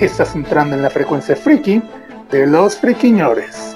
[0.00, 1.80] Estás entrando en la frecuencia friki
[2.30, 3.74] de los friquiñores.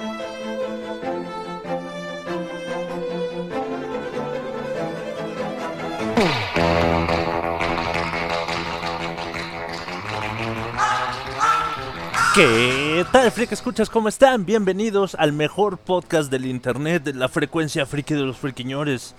[12.34, 13.88] ¿Qué tal, Freak Escuchas?
[13.88, 14.44] ¿Cómo están?
[14.44, 19.14] Bienvenidos al mejor podcast del internet, de la frecuencia friki de los friquiñores.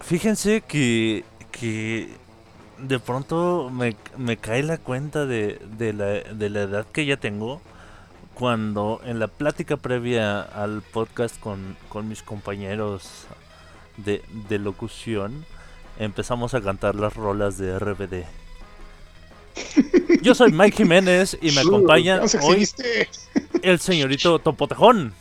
[0.00, 2.21] Fíjense que, que
[2.82, 7.16] de pronto me, me cae la cuenta de, de, la, de la edad que ya
[7.16, 7.60] tengo
[8.34, 13.26] cuando en la plática previa al podcast con, con mis compañeros
[13.98, 15.44] de, de locución
[15.98, 18.24] empezamos a cantar las rolas de RBD.
[20.22, 22.68] Yo soy Mike Jiménez y me acompaña hoy
[23.62, 25.14] el señorito Topotejón.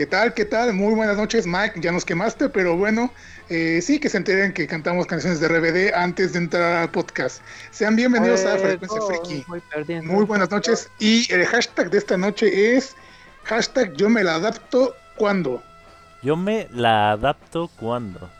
[0.00, 0.32] ¿Qué tal?
[0.32, 0.72] ¿Qué tal?
[0.72, 1.78] Muy buenas noches, Mike.
[1.82, 3.12] Ya nos quemaste, pero bueno,
[3.50, 7.42] eh, sí que se enteren que cantamos canciones de RBD antes de entrar al podcast.
[7.70, 9.44] Sean bienvenidos a Frecuencia Friki.
[10.06, 10.90] Muy buenas noches.
[11.00, 12.96] Y el hashtag de esta noche es
[13.44, 15.62] hashtag yo me la adapto cuando.
[16.22, 18.30] Yo me la adapto cuando.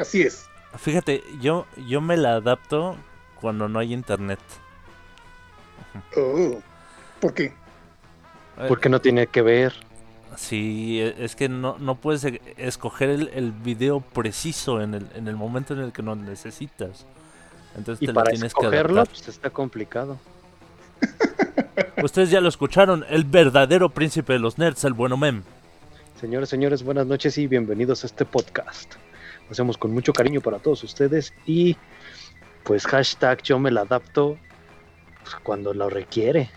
[0.00, 0.48] Así es.
[0.78, 2.96] Fíjate, yo, yo me la adapto
[3.40, 4.40] cuando no hay internet.
[6.16, 6.60] Oh,
[7.20, 7.44] ¿Por qué?
[7.44, 9.85] Eh, Porque no tiene que ver.
[10.36, 15.06] Sí, e- es que no, no puedes e- escoger el, el video preciso en el,
[15.14, 17.06] en el momento en el que lo necesitas.
[17.76, 20.18] Entonces Y te lo tienes que escogerlo, pues está complicado.
[22.02, 25.42] Ustedes ya lo escucharon, el verdadero príncipe de los nerds, el bueno mem.
[26.20, 28.94] Señores, señores, buenas noches y bienvenidos a este podcast.
[29.46, 31.76] Lo hacemos con mucho cariño para todos ustedes y
[32.64, 34.38] pues hashtag yo me la adapto
[35.22, 36.50] pues, cuando lo requiere,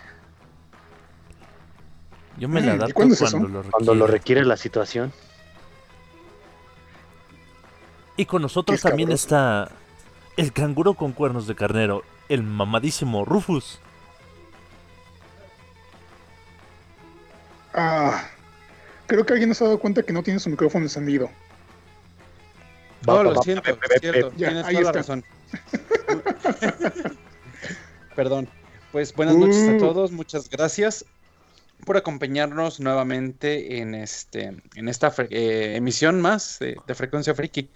[2.36, 3.70] Yo me Mm, la ¿y adapto cuando, es lo requiere.
[3.70, 5.12] cuando lo requiere la situación.
[8.16, 9.70] Y con nosotros también está
[10.36, 13.80] el canguro con cuernos de carnero, el mamadísimo Rufus.
[17.72, 18.24] Ah,
[19.06, 21.30] creo que alguien nos ha dado cuenta que no tiene su micrófono encendido.
[23.06, 23.62] No, lo siento,
[24.00, 25.14] cierto, Ya, tienes ahí toda la está.
[25.14, 25.24] razón.
[28.16, 28.48] Perdón.
[28.92, 29.78] Pues buenas noches a Uh.
[29.78, 31.04] todos, muchas gracias
[31.84, 37.70] por acompañarnos nuevamente en este en esta eh, emisión más de, de Frecuencia Friki.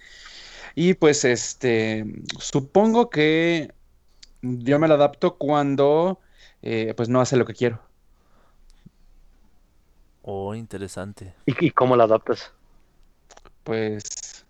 [0.75, 2.05] Y pues este
[2.39, 3.73] supongo que
[4.41, 6.19] yo me la adapto cuando
[6.61, 7.81] eh, pues no hace lo que quiero.
[10.21, 11.33] Oh, interesante.
[11.45, 12.51] ¿Y, y cómo la adaptas?
[13.63, 14.45] Pues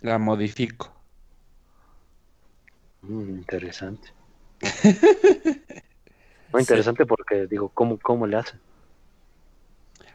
[0.00, 0.92] la modifico.
[3.02, 4.12] Mm, interesante.
[6.52, 8.58] Muy interesante porque digo, ¿cómo, cómo le hace?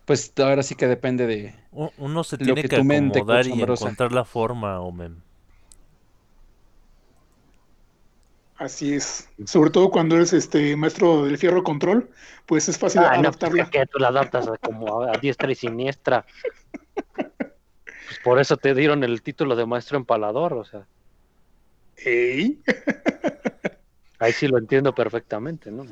[0.06, 3.47] Pues ahora sí que depende de Uno se Lo tiene que que tu mente, acomodar
[3.47, 5.22] y encontrar la forma, mem.
[8.56, 9.28] Así es.
[9.46, 12.09] Sobre todo cuando eres este maestro del fierro control,
[12.46, 13.64] pues es fácil Ah, no, adaptarla.
[13.66, 16.25] pues, que tú la adaptas a- como a, a diestra y siniestra.
[17.16, 20.88] Pues por eso te dieron el título de maestro empalador, o sea,
[22.06, 22.62] Ey.
[24.20, 25.84] ahí sí lo entiendo perfectamente, ¿no?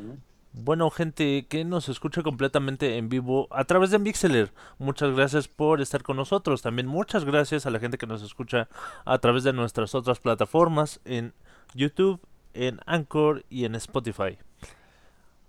[0.53, 0.61] ¿No?
[0.61, 5.81] Bueno, gente que nos escucha completamente en vivo a través de Mixeler, muchas gracias por
[5.81, 6.61] estar con nosotros.
[6.61, 8.67] También muchas gracias a la gente que nos escucha
[9.05, 11.33] a través de nuestras otras plataformas en
[11.73, 12.19] YouTube,
[12.53, 14.37] en Anchor y en Spotify.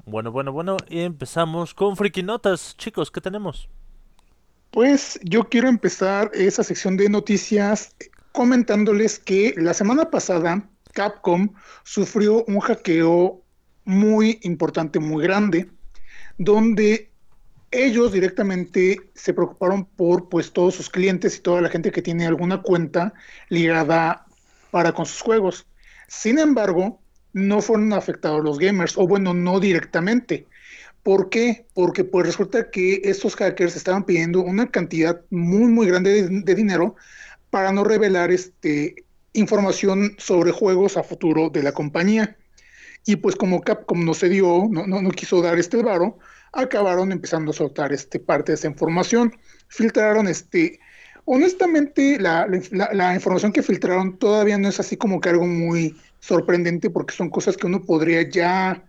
[0.04, 2.76] Bueno, bueno, bueno, y empezamos con Freaky Notas.
[2.76, 3.68] Chicos, ¿qué tenemos?
[4.70, 7.94] Pues yo quiero empezar esa sección de noticias
[8.32, 11.50] comentándoles que la semana pasada Capcom
[11.84, 13.41] sufrió un hackeo
[13.84, 15.68] muy importante, muy grande,
[16.38, 17.10] donde
[17.70, 22.26] ellos directamente se preocuparon por pues todos sus clientes y toda la gente que tiene
[22.26, 23.14] alguna cuenta
[23.48, 24.26] ligada
[24.70, 25.66] para con sus juegos.
[26.06, 27.00] Sin embargo,
[27.32, 30.46] no fueron afectados los gamers, o bueno, no directamente.
[31.02, 31.66] ¿Por qué?
[31.74, 36.54] Porque pues resulta que estos hackers estaban pidiendo una cantidad muy muy grande de, de
[36.54, 36.94] dinero
[37.50, 42.36] para no revelar este información sobre juegos a futuro de la compañía.
[43.04, 46.18] Y pues como Capcom no se dio, no, no, no quiso dar este varo,
[46.52, 49.32] acabaron empezando a soltar este parte de esa información.
[49.68, 50.78] Filtraron este
[51.24, 56.90] honestamente, la, la- información que filtraron todavía no es así como que algo muy sorprendente
[56.90, 58.84] porque son cosas que uno podría ya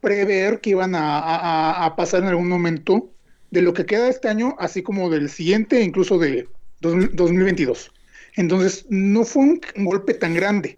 [0.00, 3.10] prever que iban a, pasar en algún momento
[3.50, 6.48] de lo que queda este año, así como del siguiente, incluso de
[6.80, 7.90] dos- 2022.
[8.36, 10.76] Entonces, no fue un, golpe tan grande.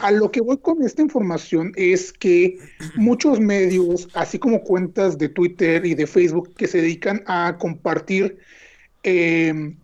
[0.00, 2.58] A lo que voy con esta información es que
[2.96, 8.38] muchos medios, así como cuentas de Twitter y de Facebook que se dedican a compartir
[9.04, 9.74] eh,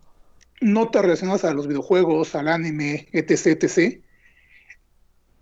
[0.59, 4.01] notas relacionadas a los videojuegos, al anime, etc., etc.,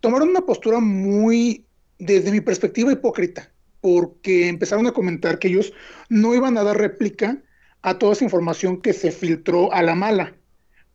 [0.01, 1.65] tomaron una postura muy,
[1.97, 3.51] desde mi perspectiva, hipócrita,
[3.81, 5.73] porque empezaron a comentar que ellos
[6.09, 7.41] no iban a dar réplica
[7.81, 10.35] a toda esa información que se filtró a la mala,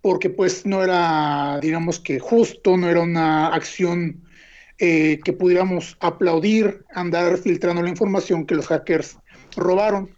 [0.02, 4.22] porque pues no era, digamos que justo, no era una acción
[4.78, 9.18] eh, que pudiéramos aplaudir, andar filtrando la información que los hackers
[9.56, 10.10] robaron.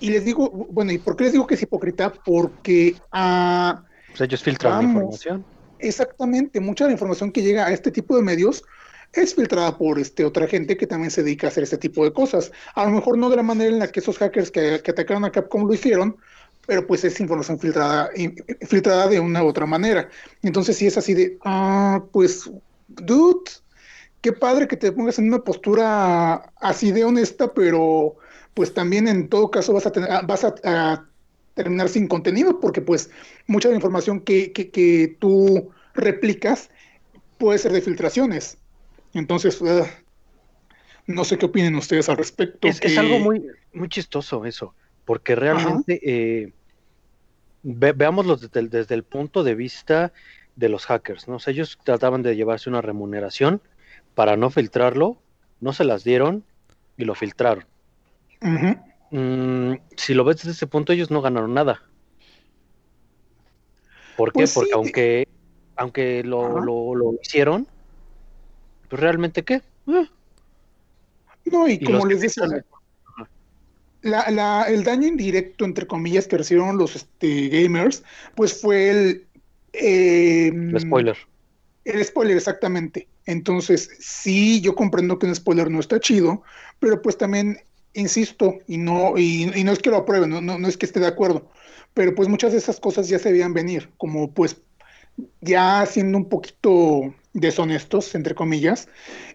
[0.00, 2.12] Y les digo, bueno, ¿y por qué les digo que es hipócrita?
[2.24, 5.44] Porque ah, Pues ellos filtran la información.
[5.78, 8.64] exactamente mucha de la información que llega a este tipo de medios
[9.12, 12.12] es filtrada por este, otra gente que también se dedica a hacer este tipo de
[12.14, 12.50] cosas.
[12.74, 15.24] A lo mejor no de la manera en la que esos hackers que, que atacaron
[15.26, 16.16] a Capcom lo hicieron,
[16.66, 20.08] pero pues es información filtrada, in- filtrada de una u otra manera.
[20.42, 22.50] Entonces sí es así de, ah, pues,
[22.88, 23.50] dude,
[24.20, 28.16] qué padre que te pongas en una postura así de honesta, pero
[28.54, 31.08] pues también en todo caso vas a tener, vas a, a
[31.54, 33.10] terminar sin contenido, porque pues
[33.46, 36.70] mucha de la información que, que, que tú replicas
[37.38, 38.58] puede ser de filtraciones.
[39.14, 39.86] Entonces, ah,
[41.06, 42.68] no sé qué opinen ustedes al respecto.
[42.68, 43.42] Es, es algo muy,
[43.72, 46.52] muy chistoso eso, porque realmente eh,
[47.62, 50.12] ve- veámoslo desde el, desde el punto de vista
[50.56, 51.36] de los hackers, ¿no?
[51.36, 53.62] O sea, ellos trataban de llevarse una remuneración
[54.14, 55.18] para no filtrarlo,
[55.60, 56.44] no se las dieron
[56.96, 57.64] y lo filtraron.
[59.10, 61.82] Mm, si lo ves desde ese punto, ellos no ganaron nada.
[64.16, 64.40] ¿Por qué?
[64.40, 64.74] Pues Porque sí.
[64.74, 65.28] aunque,
[65.76, 67.66] aunque lo, lo, lo hicieron,
[68.88, 69.62] pues realmente qué?
[69.86, 70.08] Eh,
[71.46, 72.64] No, y, y como les filtran-
[74.02, 78.02] la, la- el daño indirecto, entre comillas, que recibieron los este, gamers,
[78.34, 79.26] pues fue el...
[79.72, 81.16] eh, el spoiler.
[81.84, 83.08] El spoiler, exactamente.
[83.26, 86.42] Entonces, sí, yo comprendo que un spoiler no está chido,
[86.78, 87.58] pero pues también
[87.94, 90.86] insisto, y no, y, y no es que lo apruebe, no, no, no es que
[90.86, 91.50] esté de acuerdo,
[91.92, 94.56] pero pues muchas de esas cosas ya se veían venir, como pues
[95.42, 98.88] ya siendo un poquito deshonestos, entre comillas,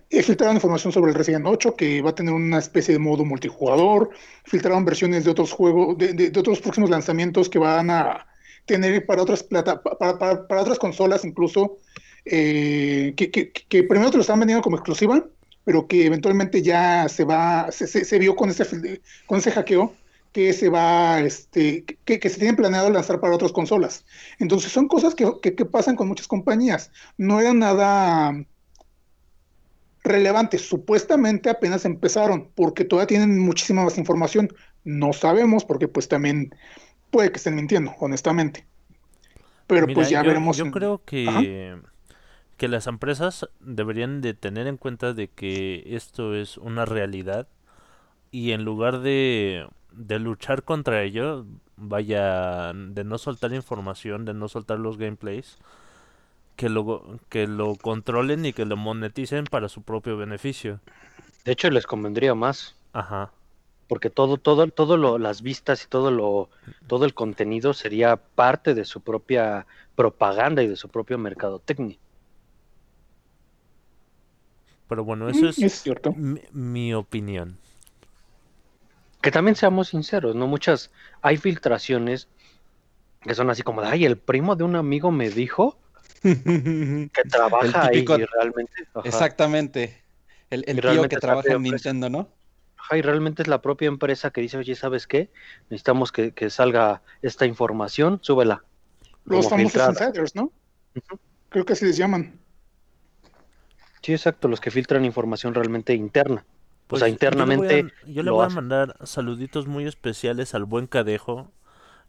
[0.09, 4.09] filtraron información sobre el Resident 8, que va a tener una especie de modo multijugador,
[4.45, 8.27] filtraron versiones de otros juegos, de, de- otros próximos lanzamientos que van a
[8.65, 11.77] tener para otras plata, para, para- para otras consolas incluso,
[12.25, 15.25] eh, que, primero te lo estaban vendiendo como exclusiva,
[15.63, 19.93] pero que eventualmente ya se va, se, se- se vio con ese, con ese hackeo
[20.37, 24.05] que se va, este, que, que se tienen planeado lanzar para otras consolas.
[24.39, 26.91] Entonces son cosas que, que- que pasan con muchas compañías.
[27.17, 28.33] No era nada
[30.03, 30.57] relevante.
[30.57, 34.49] Supuestamente apenas empezaron, porque todavía tienen muchísima más información.
[34.83, 36.51] No sabemos, porque pues también
[37.11, 38.67] puede que estén mintiendo, honestamente.
[39.67, 40.57] Pero Mira, pues ya yo, veremos.
[40.57, 41.47] yo creo que, Ajá.
[42.57, 47.47] que las empresas deberían de tener en cuenta de que esto es una realidad
[48.31, 49.67] y en lugar de,
[49.97, 51.45] de luchar contra ello,
[51.77, 55.59] vaya, de no soltar información, de no soltar los gameplays,
[56.55, 60.79] que lo, que lo controlen y que lo moneticen para su propio beneficio.
[61.45, 63.31] De hecho, les convendría más, Ajá.
[63.87, 66.49] porque todo, todo, todo lo, las vistas y todo lo,
[66.87, 71.97] todo el contenido sería parte de su propia propaganda y de su propio mercadotecnia.
[74.87, 76.15] Pero bueno, eso es Mm, es cierto.
[76.15, 77.57] mi, mi opinión.
[79.27, 80.47] Que también seamos sinceros, ¿no?
[80.47, 80.89] Muchas,
[81.21, 82.29] hay filtraciones
[83.19, 85.77] que son así como de, ay, el primo de un amigo me dijo
[86.23, 90.01] que trabaja ahí y realmente, ajá, Exactamente.
[90.49, 91.61] El, el tío realmente que trabaja en.
[91.61, 92.29] Nintendo, ¿no?
[92.77, 95.29] ajá, y realmente es la propia empresa que dice, oye, ¿sabes qué?
[95.69, 98.63] Necesitamos que, que salga esta información, súbela.
[99.25, 100.05] Los famosos filtrada.
[100.05, 100.53] insiders, ¿no?
[101.49, 102.39] Creo que así les llaman.
[104.01, 106.45] Sí, exacto, los que filtran información realmente interna.
[106.87, 108.55] Pues o sea, yo le voy a- internamente Yo le lo voy a hacen.
[108.55, 111.51] mandar saluditos muy especiales al buen Cadejo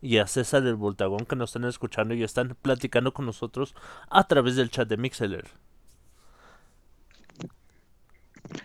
[0.01, 3.75] y a César el Voltagón que nos están escuchando y están platicando con nosotros
[4.11, 5.47] a través del chat de Mixeler.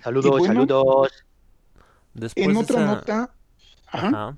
[0.03, 1.25] Saludos, bueno, saludos.
[2.13, 3.33] Después En otra esa- nota,
[3.87, 4.37] ajá, Ajá.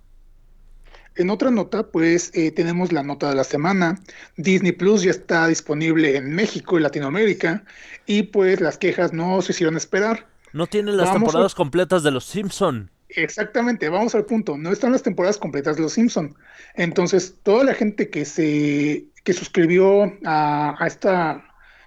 [1.16, 4.00] en otra nota, pues eh, tenemos la nota de la semana.
[4.38, 7.64] Disney Plus ya está disponible en México y Latinoamérica
[8.06, 10.28] y pues las quejas no se hicieron esperar.
[10.56, 12.90] No tiene las Vamos a- temporadas completas de Los Simpson.
[13.10, 14.58] Exactamente, vamos al punto.
[14.58, 16.36] No están las temporadas completas de Los Simpson.
[16.76, 21.44] Entonces, toda la gente que se que suscribió a, a esta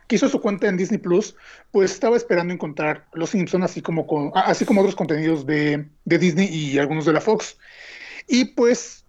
[0.07, 1.35] que hizo su cuenta en Disney Plus,
[1.71, 6.19] pues estaba esperando encontrar Los Simpson así como con, así como otros contenidos de, de
[6.19, 7.57] Disney y algunos de la Fox.
[8.27, 9.05] Y pues,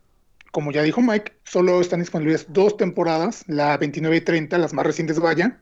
[0.51, 4.85] como ya dijo Mike, solo están disponibles dos temporadas, la 29 y 30, las más
[4.85, 5.57] recientes vaya.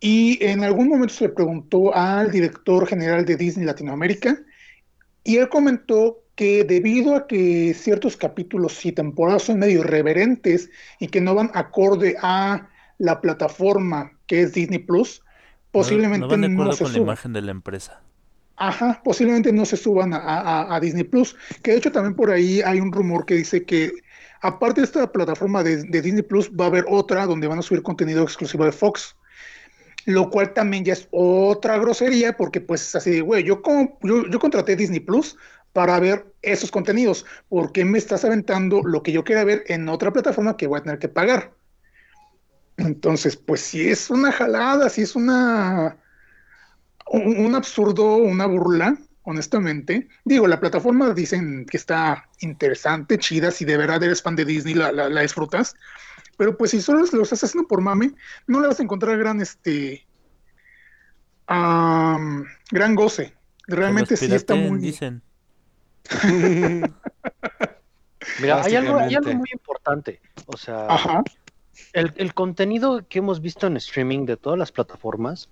[0.00, 4.38] Y en algún momento se le preguntó al director general de Disney Latinoamérica
[5.24, 11.08] y él comentó que debido a que ciertos capítulos y temporadas son medio irreverentes y
[11.08, 15.22] que no van acorde a la plataforma que es Disney Plus,
[15.70, 17.08] posiblemente no, van de no, acuerdo se con la suban.
[17.08, 18.02] imagen de la empresa.
[18.56, 21.34] Ajá, posiblemente no se suban a, a- a Disney Plus.
[21.62, 23.92] Que de hecho también por ahí hay un rumor que dice que
[24.42, 27.62] aparte de esta plataforma de, de Disney Plus, va a haber otra donde van a
[27.62, 29.16] subir contenido exclusivo de Fox.
[30.06, 33.62] Lo cual también ya es otra grosería, porque pues es así de, güey, yo,
[34.02, 35.36] yo, yo contraté Disney Plus
[35.72, 37.26] para ver esos contenidos.
[37.48, 40.78] ¿Por qué me estás aventando lo que yo quiera ver en otra plataforma que voy
[40.80, 41.54] a tener que pagar?
[42.76, 45.98] Entonces, pues si es una jalada, si es una
[47.06, 50.08] un, un absurdo, una burla, honestamente.
[50.24, 54.74] Digo, la plataforma dicen que está interesante, chida, si de verdad eres fan de Disney,
[54.74, 55.74] la- la disfrutas.
[56.40, 58.14] Pero pues si solo lo estás haciendo por mame,
[58.46, 60.06] no le vas a encontrar gran este
[61.46, 63.34] gran goce.
[63.66, 64.78] Realmente los sí está muy.
[64.78, 65.20] dicen.
[68.40, 70.22] Mira, hay algo, hay algo muy importante.
[70.46, 71.22] O sea, Ajá.
[71.92, 75.50] el, el contenido que hemos visto en streaming de todas las plataformas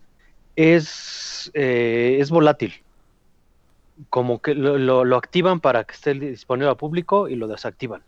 [0.56, 2.72] es, eh, es volátil.
[4.08, 8.00] Como que lo, lo- lo activan para que esté disponible al público y lo desactivan.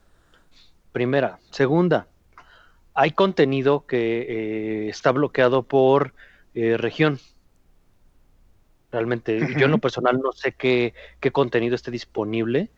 [0.93, 1.39] Primera.
[1.51, 2.07] Segunda,
[2.95, 6.15] hay contenido que eh, está bloqueado por
[6.55, 7.19] eh, región.
[8.93, 12.71] Realmente, yo en lo personal no sé qué, qué contenido esté disponible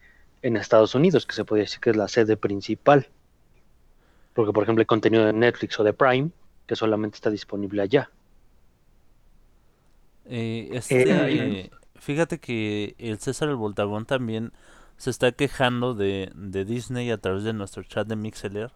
[0.42, 3.09] en Estados Unidos, que se podría decir que es la sede principal.
[4.35, 6.31] Porque, por ejemplo, hay contenido de Netflix o de Prime
[6.66, 8.11] que solamente está disponible allá.
[10.26, 14.52] Eh, este, Eh, fíjate que el César el Voltagón también
[14.97, 18.71] se está quejando de, de Disney a través de nuestro chat de Mixeler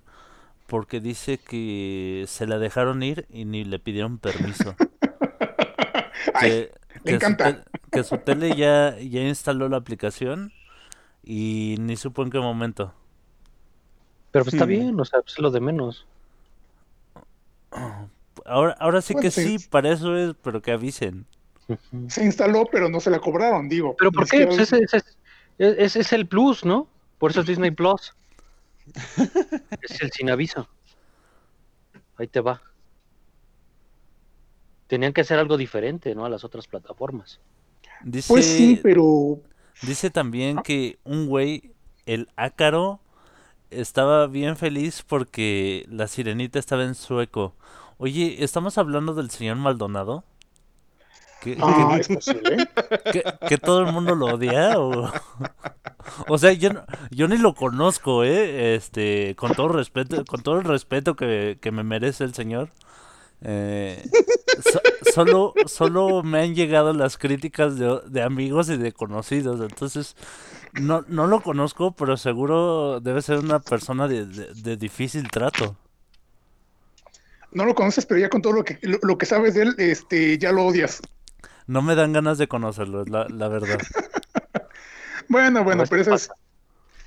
[0.67, 4.75] porque dice que se la dejaron ir y ni le pidieron permiso.
[6.35, 6.73] Ay, que,
[7.05, 7.45] le que su encanta.
[7.45, 10.53] tel- que su tele ya, ya instaló la aplicación
[11.25, 12.95] y ni supo en qué momento.
[14.33, 16.05] Pero pues, está bien, o sea, pues, es lo de menos.
[18.45, 19.59] Ahora, ahora sí Bueno, que sí.
[19.59, 21.27] sí, para eso es, pero que avisen.
[22.09, 23.97] Se instaló, pero no se la cobraron, digo.
[23.99, 24.47] ¿Pero por qué?
[24.47, 25.17] Pues ese, ese es,
[25.59, 26.87] ese es el plus, ¿no?
[27.19, 28.15] Por eso es Disney Plus.
[29.83, 30.69] Es el sin aviso.
[32.17, 32.63] Ahí te va.
[34.87, 36.25] Tenían que hacer algo diferente, ¿no?
[36.25, 37.41] A las otras plataformas.
[38.03, 39.41] Dice, Pues sí, pero
[39.83, 41.73] dice también que un güey,
[42.07, 43.01] el ácaro,
[43.71, 47.55] estaba bien feliz porque la sirenita estaba en sueco.
[47.99, 50.25] Oye, ¿estamos hablando del señor Maldonado?
[51.41, 52.69] ¿Que, ah, es posible.
[53.13, 54.79] que- que todo el mundo lo odia?
[54.81, 55.11] O,
[56.29, 56.71] o sea, yo,
[57.11, 58.75] yo ni lo conozco, ¿eh?
[58.75, 62.71] Este, con todo respeto, con todo el respeto que, que me merece el señor.
[63.43, 64.03] Eh,
[64.73, 64.81] so-
[65.15, 70.17] solo, solo me han llegado las críticas de, de amigos y de conocidos, entonces
[70.73, 75.77] no, no lo conozco, pero seguro debe ser una persona de, de- de difícil trato.
[77.53, 79.75] No lo conoces, pero ya con todo lo que lo, lo que sabes de él,
[79.79, 81.01] este, ya lo odias.
[81.67, 83.79] No me dan ganas de conocerlo, es la, la verdad.
[85.29, 86.31] Bueno, bueno, pero esa es,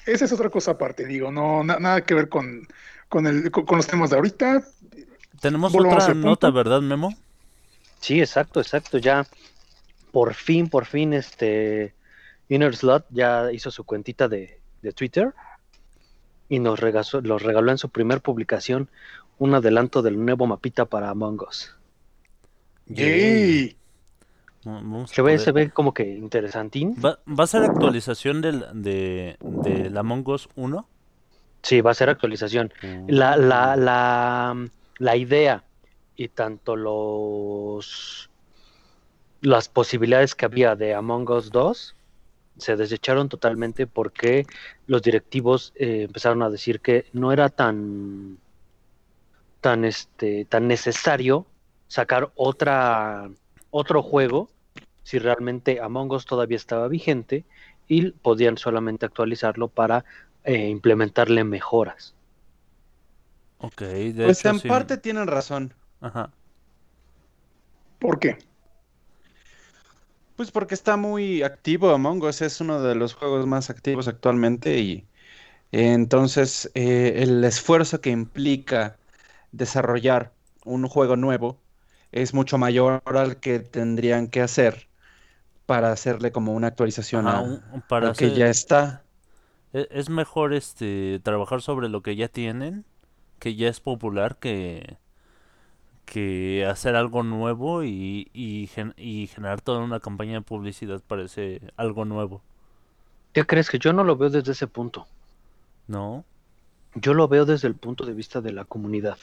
[0.06, 2.68] esa es otra cosa aparte, digo, no, na- nada que ver con,
[3.08, 4.62] con, el, con, con los temas de ahorita.
[5.39, 7.13] Tenemos Volvamos otra nota, ¿verdad, Memo?
[8.01, 8.98] Sí, exacto, exacto.
[8.98, 9.25] Ya,
[10.12, 11.94] por fin, por fin, este
[12.50, 15.34] Inner Slot ya hizo su cuentita de, de Twitter
[16.50, 18.89] y nos regaló, los regaló en su primer publicación
[19.38, 21.74] un adelanto del nuevo mapita para Among Us.
[22.88, 23.78] Yay.
[24.66, 26.96] Vamos a Se ve, poder- se ve como que interesantín.
[27.04, 30.88] ¿Va, va a ser actualización del, de, de la Among Us 1?
[31.63, 32.72] Sí, va a ser actualización.
[33.08, 34.56] La, la, la,
[34.98, 35.63] la idea
[36.16, 38.30] y tanto los
[39.42, 41.96] las posibilidades que había de Among Us 2
[42.58, 44.46] se desecharon totalmente porque
[44.88, 48.38] los directivos eh, empezaron a decir que no era tan
[49.62, 51.46] tan este tan necesario
[51.88, 53.30] sacar otra
[53.72, 54.50] otro juego
[55.04, 57.46] si realmente Among Us todavía estaba vigente
[57.88, 60.06] y podían solamente actualizarlo para
[60.44, 62.14] eh, implementarle mejoras.
[63.58, 64.68] Ok, de Pues hecho en sí.
[64.68, 65.74] parte tienen razón.
[66.02, 66.32] Ajá.
[68.00, 68.38] ¿Por qué?
[70.36, 74.80] Pues porque está muy activo Among Us, es uno de los juegos más activos actualmente
[74.80, 75.10] y
[75.72, 78.98] eh, entonces eh, el esfuerzo que implica
[79.52, 80.34] desarrollar
[80.66, 81.64] un juego nuevo
[82.12, 84.88] es mucho mayor al que tendrían que hacer
[85.68, 87.46] para hacerle como una actualización Ajá, a,
[87.88, 89.04] para al que hacer- ya está.
[89.74, 92.86] e- es mejor este trabajar sobre lo que ya tienen,
[93.39, 94.98] que ya es popular, que
[96.06, 101.24] que hacer algo nuevo y, y, gen- y generar toda una campaña de publicidad para
[101.24, 102.42] ese algo nuevo,
[103.34, 103.72] ¿Qué crees?
[103.72, 105.08] Que yo no lo veo desde ese punto.
[105.88, 106.25] ¿no?
[106.94, 109.18] Yo lo veo desde el punto de vista de la comunidad.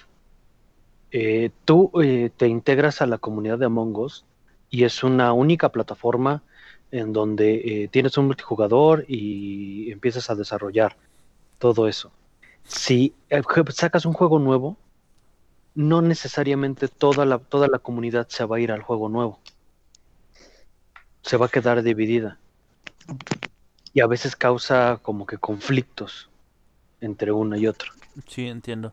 [1.12, 4.24] Eh, tú eh, te integras a la comunidad de Among Us
[4.70, 6.42] y es una única plataforma
[6.90, 10.96] en donde eh, tienes un multijugador y empiezas a desarrollar
[11.58, 12.12] todo eso.
[12.64, 14.76] Si eh, sacas un juego nuevo,
[15.74, 19.40] no necesariamente toda la, toda la comunidad se va a ir al juego nuevo.
[21.22, 22.38] Se va a quedar dividida.
[23.92, 26.28] Y a veces causa como que conflictos
[27.00, 27.90] entre una y otra.
[28.26, 28.92] Sí, entiendo.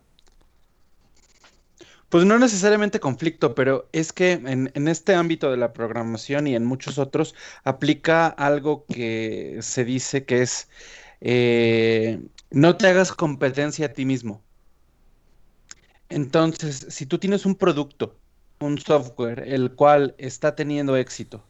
[2.13, 6.63] Pues no necesariamente conflicto, pero es que en, este ámbito de la programación y en
[6.63, 10.69] muchos otros aplica algo que se dice que es
[11.21, 14.43] eh, no te hagas competencia a ti mismo.
[16.09, 18.15] Entonces, si tú tienes un producto,
[18.59, 21.43] un software, el cual está teniendo éxito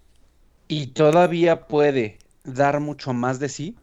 [0.70, 3.75] y todavía puede dar mucho más de sí,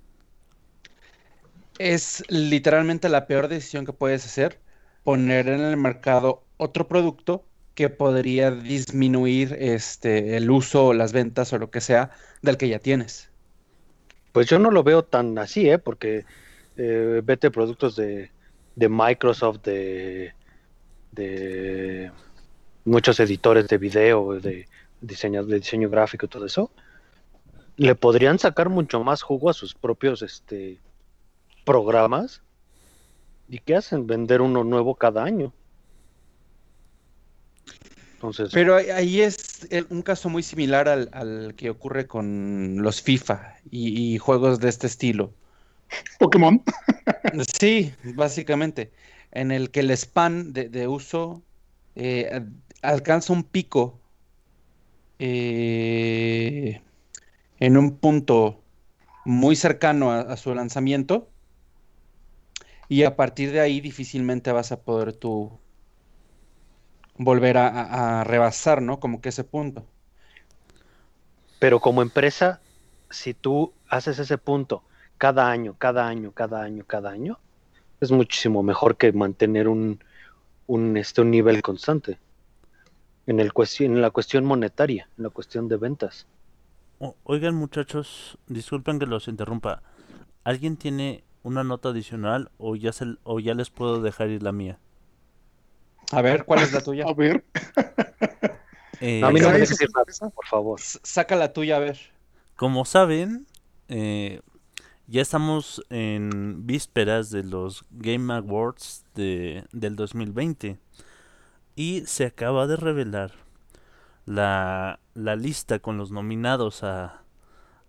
[1.78, 4.58] es literalmente la peor decisión que puedes hacer
[5.04, 11.52] poner en el mercado otro producto que podría disminuir este el uso o las ventas
[11.54, 12.10] o lo que sea
[12.42, 13.30] del que ya tienes.
[14.32, 15.78] Pues yo no lo veo tan así, ¿eh?
[15.78, 16.26] Porque
[16.76, 18.30] eh, vete productos de,
[18.76, 20.34] de Microsoft, de,
[21.12, 22.12] de
[22.84, 24.66] muchos editores de video, de
[25.00, 26.70] diseño, de diseño gráfico y todo eso.
[27.76, 30.78] Le podrían sacar mucho más jugo a sus propios este,
[31.64, 32.42] programas.
[33.48, 34.06] ¿Y qué hacen?
[34.06, 35.54] Vender uno nuevo cada año.
[38.20, 43.56] Entonces, Pero ahí- es un caso muy similar al, al que ocurre con los FIFA
[43.70, 45.34] y, y juegos de este estilo.
[46.18, 46.62] Pokémon.
[47.60, 48.92] Sí, básicamente,
[49.30, 51.44] en el que el span de, de uso
[51.94, 52.44] eh,
[52.82, 54.00] alcanza un pico
[55.18, 56.82] eh,
[57.60, 58.66] en un punto
[59.24, 61.34] muy cercano a, a su lanzamiento
[62.88, 65.59] y a partir de ahí difícilmente vas a poder tú
[67.22, 68.98] volver a, rebasar, ¿no?
[68.98, 69.84] Como que ese punto.
[71.58, 72.60] Pero como empresa,
[73.10, 74.82] si tú haces ese punto
[75.18, 77.38] cada año, cada año, cada año, cada año,
[78.00, 80.02] es muchísimo mejor que mantener un,
[80.66, 82.18] un, este, un nivel constante
[83.26, 86.26] en, el cuestión, en la cuestión monetaria, en la cuestión de ventas.
[87.00, 89.82] O- oigan muchachos, disculpen que los interrumpa.
[90.42, 94.52] ¿Alguien tiene una nota adicional o ya se, o ya les puedo dejar ir la
[94.52, 94.78] mía?
[96.12, 97.04] A ver, ¿cuál es la tuya?
[97.08, 97.44] A ver.
[99.00, 100.80] Eh, No, a mí no me dejes nada, por favor.
[100.80, 101.98] Saca la tuya, a ver.
[102.56, 103.46] Como saben,
[103.88, 104.40] eh,
[105.08, 110.78] ya estamos en vísperas de los Game Awards de, del 2020
[111.76, 113.32] y se acaba de revelar
[114.26, 117.22] la, la lista con los nominados a,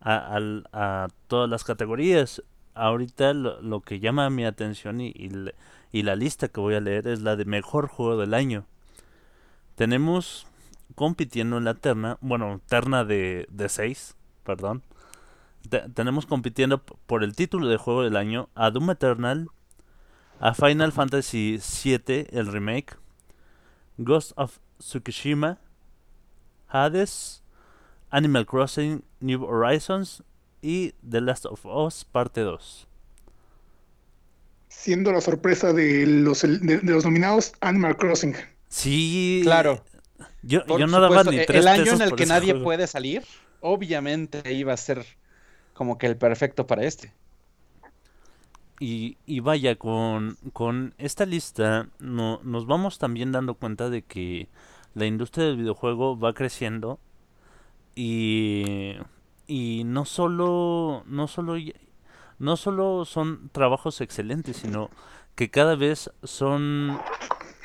[0.01, 0.39] a,
[0.73, 2.43] a todas las categorías.
[2.75, 5.55] Ahorita lo, lo que llama mi atención y, y le-
[5.91, 8.65] y la lista que voy a leer es la de mejor juego del año.
[9.75, 10.47] Tenemos
[10.95, 14.84] compitiendo en la terna, bueno, terna de, de 6, perdón.
[15.69, 19.47] Te- tenemos compitiendo por el título de juego del año a Doom Eternal,
[20.39, 22.97] a Final Fantasy VII, el remake,
[23.97, 25.60] Ghost of Tsukushima,
[26.67, 27.43] Hades,
[28.10, 30.23] Animal Crossing New Horizons
[30.62, 32.88] y The Last of Us parte 2.
[34.71, 38.36] Siendo la sorpresa de los, de, de los nominados Animal Crossing.
[38.69, 39.84] Sí, Claro.
[40.41, 42.63] Yo, yo no daba ni e- tres el año pesos en el que nadie juego.
[42.63, 43.23] puede salir,
[43.60, 45.05] obviamente iba a ser
[45.73, 47.13] como que el perfecto para este.
[48.79, 54.49] Y, y vaya, con, con esta lista no, nos vamos también dando cuenta de que
[54.95, 56.99] la industria del videojuego va creciendo
[57.95, 58.95] y,
[59.47, 61.55] y no solo, no solo,
[62.41, 64.89] no solo son trabajos excelentes, sino
[65.36, 66.99] que cada vez son,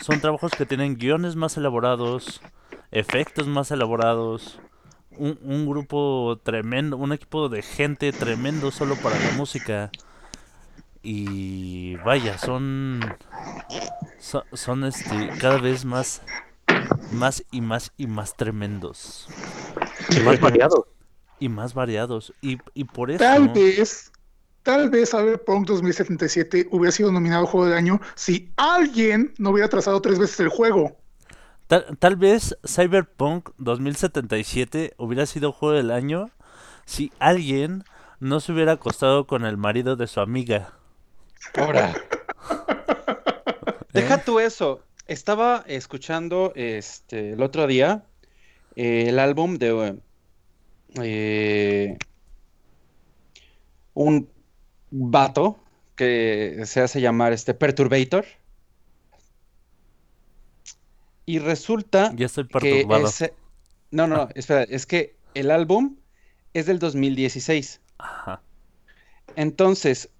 [0.01, 2.43] son trabajos que tienen guiones más elaborados,
[2.91, 4.61] efectos más elaborados,
[5.13, 9.91] un, un grupo tremendo, un equipo de gente tremendo solo para la música.
[11.03, 13.01] Y vaya, son
[14.19, 16.21] son, son este cada vez más
[17.13, 19.29] más y más y más tremendos.
[20.11, 20.89] Y más variado.
[21.39, 22.35] y más variados.
[22.43, 23.19] Y, y por eso.
[23.19, 24.13] Tal vez,
[24.67, 30.03] tal vez Cyberpunk 2077 hubiera sido nominado Juego del Año si alguien no hubiera trazado
[30.03, 30.97] tres veces el juego.
[31.69, 36.31] Tal, tal vez Cyberpunk 2077 hubiera sido juego del año
[36.85, 37.85] si alguien
[38.19, 40.73] no se hubiera acostado con el marido de su amiga.
[41.55, 41.95] Ahora.
[43.61, 43.73] ¿Eh?
[43.93, 44.81] Deja tú eso.
[45.07, 48.03] Estaba escuchando este el otro día
[48.75, 50.01] eh, el álbum de
[51.01, 51.99] eh,
[53.95, 54.36] un
[54.91, 55.59] vato
[55.95, 58.25] que se hace llamar este Perturbator.
[61.25, 63.35] Y resulta Ya estoy que ese...
[63.91, 65.97] No, no, no, espera, es que el álbum
[66.55, 67.81] es del 2016.
[67.99, 68.43] Ajá.
[69.35, 70.11] Entonces,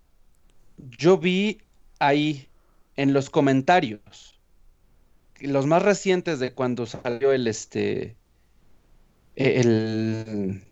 [0.77, 1.63] yo vi
[1.99, 2.49] ahí
[2.97, 4.41] en los comentarios,
[5.41, 8.17] los más recientes de cuando salió el este
[9.37, 10.63] el,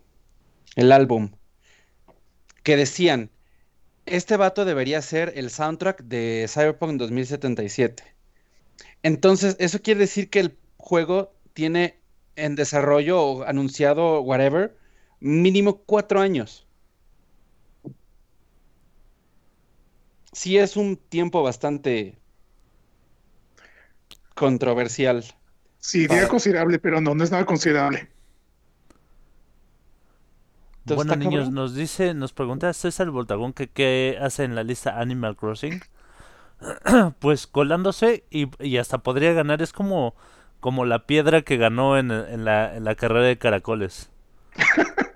[0.77, 1.31] el álbum,
[2.63, 3.31] que decían,
[4.07, 8.03] este vato debería ser el soundtrack de Cyberpunk 2077.
[9.03, 12.01] Entonces, eso quiere decir que el juego tiene
[12.37, 14.77] en desarrollo o anunciado, whatever,
[15.21, 16.67] mínimo cuatro años.
[20.33, 22.19] Sí es un tiempo bastante
[24.35, 25.25] controversial.
[25.79, 28.09] Sí, diría considerable, pero no, no es nada considerable.
[30.85, 31.55] Entonces, Bueno, niños, cabrón.
[31.55, 35.81] nos dice, nos pregunta César Voltagón que qué hace en la lista Animal Crossing.
[37.21, 39.63] pues colándose y, y hasta podría ganar.
[39.63, 40.15] Es como,
[40.61, 44.11] como la piedra que ganó en, en la, en la carrera de caracoles.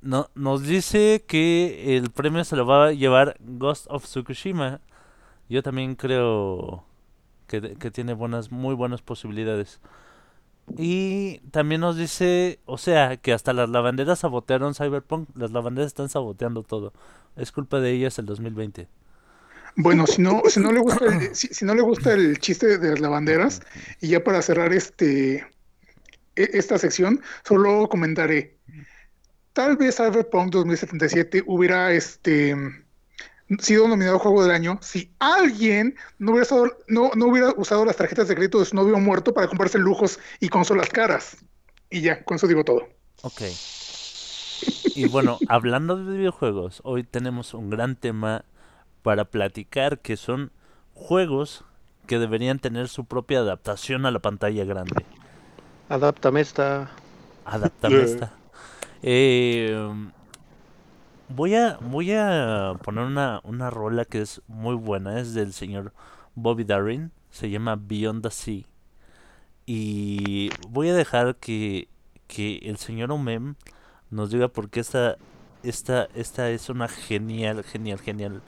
[0.00, 4.80] No, nos dice que el premio se lo va a llevar Ghost of Tsukushima.
[5.48, 6.84] Yo también creo
[7.48, 9.80] que, que tiene buenas, muy buenas posibilidades.
[10.76, 15.28] Y también nos dice, o sea, que hasta las lavanderas sabotearon Cyberpunk.
[15.34, 16.92] Las lavanderas están saboteando todo.
[17.36, 18.88] Es culpa de ellas el 2020.
[19.76, 22.78] Bueno, si no, si no le gusta el, si, si no le gusta el chiste
[22.78, 23.60] de las lavanderas,
[24.00, 25.46] y ya para cerrar este
[26.36, 28.56] e- esta sección, solo comentaré.
[29.52, 32.54] Tal vez Cyberpunk 2077 hubiera este
[33.60, 37.96] sido nominado Juego del Año si alguien no hubiera, usado, no, no hubiera usado las
[37.96, 41.36] tarjetas de crédito de su novio muerto para comprarse lujos y consolas caras.
[41.90, 42.88] Y ya, con eso digo todo.
[43.22, 43.42] Ok.
[44.94, 48.44] Y bueno, hablando de videojuegos, hoy tenemos un gran tema
[49.02, 50.52] para platicar que son
[50.94, 51.64] juegos
[52.06, 55.06] que deberían tener su propia adaptación a la pantalla grande.
[55.88, 57.02] Adáptame esta.
[57.44, 58.04] Adaptame Yeah.
[58.04, 58.40] esta.
[59.02, 60.10] Eh,
[61.28, 65.92] voy a voy a poner una, una rola que es muy buena, es del señor
[66.34, 68.62] Bobby Darin, se llama Beyond the Sea.
[69.66, 71.88] Y voy a dejar que,
[72.26, 73.54] que el señor Omem
[74.10, 75.16] nos diga por qué esta,
[75.62, 78.42] esta, esta es una genial, genial, genial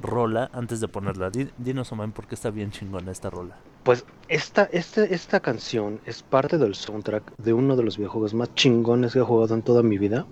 [0.00, 1.30] rola antes de ponerla.
[1.30, 3.56] Di- Dinos Omem por qué está bien chingona esta rola.
[3.82, 8.54] Pues esta, este, esta canción es parte del soundtrack de uno de los videojuegos más
[8.54, 10.24] chingones que he jugado en toda mi vida,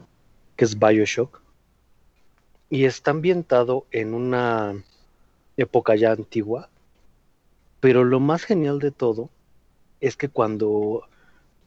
[0.57, 1.41] que es Bioshock.
[2.73, 4.83] Y está ambientado en una
[5.59, 6.71] época ya antigua.
[7.81, 9.29] Pero lo más genial de todo
[10.01, 11.07] es que cuando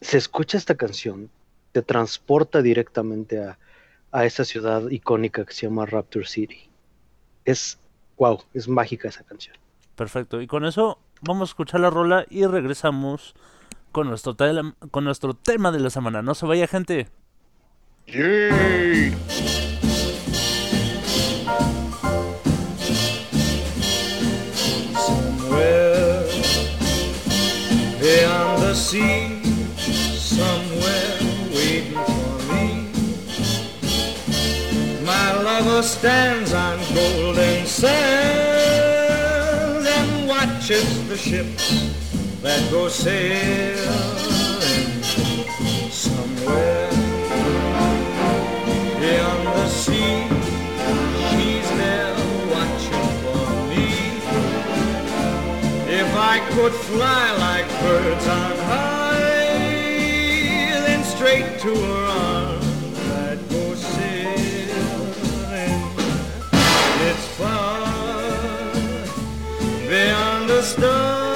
[0.02, 1.30] se escucha esta canción,
[1.74, 3.60] te transporta directamente a,
[4.12, 6.72] a esa ciudad icónica que se llama Rapture City.
[7.46, 7.78] Es,
[8.18, 9.56] wow, es mágica esa canción.
[9.96, 10.42] Perfecto.
[10.42, 13.36] Y con eso vamos a escuchar la rola y regresamos
[13.92, 14.36] con nuestro,
[14.90, 16.24] con nuestro tema de la semana.
[16.24, 17.10] No se vaya gente.
[18.08, 19.65] ¡Yay!
[28.96, 29.44] Sea,
[30.16, 31.18] somewhere
[31.54, 32.68] waiting for me.
[35.04, 37.96] My lover stands on golden sands
[39.98, 41.66] and watches the ships
[42.42, 43.84] that go sailing
[45.92, 47.05] somewhere
[56.36, 59.20] I could fly like birds on high,
[60.86, 65.16] then straight to her arms I'd go sailing.
[67.10, 67.88] It's far
[69.88, 71.35] beyond the star,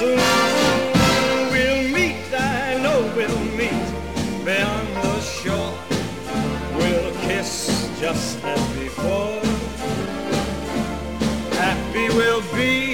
[0.00, 0.18] soon.
[1.52, 3.88] We'll meet, I know we'll meet
[4.46, 5.74] beyond the shore.
[6.76, 9.40] We'll kiss just as before.
[11.64, 12.89] Happy we'll be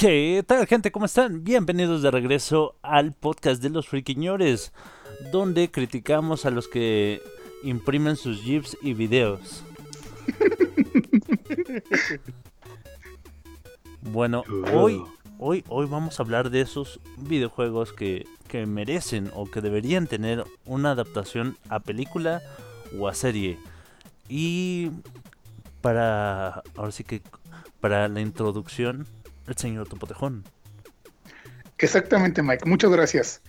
[0.00, 0.90] ¿Qué tal gente?
[0.90, 1.44] ¿Cómo están?
[1.44, 4.72] Bienvenidos de regreso al podcast de los friquiñores,
[5.30, 7.20] donde criticamos a los que
[7.62, 9.62] imprimen sus GIFs y videos.
[14.00, 15.02] Bueno, hoy,
[15.38, 20.44] hoy, hoy vamos a hablar de esos videojuegos que, que merecen o que deberían tener
[20.64, 22.40] una adaptación a película
[22.98, 23.58] o a serie.
[24.30, 24.90] Y
[25.82, 27.20] para, ahora sí que,
[27.80, 29.06] para la introducción,
[29.46, 30.44] el señor Topotejón.
[31.78, 32.66] Exactamente, Mike.
[32.66, 33.40] Muchas gracias.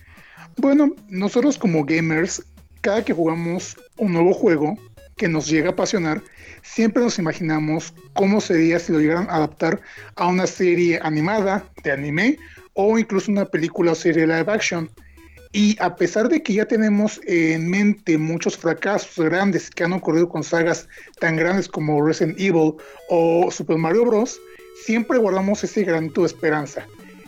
[0.56, 2.42] Bueno, nosotros como gamers,
[2.80, 4.76] cada que jugamos un nuevo juego
[5.16, 6.22] que nos llega a apasionar,
[6.62, 9.80] siempre nos imaginamos cómo sería si lo llegaran a adaptar
[10.16, 12.38] a una serie animada de anime
[12.74, 14.90] o incluso una película o serie live action.
[15.54, 20.28] Y a pesar de que ya tenemos en mente muchos fracasos grandes que han ocurrido
[20.28, 20.88] con sagas
[21.20, 22.74] tan grandes como Resident Evil
[23.10, 24.40] o Super Mario Bros.,
[24.84, 26.86] siempre guardamos ese granito de esperanza.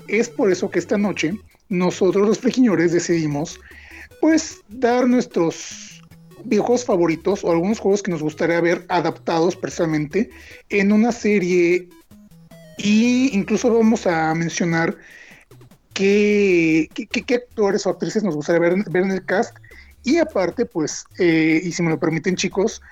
[0.09, 1.35] Es por eso que esta noche
[1.69, 3.61] nosotros los pequeñores decidimos
[4.21, 6.03] pues dar nuestros
[6.45, 10.31] videojuegos favoritos o algunos juegos que nos gustaría ver adaptados precisamente
[10.69, 11.89] en una serie
[12.77, 14.97] y incluso vamos a mencionar
[15.95, 16.89] qué
[17.35, 19.57] actores o actrices nos gustaría ver, ver en el cast
[20.03, 22.83] y aparte pues eh, y si me lo permiten chicos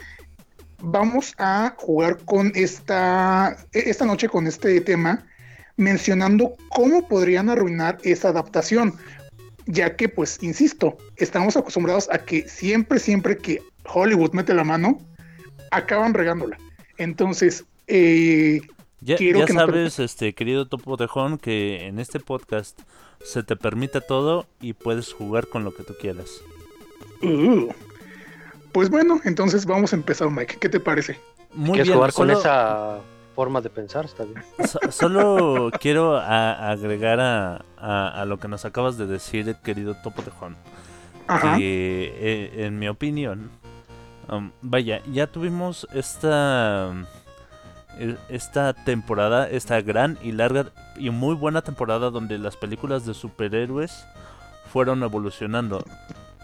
[0.82, 5.24] vamos a jugar con esta esta noche con este tema
[5.76, 8.94] mencionando cómo podrían arruinar esa adaptación
[9.66, 15.00] ya que pues insisto estamos acostumbrados a que siempre siempre que Hollywood mete la mano
[15.70, 16.58] acaban regándola.
[16.98, 18.60] Entonces eh,
[19.00, 22.80] Ya, Quiero ya que sabes, este querido Topo Tejón, que en este podcast
[23.24, 26.30] se te permite todo y puedes jugar con lo que tú quieras.
[27.22, 27.68] uh,
[28.72, 31.18] pues bueno entonces vamos a empezar Mike ¿qué te parece?
[31.54, 32.98] Muy ¿Quieres bien, jugar con solo, esa
[33.34, 34.04] forma de pensar?
[34.06, 34.42] Está bien.
[34.66, 39.94] so- solo quiero a- agregar a, a- a lo que nos acabas de decir, querido
[39.94, 40.56] Topo Tejón,
[41.28, 43.50] Ajá que eh, en mi opinión,
[44.30, 46.92] um, vaya, ya tuvimos esta
[48.30, 54.06] esta temporada, esta gran y larga y muy buena temporada donde las películas de superhéroes
[54.72, 55.84] fueron evolucionando.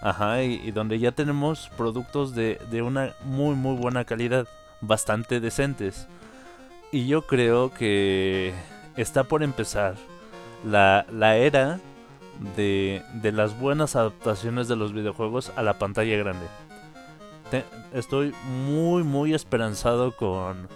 [0.01, 4.47] Ajá, y, donde ya tenemos productos de, de una muy muy buena calidad,
[4.81, 6.07] bastante decentes.
[6.93, 8.55] Y yo creo que
[8.97, 9.97] está por empezar
[10.65, 11.81] la, la era
[12.57, 16.47] de, de las buenas adaptaciones de los videojuegos a la pantalla grande.
[17.93, 18.35] Estoy
[18.67, 20.69] muy muy esperanzado con,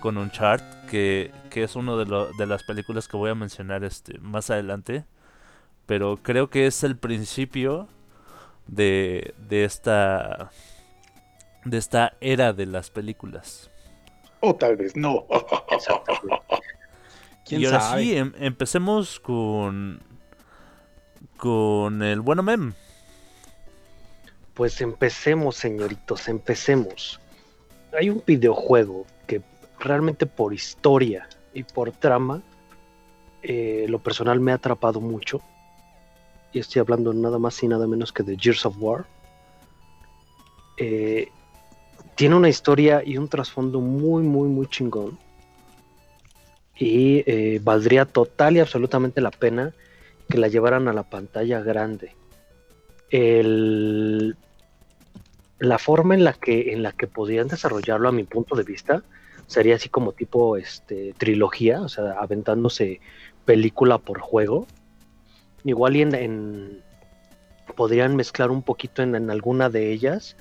[0.00, 4.18] con Uncharted, que, que es una de, de las películas que voy a mencionar este,
[4.18, 5.04] más adelante.
[5.86, 7.88] Pero creo que es el principio
[8.72, 10.50] de, de esta
[11.64, 13.70] de esta era de las películas.
[14.40, 15.24] o tal vez no.
[17.44, 17.80] ¿Quién y ahora sabe?
[17.80, 20.00] sí, em- empecemos con
[21.36, 22.72] con el bueno mem.
[24.54, 27.20] Pues empecemos, señoritos, empecemos.
[27.98, 29.42] Hay un videojuego que
[29.78, 32.42] realmente por historia y por trama,
[33.42, 35.40] eh, lo personal me ha atrapado mucho.
[36.52, 39.06] Y estoy hablando nada más y nada menos que de Gears of War,
[40.76, 41.28] eh,
[42.14, 45.18] tiene una historia y un trasfondo muy, muy, muy chingón.
[46.78, 49.72] Y eh, valdría total y absolutamente la pena
[50.28, 52.14] que la llevaran a la pantalla grande.
[55.58, 59.02] La forma en la que en la que podrían desarrollarlo a mi punto de vista
[59.46, 63.00] sería así como tipo este trilogía, o sea, aventándose
[63.44, 64.66] película por juego.
[65.64, 66.82] Igual y en, en-
[67.76, 70.36] podrían mezclar un poquito en, en alguna de ellas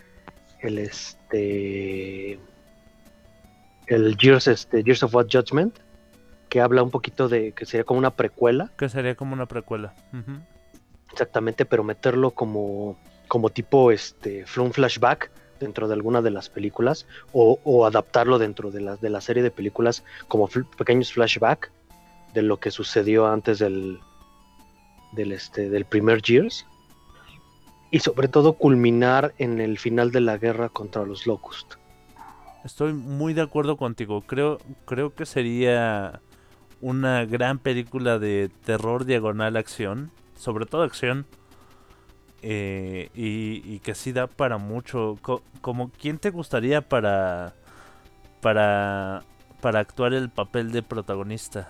[0.59, 2.39] el este
[3.87, 5.77] el Gears, este, Gears of War Judgment,
[6.49, 9.93] que habla un poquito de que sería como una precuela, Que sería como una precuela.
[11.11, 15.29] Exactamente, pero meterlo como, como tipo este un flashback
[15.59, 19.43] dentro de alguna de las películas o, o adaptarlo dentro de la, de la serie
[19.43, 21.71] de películas como fl- pequeños flashback
[22.33, 23.99] de lo que sucedió antes del
[25.11, 26.65] del este del primer Gears
[27.91, 31.73] y sobre todo culminar en el final de la guerra contra los Locust.
[32.63, 34.21] Estoy muy de acuerdo contigo.
[34.21, 36.21] Creo, creo que sería
[36.79, 40.11] una gran película de terror diagonal acción.
[40.35, 41.25] Sobre todo acción.
[42.43, 45.17] eh, y, y que sí da para mucho.
[45.21, 47.53] Co- como quién te gustaría para.
[48.41, 49.23] para.
[49.59, 51.69] para actuar el papel de protagonista.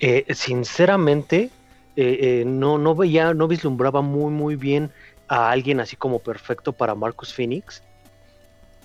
[0.00, 1.50] Eh, sinceramente,
[1.96, 4.90] eh, eh, no, no veía, no vislumbraba muy, muy bien
[5.28, 7.82] a alguien así como perfecto para Marcus Phoenix.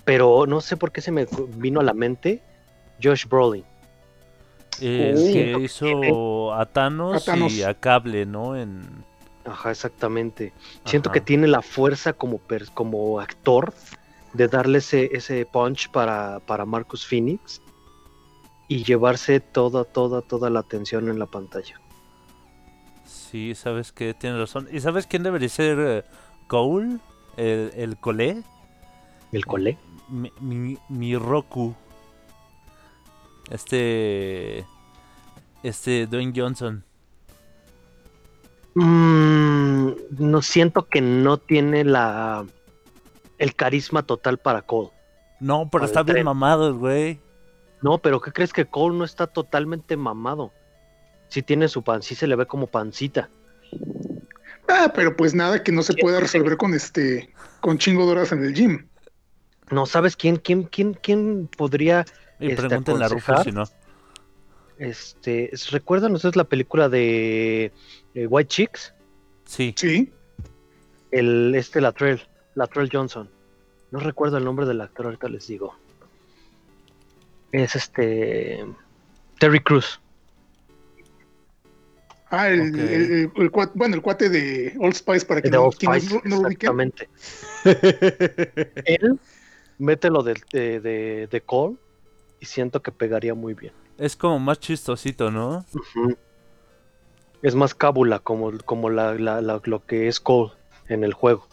[0.04, 2.42] Pero no sé por qué se me vino a la mente
[3.02, 3.64] Josh Brolin.
[4.80, 4.80] Oh.
[4.80, 7.52] que hizo a Thanos, A Thanos.
[7.52, 8.56] y a Cable, ¿no?
[8.56, 8.82] En.
[9.44, 10.52] Ajá, exactamente.
[10.84, 13.72] Siento que tiene la fuerza como, per- como actor
[14.34, 17.60] de darle ese, ese punch para, para Marcus Phoenix
[18.68, 21.80] y llevarse toda, toda, toda la atención en la pantalla.
[23.08, 24.68] Sí, sabes que tienes razón.
[24.70, 26.04] ¿Y sabes quién debería ser eh,
[26.46, 26.98] Cole?
[27.36, 28.42] El, el Cole.
[29.32, 29.78] ¿El colé?
[30.08, 31.74] Mi, mi, mi Roku.
[33.50, 34.66] Este.
[35.62, 36.84] Este Dwayne Johnson.
[38.74, 42.46] Mm, no siento que no tiene la
[43.38, 44.90] el carisma total para Cole.
[45.40, 47.20] No, pero Para está bien mamado, güey.
[47.80, 50.52] No, pero ¿qué crees que Cole no está totalmente mamado?
[51.28, 53.28] Sí tiene su pan, sí se le ve como pancita.
[54.68, 58.32] Ah, pero pues nada que no se pueda resolver con este, con chingo de horas
[58.32, 58.86] en el gym.
[59.70, 62.04] No, ¿sabes quién, quién, quién, quién podría,
[62.40, 63.64] Y Este, pregúntenle a Rufus si no.
[64.78, 67.72] este, recuerdan ustedes la película de
[68.14, 68.94] eh, White Chicks?
[69.44, 69.74] Sí.
[69.76, 70.12] Sí.
[71.10, 72.20] El, este Latrell,
[72.54, 73.30] Latrell Johnson.
[73.90, 75.74] No recuerdo el nombre del actor, ahorita les digo.
[77.52, 78.66] Es este,
[79.38, 80.00] Terry Cruz.
[82.30, 85.70] Ah, el, el- el- el cuate, bueno, el cuate de Old Spice para que no,
[85.72, 86.52] Spice, no, no lo ubiquen.
[86.52, 87.08] exactamente.
[88.84, 89.18] Él
[89.78, 91.76] mete lo de, de, de, de Cole
[92.40, 93.72] y siento que pegaría muy bien.
[93.96, 95.64] Es como más chistosito, ¿no?
[97.42, 100.52] Es más cábula como, como la, la- la- lo que es Cole
[100.88, 101.46] en el juego.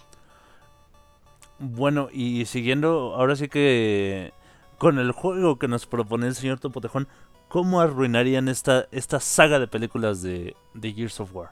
[1.59, 4.33] Bueno, y siguiendo, ahora sí que
[4.77, 7.07] con el juego que nos propone el señor Topotejón,
[7.47, 11.49] ¿cómo arruinarían esta, esta saga de películas de, de Gears of War?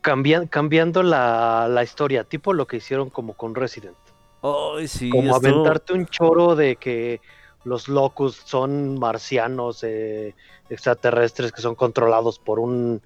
[0.00, 3.96] Cambia- cambiando la, la historia, tipo lo que hicieron como con Resident.
[4.42, 7.20] Ay, sí, como aventarte un choro de que
[7.64, 10.34] los locus son marcianos eh,
[10.68, 13.00] extraterrestres que son controlados por un,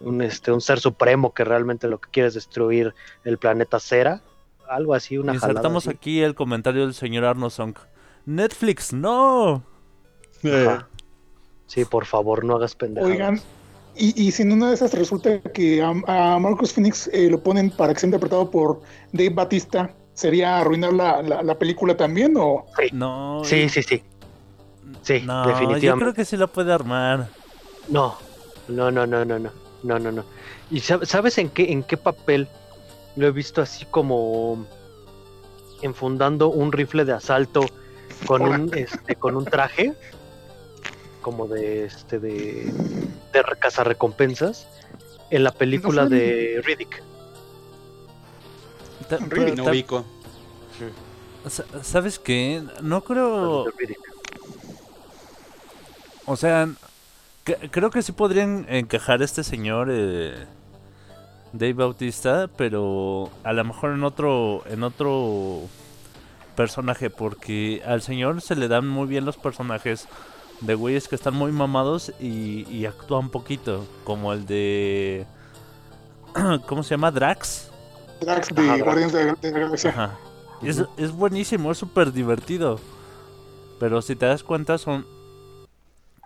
[0.00, 4.20] un, este, un ser supremo que realmente lo que quiere es destruir el planeta Cera.
[4.68, 5.96] Algo así, una Insertamos así.
[5.96, 7.74] aquí el comentario del señor Arno Song.
[8.26, 9.62] Netflix, no.
[10.52, 10.88] Ajá.
[11.66, 13.12] Sí, por favor, no hagas pendejadas.
[13.12, 13.40] Oigan,
[13.96, 17.42] y, y si en una de esas resulta que a, a Marcus Phoenix eh, lo
[17.42, 22.34] ponen para que sea interpretado por Dave Batista, ¿sería arruinar la, la, la película también
[22.36, 22.66] o...?
[22.92, 23.40] No.
[23.44, 24.02] Sí, sí, sí.
[25.02, 26.04] Sí, No, yo definitivamente.
[26.04, 27.28] creo que sí la puede armar.
[27.88, 28.16] No,
[28.68, 29.50] no, no, no, no, no,
[29.82, 30.24] no, no, no.
[30.70, 32.48] ¿Y sab- sabes en qué, en qué papel
[33.16, 34.64] lo he visto así como
[35.82, 37.66] enfundando un rifle de asalto
[38.26, 39.92] con un, este, con un traje
[41.24, 42.72] como de, este, de,
[43.32, 44.68] de re- cazarrecompensas
[45.30, 47.02] en la película de Riddick.
[49.08, 50.04] Ta- pero No ta- ubico.
[51.48, 52.62] sa- ¿Sabes qué?
[52.82, 53.64] No creo...
[53.78, 53.98] Riddick.
[56.26, 56.68] O sea,
[57.44, 60.34] que- creo que sí podrían encajar este señor eh,
[61.52, 65.62] Dave Bautista, pero a lo mejor en otro en otro
[66.56, 70.06] personaje, porque al señor se le dan muy bien los personajes
[70.60, 75.26] de güeyes que están muy mamados y, y actúan poquito, como el de
[76.66, 77.10] ¿Cómo se llama?
[77.10, 77.70] Drax.
[78.20, 79.12] Drax de Ajá, Drax.
[79.12, 79.90] De la, Galaxia.
[79.90, 80.18] Ajá.
[80.62, 82.80] Es, es buenísimo, es súper divertido.
[83.78, 85.06] Pero si te das cuenta, son,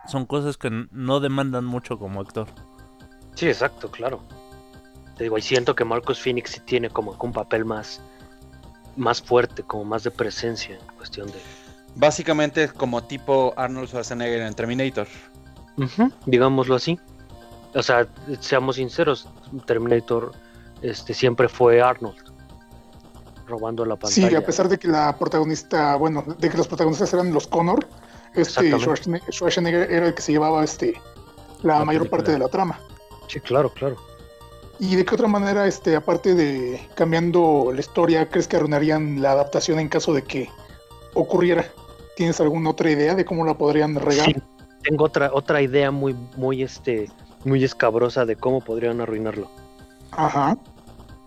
[0.06, 2.46] son cosas que no demandan mucho como actor.
[3.34, 4.20] Sí, exacto, claro.
[5.16, 8.00] Te digo, y siento que Marcus Phoenix sí tiene como que un papel más,
[8.96, 11.40] más fuerte, como más de presencia en cuestión de.
[11.98, 15.06] Básicamente es como tipo Arnold Schwarzenegger en Terminator.
[16.26, 16.98] Digámoslo así.
[17.74, 18.06] O sea,
[18.40, 19.28] seamos sinceros,
[19.66, 20.32] Terminator
[20.82, 22.16] este, siempre fue Arnold.
[23.46, 24.38] Robando la Sí, pantalla.
[24.38, 27.86] a pesar de que la protagonista, bueno, de que los protagonistas eran los Connor,
[28.34, 28.78] este.
[28.78, 30.94] Schwarzenegger, Schwarzenegger era el que se llevaba este
[31.62, 32.10] la La mayor película.
[32.18, 32.78] parte de la trama.
[33.26, 33.96] Sí, claro, claro.
[34.78, 39.32] ¿Y de qué otra manera, este, aparte de cambiando la historia, crees que arruinarían la
[39.32, 40.48] adaptación en caso de que
[41.14, 41.66] ocurriera?
[42.18, 44.26] ¿Tienes alguna otra idea de cómo la podrían regar?
[44.26, 44.34] Sí,
[44.82, 47.08] tengo otra, otra idea muy, muy, este,
[47.44, 49.48] muy escabrosa de cómo podrían arruinarlo.
[50.10, 50.58] Ajá.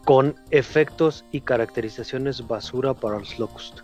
[0.04, 3.80] Con efectos y caracterizaciones basura para los Locust.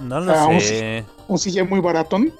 [0.00, 1.04] No lo Ah, sé.
[1.28, 2.32] Un CGI muy baratón.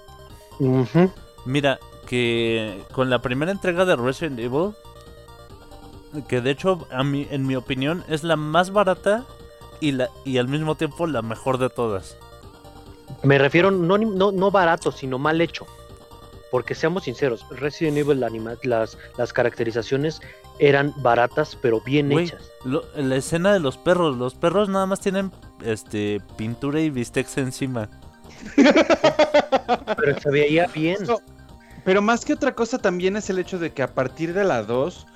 [0.58, 1.08] Ujú.
[1.44, 1.78] Mira,
[2.08, 4.72] que con la primera entrega de Resident Evil,
[6.26, 9.24] que de hecho, a mí, en mi opinión, es la más barata
[9.80, 12.16] y, la, y al mismo tiempo la mejor de todas.
[13.22, 15.66] Me refiero no, no, no barato, sino mal hecho.
[16.50, 20.20] Porque seamos sinceros, Resident Evil anima- las, las caracterizaciones
[20.58, 22.42] eran baratas, pero bien hechas.
[22.64, 25.32] lo- la escena de los perros, los perros nada más tienen
[25.64, 27.88] este pintura y bistecs encima.
[29.96, 30.98] Pero se veía bien.
[31.84, 34.62] Pero más que otra cosa también es el hecho de que a partir de la
[34.62, 35.06] 2,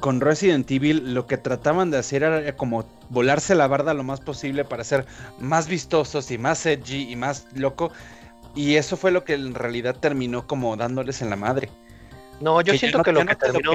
[0.00, 4.20] con Resident Evil, lo que trataban de hacer era como volarse la barda lo más
[4.20, 5.06] posible para ser
[5.38, 7.90] más vistosos y más edgy y más loco.
[8.54, 11.70] Y eso fue lo que en realidad terminó como dándoles en la madre.
[12.40, 13.72] No, yo siento no- que lo no que te terminó,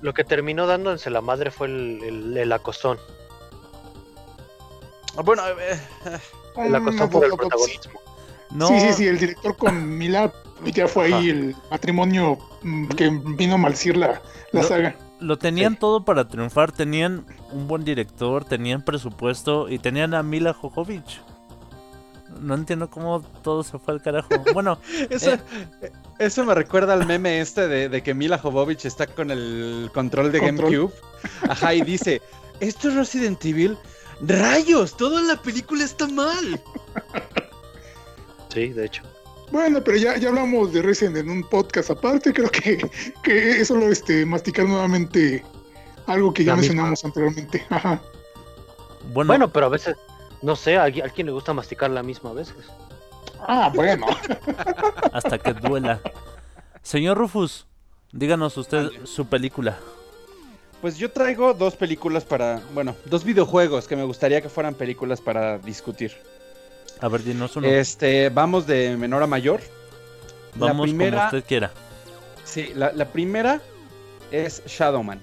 [0.00, 2.98] lo que terminó dándose la madre fue el, el, el acostón.
[5.16, 5.54] Ah, Bueno, eh,
[6.06, 6.18] eh,
[6.66, 8.00] El acostón por el no, protagonismo.
[8.50, 10.32] No, Sí, sí, sí, el director con Mila
[10.64, 11.16] ya fue Ajá.
[11.18, 14.68] ahí el matrimonio mm, que vino a maldecir la, la No.
[14.68, 14.96] saga.
[15.20, 15.78] Lo tenían Sí.
[15.80, 16.72] todo para triunfar.
[16.72, 21.20] Tenían un buen director, tenían presupuesto y tenían a Mila Jovovich.
[22.40, 24.28] No entiendo cómo todo se fue al carajo.
[24.54, 24.78] Bueno,
[25.10, 25.32] eso,
[25.80, 25.92] Eh.
[26.18, 30.32] eso me recuerda al meme este de, de que Mila Jovovich está con el control
[30.32, 30.70] de Control.
[30.72, 30.92] GameCube.
[31.48, 32.20] Ajá, y dice,
[32.60, 33.76] ¿esto es Resident Evil?
[34.20, 34.96] ¡Rayos!
[34.96, 36.60] Toda la película está mal.
[38.52, 39.02] Sí, de hecho.
[39.50, 42.78] Bueno, pero ya, ya hablamos de Resident en un podcast aparte, creo que,
[43.22, 45.44] que es solo este, masticar nuevamente
[46.06, 46.68] algo que ya La misma.
[46.74, 47.64] mencionamos anteriormente.
[47.70, 48.00] Ajá.
[49.12, 49.96] bueno, Bueno, pero a veces,
[50.42, 52.56] no sé, a alguien, a alguien le gusta masticar la misma a veces.
[53.40, 54.06] Ah, bueno.
[55.12, 56.00] hasta que duela.
[56.82, 57.66] Señor Rufus,
[58.12, 59.78] díganos usted su película.
[60.80, 65.20] Pues yo traigo dos películas para, bueno, dos videojuegos que me gustaría que fueran películas
[65.20, 66.12] para discutir.
[67.00, 67.66] A ver, dinos uno.
[67.68, 69.60] Este, vamos de menor a mayor.
[70.58, 71.70] la Vamos primera- como usted quiera.
[72.44, 73.60] Sí, la, la primera
[74.30, 75.20] es Shadowman.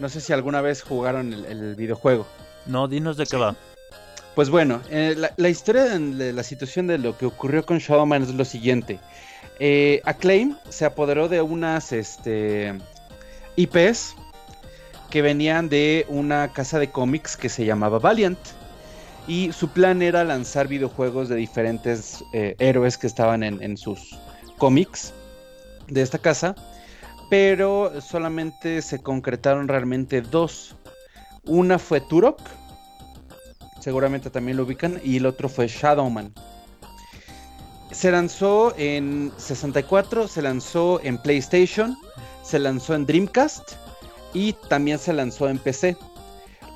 [0.00, 2.26] No sé si alguna vez jugaron el, el videojuego.
[2.66, 3.54] No, dinos de qué va.
[4.34, 7.78] Pues bueno, eh, la, la historia de, de la situación de lo que ocurrió con
[7.78, 8.98] Shadowman es lo siguiente.
[9.60, 12.76] Eh, Acclaim se apoderó de unas este,
[13.54, 14.16] IPs
[15.10, 18.38] que venían de una casa de cómics que se llamaba Valiant.
[19.26, 24.18] Y su plan era lanzar videojuegos de diferentes eh, héroes que estaban en, en sus
[24.58, 25.12] cómics
[25.88, 26.54] de esta casa.
[27.30, 30.76] Pero solamente se concretaron realmente dos.
[31.46, 32.40] Una fue Turok,
[33.80, 36.32] seguramente también lo ubican, y el otro fue Shadowman.
[37.90, 41.96] Se lanzó en 64, se lanzó en PlayStation,
[42.42, 43.72] se lanzó en Dreamcast
[44.32, 45.96] y también se lanzó en PC.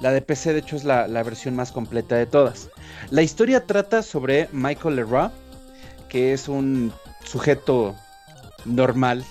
[0.00, 2.70] La de PC de hecho es la, versión más completa de todas.
[3.10, 5.30] La historia trata sobre Michael Leroy,
[6.08, 6.92] que es un
[7.24, 7.96] sujeto
[8.64, 9.24] normal,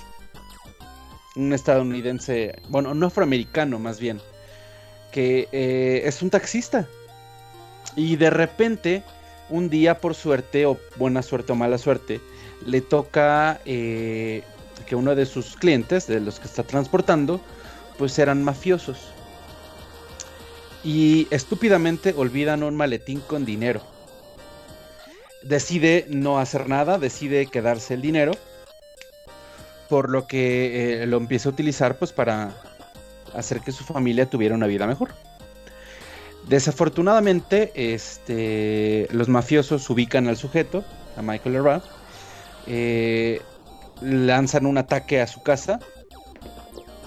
[1.36, 4.20] un estadounidense, bueno, un afroamericano más bien,
[5.12, 6.86] que eh, es un taxista.
[7.96, 9.04] Y de repente,
[9.50, 12.20] un día por suerte, o buena suerte o mala suerte,
[12.66, 14.44] le toca eh,
[14.86, 17.40] que uno de sus clientes, de los que está transportando,
[17.98, 19.14] pues eran mafiosos.
[20.88, 23.82] Y estúpidamente olvidan un maletín con dinero.
[25.44, 28.32] Decide no hacer nada, decide quedarse el dinero.
[29.90, 32.54] Por lo que eh, lo empieza a utilizar pues para
[33.34, 35.10] hacer que su familia tuviera una vida mejor.
[36.48, 40.86] Desafortunadamente, este, los mafiosos ubican al sujeto,
[41.18, 41.82] a Michael Leroy,
[42.66, 43.42] eh,
[44.00, 45.82] lanzan un ataque a su casa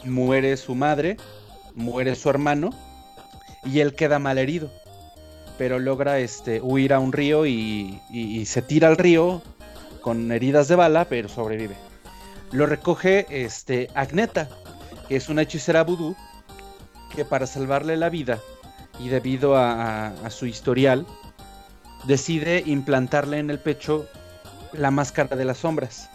[0.04, 1.16] muere su madre,
[1.74, 2.89] muere su hermano
[3.64, 4.70] y él queda mal herido.
[5.58, 9.42] Pero logra este, huir a un río y, y- se tira al río
[10.00, 11.76] con heridas de bala, pero sobrevive.
[12.52, 14.48] Lo recoge este, Agneta,
[15.08, 16.16] que es una hechicera vudú,
[17.14, 18.38] que para salvarle la vida
[18.98, 21.06] y debido a, a- su historial,
[22.04, 24.06] decide implantarle en el pecho
[24.72, 26.08] la máscara de las sombras.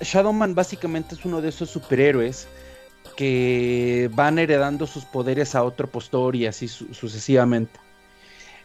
[0.00, 2.48] Shadowman básicamente es uno de esos superhéroes
[3.18, 7.80] que van heredando sus poderes a otro postor y así su- sucesivamente.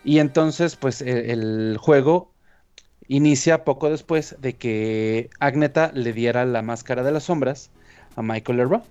[0.04, 2.32] Y entonces, pues e- el, juego
[3.08, 7.72] inicia poco después de que Agneta le diera la máscara de las sombras
[8.16, 8.82] a Michael Leroy.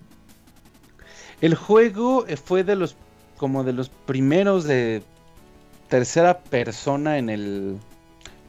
[1.41, 2.97] El juego eh, fue de los
[3.37, 5.05] como de los primeros de
[5.89, 7.79] tercera persona en el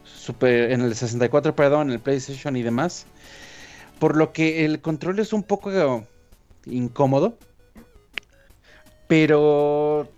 [0.04, 3.06] Super, en el 64, perdón, en el PlayStation y demás.
[4.00, 5.70] Por lo que el control es un poco
[6.66, 7.38] incómodo.
[9.06, 10.08] Pero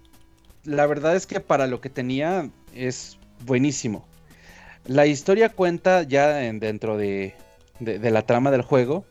[0.65, 4.07] la verdad es que para lo que tenía es buenísimo.
[4.87, 7.35] La historia cuenta ya en- dentro de,
[7.81, 9.05] de- de la trama del juego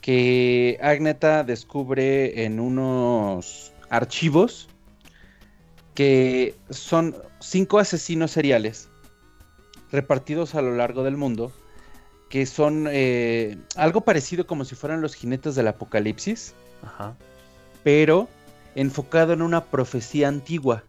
[0.00, 4.68] que Agneta descubre en unos archivos
[5.94, 8.88] que son cinco asesinos seriales
[9.92, 11.52] repartidos a lo largo del mundo
[12.30, 17.14] que son eh, algo parecido como si fueran los jinetes del apocalipsis Ajá.
[17.82, 18.28] pero
[18.74, 20.84] enfocado en una profecía antigua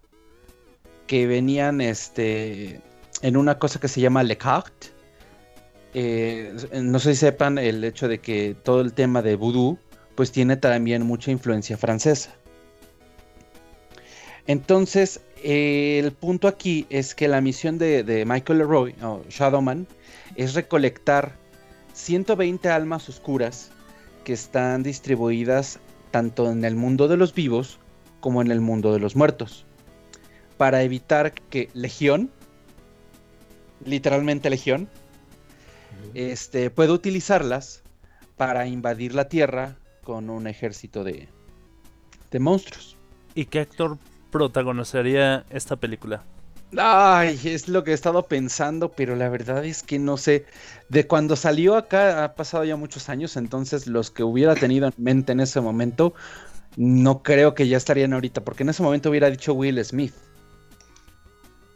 [1.07, 2.79] que venían este
[3.21, 4.87] en una cosa que se llama Le Carte.
[5.93, 9.77] Eh, no sé si sepan el hecho de que todo el tema de vudú
[10.15, 12.33] pues tiene también mucha influencia francesa.
[14.47, 19.87] Entonces, eh, el punto aquí es que la misión de, de Michael Leroy, o Shadowman,
[20.35, 21.35] es recolectar
[21.93, 23.71] 120 almas oscuras
[24.23, 25.79] que están distribuidas
[26.11, 27.79] tanto en el mundo de los vivos
[28.19, 29.65] como en el mundo de los muertos,
[30.57, 32.29] para evitar que Legión,
[33.83, 34.89] literalmente Legión,
[36.13, 37.81] este, pueda utilizarlas
[38.37, 41.29] para invadir la Tierra con un ejército de,
[42.29, 42.97] de monstruos.
[43.33, 43.97] ¿Y qué actor
[44.29, 46.23] protagonizaría esta película?
[46.77, 50.45] Ay, es lo que he estado pensando, pero la verdad es que no sé.
[50.89, 54.93] De cuando salió acá ha pasado ya muchos años, entonces los que hubiera tenido en
[54.97, 56.13] mente en ese momento,
[56.77, 60.13] no creo que ya estarían ahorita, porque en ese momento hubiera dicho Will Smith.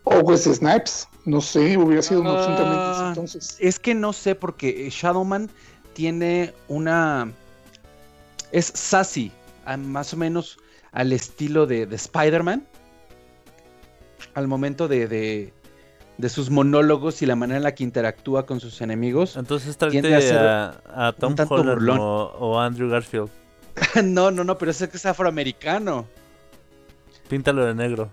[0.05, 3.57] O Wesley Snipes, no sé, hubiera sido ese Ah, entonces.
[3.59, 5.49] Es que no sé, porque Shadowman
[5.93, 7.31] tiene una.
[8.51, 9.31] Es sassy,
[9.79, 10.59] más o menos
[10.91, 12.67] al estilo de, de Spider-Man.
[14.33, 15.53] Al momento de, de,
[16.17, 19.37] de sus monólogos y la manera en la que interactúa con sus enemigos.
[19.37, 21.99] Entonces Tiende trate a ser a, a Tom tanto Holland burlón.
[21.99, 23.29] o, o Andrew Garfield.
[24.03, 26.07] no, no, no, pero es que es afroamericano.
[27.29, 28.11] Píntalo de negro.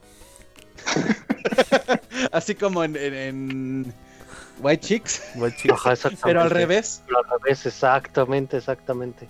[2.32, 3.94] Así como en, en- en
[4.60, 5.74] White Chicks, White chicks.
[5.74, 6.22] Ajá, exactamente.
[6.24, 7.02] pero al revés.
[7.06, 9.28] Pero al revés, exactamente, exactamente.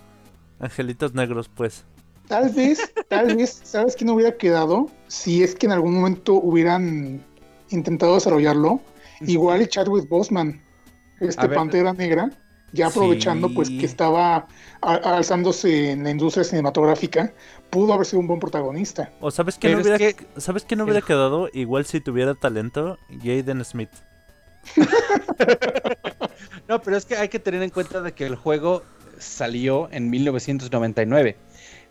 [0.61, 1.85] Angelitos negros, pues.
[2.33, 4.87] Tal vez, tal vez, ¿sabes quién hubiera quedado?
[5.07, 7.23] Si es que en algún momento hubieran
[7.69, 8.81] intentado desarrollarlo.
[9.21, 10.63] Igual y Chadwick Boseman,
[11.21, 11.47] este.
[11.51, 12.31] Pantera Negra,
[12.73, 14.49] ya aprovechando pues que estaba
[14.81, 17.35] alzándose en la industria cinematográfica,
[17.69, 19.13] pudo haber sido un buen protagonista.
[19.21, 21.51] O sabes que no Pero es hubiera, que- ¿sabes quién hubiera el- quedado?
[21.53, 23.91] Igual si tuviera talento, Jaden Smith.
[26.69, 28.83] No, pero es que hay que tener en cuenta de que el juego
[29.19, 31.37] salió en 1999.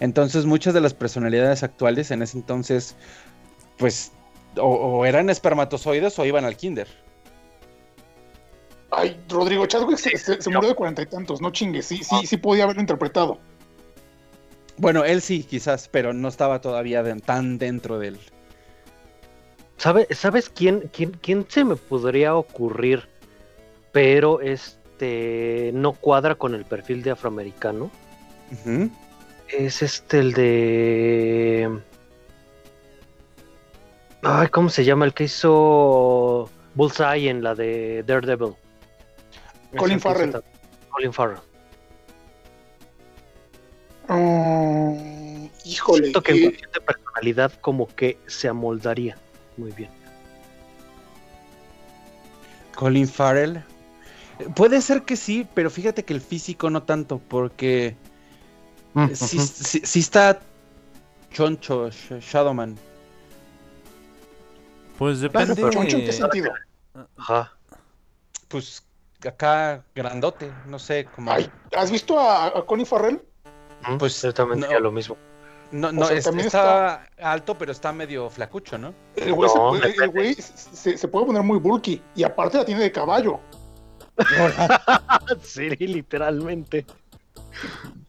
[0.02, 2.96] Entonces muchas de las personalidades actuales en ese entonces,
[3.78, 4.12] pues,
[4.58, 6.88] o, o eran espermatozoides o iban al kinder.
[8.90, 12.26] Ay, Rodrigo Chadwick se, se- se murió de cuarenta y tantos, no chingues, sí, sí,
[12.26, 13.38] sí podía haberlo interpretado.
[14.78, 18.20] Bueno, él sí, quizás, pero no estaba todavía de- tan dentro del...
[19.78, 23.08] ¿Sabe- ¿Sabes quién, quién, quién se me podría ocurrir?
[23.92, 27.90] Pero este no cuadra con el perfil de afroamericano.
[28.52, 28.90] Ujú.
[29.58, 31.82] Es este el de.
[34.24, 35.06] Ay, ¿cómo se llama?
[35.06, 38.56] El que hizo Bullseye en la de Daredevil.
[39.78, 40.42] Colin Farrell.
[40.90, 41.40] Colin Farrell.
[44.08, 49.18] Mm, híjole, Siento que en eh, cuestión de personalidad como que se amoldaría
[49.58, 49.90] muy bien.
[52.76, 53.64] Colin Farrell.
[54.56, 57.96] Puede ser que sí, pero fíjate que el físico no tanto, porque
[58.96, 60.40] eh, sí, sí- sí está
[61.32, 62.78] choncho Sh- Shadowman.
[64.98, 65.72] Pues claro, depende.
[65.72, 66.52] Choncho, ¿en qué sentido?
[67.18, 67.52] Ajá.
[68.48, 68.84] Pues
[69.26, 71.32] acá grandote, no sé, como...
[71.32, 73.22] Ay, ¿has visto a, a Connie Farrell?
[73.88, 74.80] Mm, Pues, Yo también no.
[74.80, 75.18] lo mismo.
[75.72, 78.94] No, no, sea, es- también está, alto, pero está medio flacucho, ¿no?
[79.16, 80.08] El güey, se, puede, el depende.
[80.08, 83.40] güey se, se puede poner muy bulky y aparte la tiene de caballo.
[85.42, 86.86] sí, literalmente.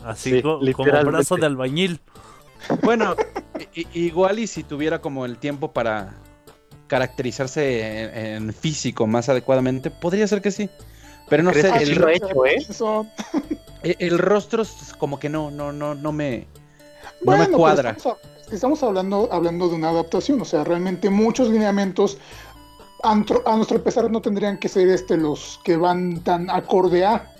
[0.04, 1.10] Así Sí, co- como literalmente.
[1.10, 2.00] brazo de albañil.
[2.82, 3.16] Bueno,
[3.94, 6.14] igual y si tuviera como el tiempo para
[6.86, 10.68] caracterizarse en, en físico más adecuadamente, podría ser que sí.
[11.28, 12.56] Pero no ¿Crees sé, el, hecho, eh?
[12.68, 13.06] Eso-
[13.82, 16.46] el- el rostro es como que no, no, no, no me,
[17.22, 17.90] no cuadra.
[17.90, 22.18] Estamos, a- estamos hablando, hablando de una adaptación, o sea, realmente muchos lineamientos
[23.02, 27.04] a nuestro, a nuestro pesar no tendrían que ser este los que van tan acorde
[27.04, 27.31] a.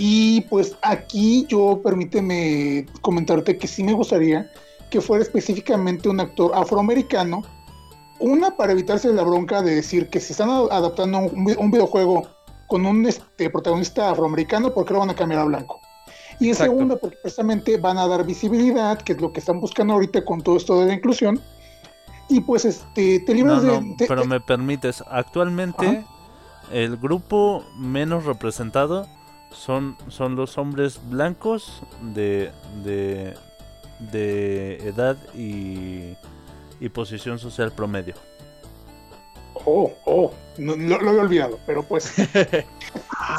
[0.00, 4.48] Y pues aquí yo permíteme comentarte que sí me gustaría
[4.90, 7.42] que fuera específicamente un actor afroamericano.
[8.20, 12.28] Una, para evitarse la bronca de decir que si están adaptando un, vi- un videojuego
[12.68, 15.80] con un este, protagonista afroamericano, ¿por qué lo van a cambiar a blanco?
[16.38, 16.72] Y en Exacto.
[16.72, 20.42] segundo, porque precisamente van a dar visibilidad, que es lo que están buscando ahorita con
[20.42, 21.40] todo esto de la inclusión.
[22.28, 24.06] Y pues este, te libras no, de...
[24.06, 25.02] pero me permites.
[25.10, 26.04] Actualmente,
[26.72, 29.08] el grupo menos representado
[29.50, 31.82] son, son los hombres blancos
[32.14, 32.50] de,
[32.84, 33.34] de,
[33.98, 36.14] de edad y,
[36.80, 38.14] y posición social promedio.
[39.64, 42.14] Oh, oh, no, lo, lo había olvidado, pero pues...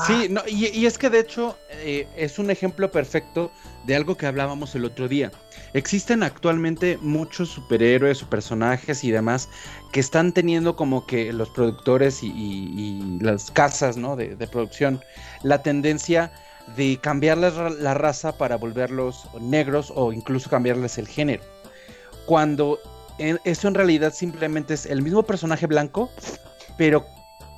[0.05, 3.51] Sí, no, y, y es que de hecho eh, es un ejemplo perfecto
[3.86, 5.32] de algo que hablábamos el otro día.
[5.74, 9.50] Existen actualmente muchos superhéroes o personajes y demás
[9.92, 14.16] que están teniendo como que los productores y, las casas ¿no?
[14.16, 15.02] de, producción
[15.44, 16.32] la tendencia
[16.76, 21.44] de cambiar la, ra- la raza para volverlos negros o incluso cambiarles el género.
[22.26, 22.80] Cuando
[23.18, 26.10] eso en realidad simplemente es el mismo personaje blanco,
[26.78, 27.06] pero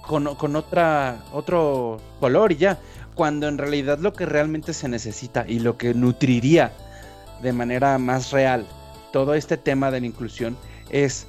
[0.08, 2.80] con, con otra, otro color y ya.
[3.16, 6.72] Cuando en realidad lo que realmente se necesita y lo que nutriría
[7.42, 8.66] de manera más real
[9.12, 10.58] todo este tema de la inclusión
[10.90, 11.28] es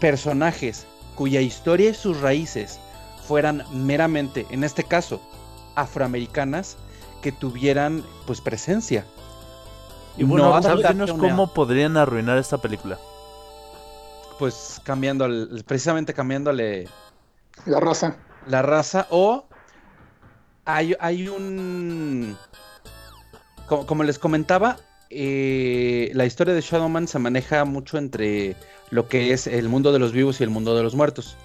[0.00, 2.80] personajes cuya historia y sus raíces
[3.26, 5.20] fueran meramente, en este caso,
[5.74, 6.76] afroamericanas,
[7.22, 9.04] que tuvieran pues presencia.
[10.16, 12.98] Y bueno, No ¿sabes cómo podrían arruinar esta película?
[14.38, 15.28] Pues cambiando,
[15.66, 16.88] precisamente cambiándole
[17.66, 18.16] La raza.
[18.46, 19.44] la raza o
[20.64, 22.36] hay, hay un
[23.66, 24.78] como, como les comentaba
[25.10, 28.56] eh, la historia de Shadowman se maneja mucho entre
[28.90, 31.36] lo que es el mundo de los vivos y el mundo de los muertos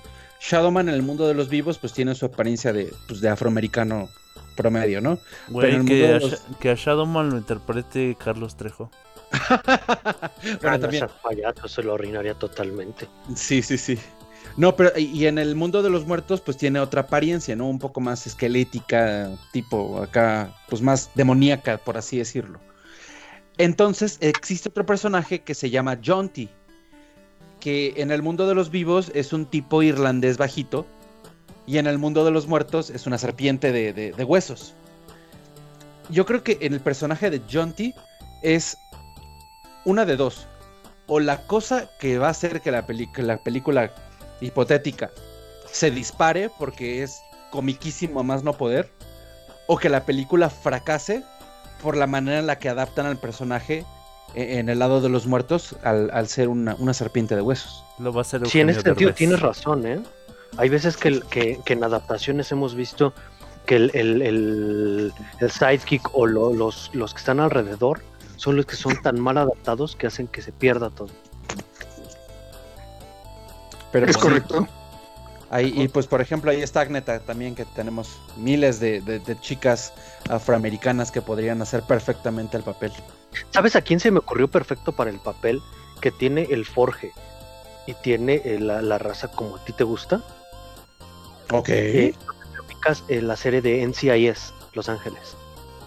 [0.41, 4.09] Shadowman en el mundo de los vivos pues tiene su apariencia de, pues, de afroamericano
[4.55, 5.17] promedio, ¿no?
[5.49, 8.89] Güey, en el que, mundo a de los- que a Shadowman lo interprete Carlos Trejo.
[10.61, 11.07] Bueno, no también.
[11.23, 13.07] payaso, se lo arruinaría totalmente.
[13.35, 13.97] Sí, sí, sí.
[14.57, 17.67] No, pero y y en el mundo de los muertos, pues tiene otra apariencia, ¿no?
[17.67, 22.59] Un poco más esquelética, tipo acá, pues más demoníaca, por así decirlo.
[23.57, 26.49] Entonces, existe otro personaje que se llama Jonty,
[27.59, 30.85] que en el mundo de los vivos es un tipo irlandés bajito,
[31.67, 34.73] y en el mundo de los muertos es una serpiente de, de- huesos.
[36.09, 37.93] Yo creo que en el personaje de Jonty
[38.43, 38.77] es
[39.85, 40.45] una de dos.
[41.07, 43.91] O la cosa que va a hacer que la, que la película
[44.41, 45.11] hipotética
[45.71, 47.19] se dispare porque es
[47.51, 48.91] comiquísimo a más no poder.
[49.67, 51.23] O que la película fracase
[51.81, 53.85] por la manera en la que adaptan al personaje
[54.33, 57.83] e- en el lado de los muertos al, al ser una, una serpiente de huesos.
[57.99, 59.15] Lo va a hacer Sí, en ese sentido Derbez.
[59.15, 60.01] tienes razón, ¿eh?
[60.57, 63.13] Hay veces que, el- que, que en adaptaciones hemos visto
[63.65, 68.01] que el, el, el- el sidekick o lo- los, los que están alrededor
[68.37, 71.09] son los que son tan mal adaptados que hacen que se pierda todo.
[73.91, 74.67] Pero Es pues, correcto.
[75.49, 79.39] ahí- y pues por ejemplo ahí está Agneta también que tenemos miles de, de- de
[79.39, 79.93] chicas
[80.29, 82.91] afroamericanas que podrían hacer perfectamente el papel.
[83.51, 85.61] ¿Sabes a quién se me ocurrió perfecto para el papel?
[86.01, 87.11] Que tiene el forje
[87.87, 90.21] y tiene eh, la, la raza como a ti te gusta.
[91.51, 91.69] Ok.
[91.69, 92.13] Eh,
[92.65, 95.37] ubicas, la serie de NCIS, Los Ángeles.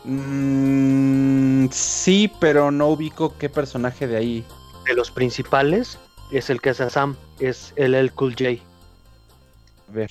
[0.04, 4.44] Mm, sí, pero no ubico qué personaje de ahí.
[4.86, 5.98] De los principales
[6.30, 8.62] es el que hace a Sam, es el el Cool J.
[9.88, 10.10] A ver.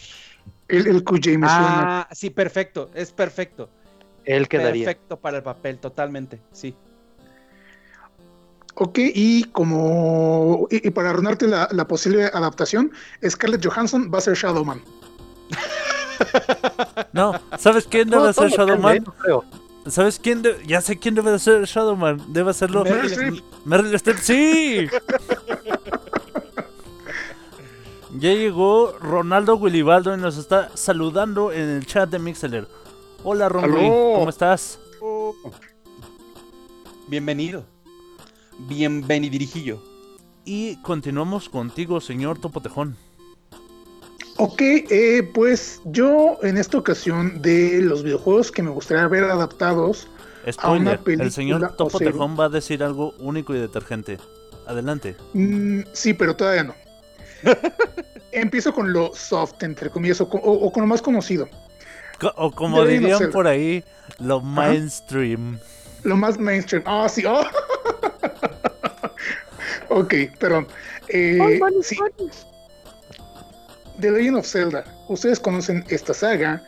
[0.67, 2.01] El, el QJ me suena.
[2.01, 3.69] Ah, sí, perfecto, es perfecto.
[4.27, 4.85] Él quedaría.
[4.85, 6.75] Perfecto para el papel, totalmente, sí.
[8.75, 10.67] Ok, y como.
[10.69, 12.91] Y, y para arruinarte la, la posible adaptación,
[13.27, 14.83] Scarlett Johansson va a ser Shadowman.
[17.13, 19.05] No, ¿sabes quién debe No, ser Shadowman?
[19.87, 20.41] ¿Sabes quién?
[20.41, 22.33] de- Ya sé quién debe de ser Shadowman.
[22.33, 23.43] Debe hacerlo Meryl Streep.
[23.65, 24.17] Meryl Streep.
[24.17, 24.87] ¡Sí!
[28.19, 32.67] ya llegó Ronaldo Willibaldo y nos está saludando en el chat de Mixeler.
[33.29, 34.13] Hola, Aló.
[34.15, 34.79] ¿cómo estás?
[37.09, 37.65] Bienvenido.
[38.69, 39.83] Bienvenidirijillo.
[40.45, 42.95] Y continuamos contigo, señor Topotejón.
[44.37, 50.07] Ok, eh, pues yo en esta ocasión de los videojuegos que me gustaría ver adaptados
[50.59, 51.75] a una Spoiler, película el señor.
[51.75, 54.19] Topotejón va a decir algo único y detergente.
[54.67, 55.17] Adelante.
[55.33, 56.75] Mm, sí, pero todavía no.
[58.31, 61.49] Empiezo con lo soft, entre comillas, o, con- o- o con lo más conocido.
[62.35, 63.33] O como The Legend of dirían Zelda.
[63.33, 63.83] por ahí,
[64.19, 65.59] lo mainstream.
[66.03, 66.83] Lo más mainstream.
[66.85, 67.23] Ah, sí.
[67.25, 67.43] oh.
[69.89, 70.67] ok, perdón.
[71.09, 71.97] Eh, sí.
[73.99, 74.83] The Legend of Zelda.
[75.07, 76.63] Ustedes conocen esta saga.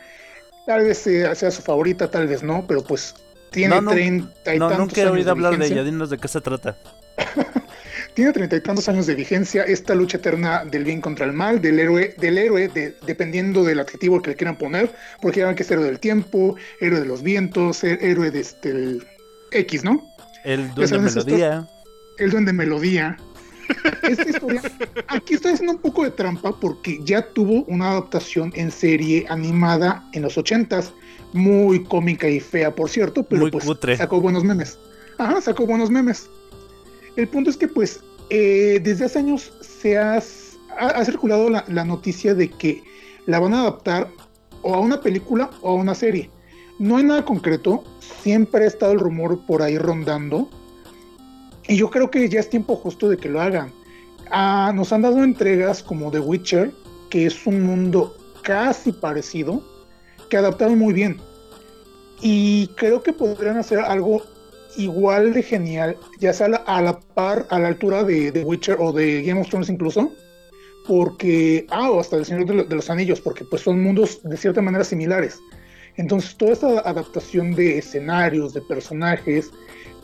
[0.66, 3.14] Tal vez sea, sea su favorita, tal vez no, pero pues
[3.50, 5.76] tiene No, no, treinta y No, tantos nunca he oído hablar de vigencia.
[5.82, 5.84] ella.
[5.90, 6.76] Dinos de qué se trata.
[8.14, 11.60] Tiene treinta y tantos años de vigencia esta lucha eterna del bien contra el mal,
[11.60, 14.92] del héroe, del héroe, de- dependiendo del adjetivo que le quieran poner,
[15.22, 18.70] porque ya ven que es héroe del tiempo, héroe de los vientos, héroe de este
[18.70, 19.06] el
[19.52, 20.06] X, ¿no?
[20.44, 21.68] El duende esto- melodía.
[22.18, 23.16] El duende melodía.
[24.02, 24.60] Esta historia,
[25.06, 30.04] aquí estoy haciendo un poco de trampa porque ya tuvo una adaptación en serie animada
[30.12, 30.92] en los ochentas,
[31.32, 33.96] muy cómica y fea, por cierto, pero Muy pues cutre.
[33.96, 34.76] sacó buenos memes.
[35.18, 36.28] Ajá, sacó buenos memes.
[37.16, 38.00] El punto es que pues
[38.30, 40.20] eh, desde hace años se ha,
[40.78, 42.82] ha circulado la, la noticia de que
[43.26, 44.08] la van a adaptar
[44.62, 46.30] o a una película o a una serie.
[46.78, 47.84] No hay nada concreto,
[48.22, 50.48] siempre ha estado el rumor por ahí rondando.
[51.68, 53.72] Y yo creo que ya es tiempo justo de que lo hagan.
[54.30, 56.72] Ah, nos han dado entregas como The Witcher,
[57.10, 59.62] que es un mundo casi parecido,
[60.28, 61.20] que adaptaron muy bien.
[62.22, 64.22] Y creo que podrían hacer algo
[64.76, 68.92] igual de genial, ya sea a la, par, a la altura de The Witcher o
[68.92, 70.12] de Game of Thrones incluso,
[70.86, 74.20] porque, ah, o hasta El Señor de, lo- de los Anillos, porque pues son mundos
[74.22, 75.38] de cierta manera similares.
[75.96, 79.50] Entonces, toda esta adaptación de escenarios, de personajes,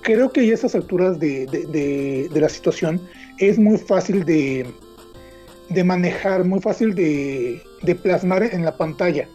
[0.03, 3.01] creo que ya a estas alturas de, de- de- de la situación
[3.39, 4.67] es muy fácil de,
[5.71, 9.29] de manejar, muy fácil de, de plasmar en la pantalla.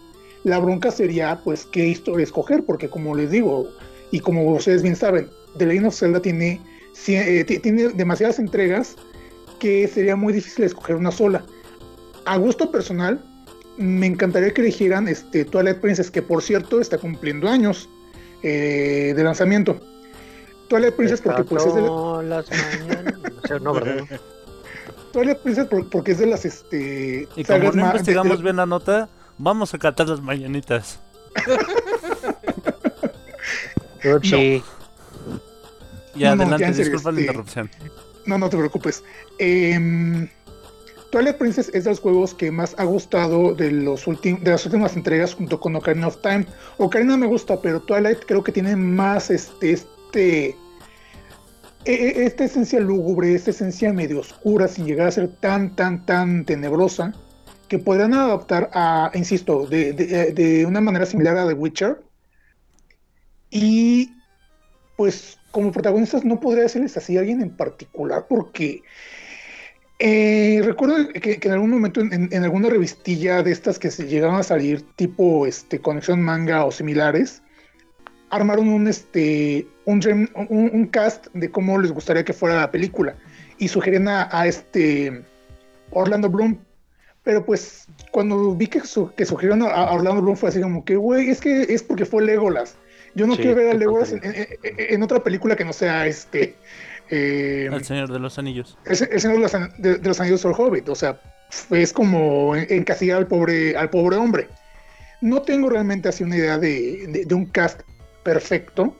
[0.44, 3.68] La bronca sería, pues, qué historia escoger, porque como les digo,
[4.12, 6.60] y como ustedes bien saben, The Legend of Zelda tiene,
[7.08, 8.94] eh, ti- tiene demasiadas entregas
[9.58, 11.44] que sería muy difícil escoger una sola.
[12.24, 13.20] A gusto personal,
[13.78, 17.88] me encantaría que eligieran este, Twilight Princess, que por cierto está cumpliendo años
[18.44, 19.80] eh, de lanzamiento.
[20.68, 23.14] Twilight Princess porque pues es de, Despertó las mañanas.
[23.44, 24.04] O sea, no, ¿verdad?
[25.12, 28.56] Twilight Princess por- porque es de las este Y como no de- investigamos de- bien
[28.56, 29.08] la nota,
[29.38, 31.00] vamos a cantar las mañanitas.
[34.22, 34.62] Sí.
[36.14, 37.70] Y No, no, adelante, ya serio, disculpa la este- interrupción.
[38.26, 39.02] No, no te preocupes.
[39.38, 40.28] Em,
[41.10, 44.96] Twilight Princess es de los juegos que más ha gustado de, los de las últimas
[44.96, 46.46] entregas junto con Ocarina of Time.
[46.78, 50.56] Ocarina me gusta, pero Twilight creo que tiene más este, este, e-
[51.84, 56.44] e- esta esencia lúgubre, esta esencia medio oscura, sin llegar a ser tan, tan, tan
[56.44, 57.12] tenebrosa,
[57.68, 62.00] que podrían adaptar a, insisto, de, de- de una manera similar a The Witcher.
[63.54, 64.16] Y
[64.96, 68.82] pues como protagonistas no podría decirles así a alguien en particular porque
[69.98, 74.36] eh, recuerdo que, en algún momento en, en- alguna revistilla de estas que se llegaron
[74.36, 77.42] a salir tipo este conexión manga o similares
[78.30, 83.14] armaron un este un, dream- un- cast de cómo les gustaría que fuera la película
[83.58, 85.22] y sugerían a, a este
[85.90, 86.56] Orlando Bloom.
[87.22, 90.84] Pero pues cuando vi que, su- que sugirieron a, a Orlando Bloom fue así como
[90.84, 92.76] que güey es que es porque fue Legolas
[93.14, 96.56] yo no Sí, quiero ver a qué Legolas en, otra película que no sea este
[97.10, 98.78] eh, El Señor de los Anillos.
[98.86, 101.20] es Señor de los, An- de- de los Anillos del Hobbit, o sea,
[101.70, 104.48] es como en- encasillar al pobre, al pobre hombre.
[105.20, 107.82] No tengo realmente así una idea de, de- de un cast
[108.22, 108.96] perfecto,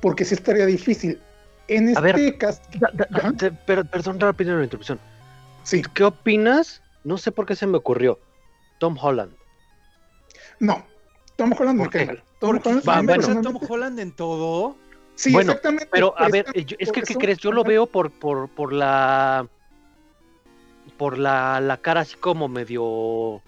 [0.00, 1.20] porque sí estaría difícil.
[1.66, 2.16] En A ver.
[2.16, 4.98] este cast, Da- da- te- pero, perdón, rápido la interrupción.
[5.64, 6.80] sí, ¿Qué opinas?
[7.04, 8.18] No sé por qué se me ocurrió.
[8.78, 9.32] Tom Holland.
[10.60, 10.86] no.
[11.38, 12.06] Tom Holland me ¿Por qué?
[12.40, 13.42] Tom ¿Por qué Holland, Va, a.
[13.42, 14.76] Tom Holland en todo?
[15.14, 15.88] Sí, Bueno, exactamente.
[15.92, 17.38] Pero a ver, eh, yo- es que, ¿qué crees?
[17.38, 19.46] Yo lo veo por, por, por la.
[20.96, 23.40] Por la, la cara así como medio.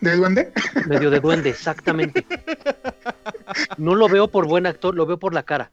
[0.00, 0.52] ¿De duende?
[0.86, 2.24] medio de duende, exactamente.
[3.76, 5.70] No lo veo por buen actor, lo veo por la cara.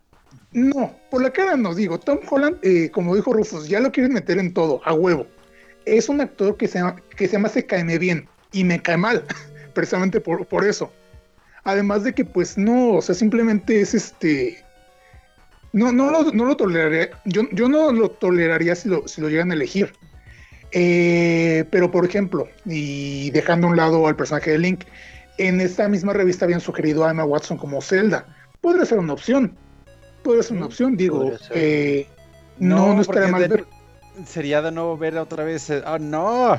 [0.52, 2.00] No, por la cara no digo.
[2.00, 5.26] Tom Holland, eh, como dijo Rufus, ya lo quieren meter en todo, a huevo.
[5.86, 8.98] Es un actor que se llama, que se llama Se caeme bien y me cae
[8.98, 9.24] mal,
[9.74, 10.92] precisamente por, por eso.
[11.66, 14.64] Además de que, pues no, o sea, simplemente es este.
[15.74, 17.10] No, no lo, no lo toleraría.
[17.26, 19.94] Yo, yo no lo toleraría si lo, si lo llegan a elegir.
[20.72, 24.84] Eh, pero, por ejemplo, y dejando a un lado al personaje de Link,
[25.38, 28.26] en esta misma revista habían sugerido a Emma Watson como Zelda.
[28.62, 29.58] Podría ser una opción.
[30.24, 31.32] podría ser una opción, digo.
[31.52, 32.08] Eh,
[32.58, 33.66] no, no, estaría porque mal de- ver.
[34.26, 35.70] Sería de nuevo ver otra vez.
[35.70, 36.58] eh, ¡Ah, no!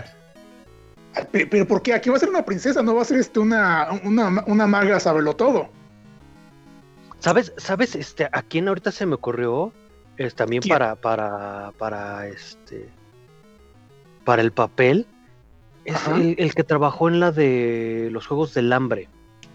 [1.32, 1.94] Pero, pero ¿por qué?
[1.94, 5.00] Aquí va a ser una princesa, no va a ser este una, una, una maga
[5.00, 5.68] sabelo todo.
[7.20, 7.52] ¿Sabes?
[7.56, 7.94] ¿Sabes?
[7.94, 9.72] Este, a quién ahorita se me ocurrió?
[10.16, 10.74] Es también ¿Quién?
[10.74, 12.88] para, para, para este.
[14.24, 15.06] Para el papel.
[15.84, 19.08] Es el, el que trabajó en la de los Juegos del Hambre.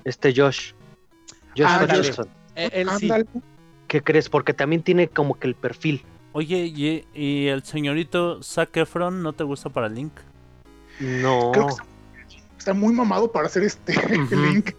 [0.03, 0.73] Este Josh.
[1.57, 1.99] Josh Ándale.
[1.99, 2.27] Hutcherson.
[2.55, 3.05] Eh, Él sí.
[3.05, 3.25] Ándale.
[3.87, 4.29] ¿Qué crees?
[4.29, 6.03] Porque también tiene como que el perfil.
[6.33, 10.13] Oye, ¿y, y el señorito Zac Efron no te gusta para Link?
[11.01, 11.51] No.
[11.51, 11.85] Creo que está,
[12.57, 13.93] está muy mamado para hacer este.
[14.35, 14.71] Link.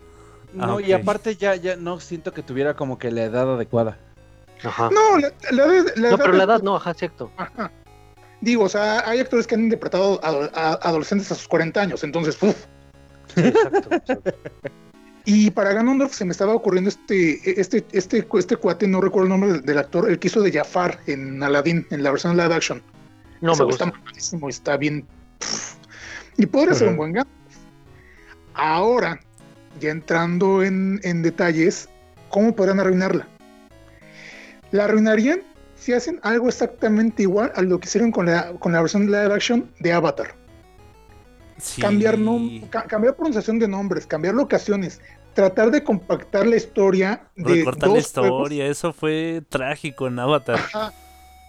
[0.54, 1.00] No, Ah, y ok.
[1.00, 3.98] aparte ya, ya no siento que tuviera como que la edad adecuada.
[4.62, 4.90] Ajá.
[4.92, 7.30] No, la, la de- la No, pero de- la edad no, ajá, cierto.
[7.36, 7.70] Ajá.
[8.40, 12.04] Digo, o sea, hay actores que han interpretado a, a- adolescentes a sus 40 años,
[12.04, 12.56] entonces, uf.
[13.34, 14.32] Sí, exacto, exacto.
[15.24, 19.30] Y para Ganondorf se me estaba ocurriendo este, este, este, este cuate, no recuerdo el
[19.30, 22.52] nombre del, del actor, el que hizo de Jafar en Aladdin, en la versión live
[22.54, 22.82] action.
[23.40, 23.86] No me Está gusta.
[24.04, 25.06] malísimo, está bien.
[25.38, 25.76] pff.
[26.37, 27.37] Y podría ser un buen Gandalf.
[28.55, 29.20] Ahora,
[29.80, 31.89] ya entrando en, en detalles,
[32.28, 33.26] ¿cómo podrán arruinarla?
[34.70, 35.41] La arruinarían
[35.76, 39.35] si hacen algo exactamente igual a lo que hicieron con la, con la versión live
[39.35, 40.35] action de Avatar.
[41.59, 41.80] Sí.
[41.80, 42.18] Cambiar,
[42.70, 45.01] ca- cambiar pronunciación de nombres, cambiar locaciones,
[45.35, 48.30] tratar de compactar la historia de Recortar la dos juegos.
[48.43, 50.57] historia, eso fue trágico en Avatar.
[50.57, 50.93] Ajá.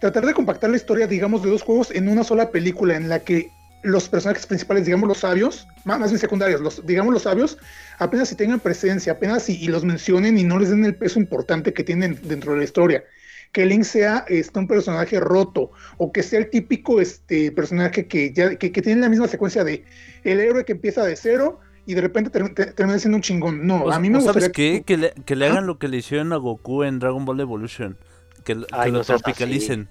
[0.00, 3.20] Tratar de compactar la historia, digamos, de dos juegos en una sola película en la
[3.20, 3.50] que
[3.84, 7.58] los personajes principales, digamos los sabios, más más bien secundarios, los, digamos los sabios,
[7.98, 11.20] apenas si tengan presencia, apenas si y los mencionen y no les den el peso
[11.20, 13.04] importante que tienen dentro de la historia.
[13.52, 18.32] Que Link sea este, un personaje roto o que sea el típico este, personaje que,
[18.32, 19.84] ya, que, que tiene la misma secuencia de
[20.24, 23.64] el héroe que empieza de cero y de repente ter- ter- termina siendo un chingón.
[23.66, 24.82] No, O- a mí me gustaría ¿Sabes qué?
[24.84, 27.96] Que le, que le hagan lo que le hicieron a Goku en Dragon Ball Evolution.
[28.42, 29.88] Que, que Ay, lo no tropicalicen.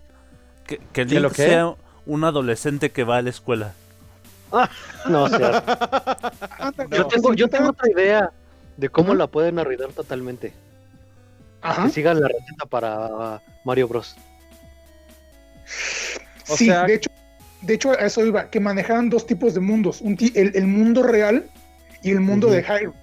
[0.67, 1.73] Que, que ¿Que lo Link sea
[2.05, 3.73] un adolescente que va a la escuela.
[5.09, 5.63] No, o sea,
[6.91, 8.31] yo tengo, yo otra idea
[8.77, 10.53] de cómo la pueden arruinar totalmente.
[11.61, 11.85] Ajá.
[11.85, 14.15] Que sigan la receta para Mario Bros.
[16.49, 17.09] O sí, sea- de hecho,
[17.61, 21.03] de hecho a eso iba, que manejaran dos tipos de mundos, un el, el mundo
[21.03, 21.45] real
[22.01, 22.97] y el mundo de Hyrule.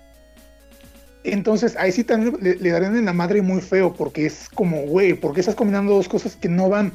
[1.25, 4.83] Entonces ahí sí también le, le darían en la madre muy feo, porque es como,
[4.83, 6.93] güey, ¿por qué estás combinando dos cosas que no van?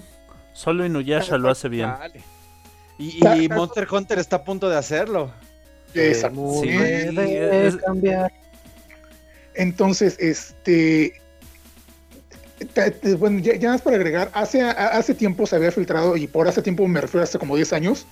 [0.54, 1.90] Solo Inuyasha lo hace bien.
[1.90, 2.22] Vale.
[2.98, 5.32] Y, y Monster Hunter está a punto de hacerlo.
[5.94, 6.62] Exacto.
[6.62, 8.32] Sí, es- cambiar.
[9.54, 11.22] Entonces, este.
[13.20, 16.62] Bueno, ya, ya más para agregar, hace, hace tiempo se había filtrado, y por hace
[16.62, 18.08] tiempo me refiero a hace como 10 años,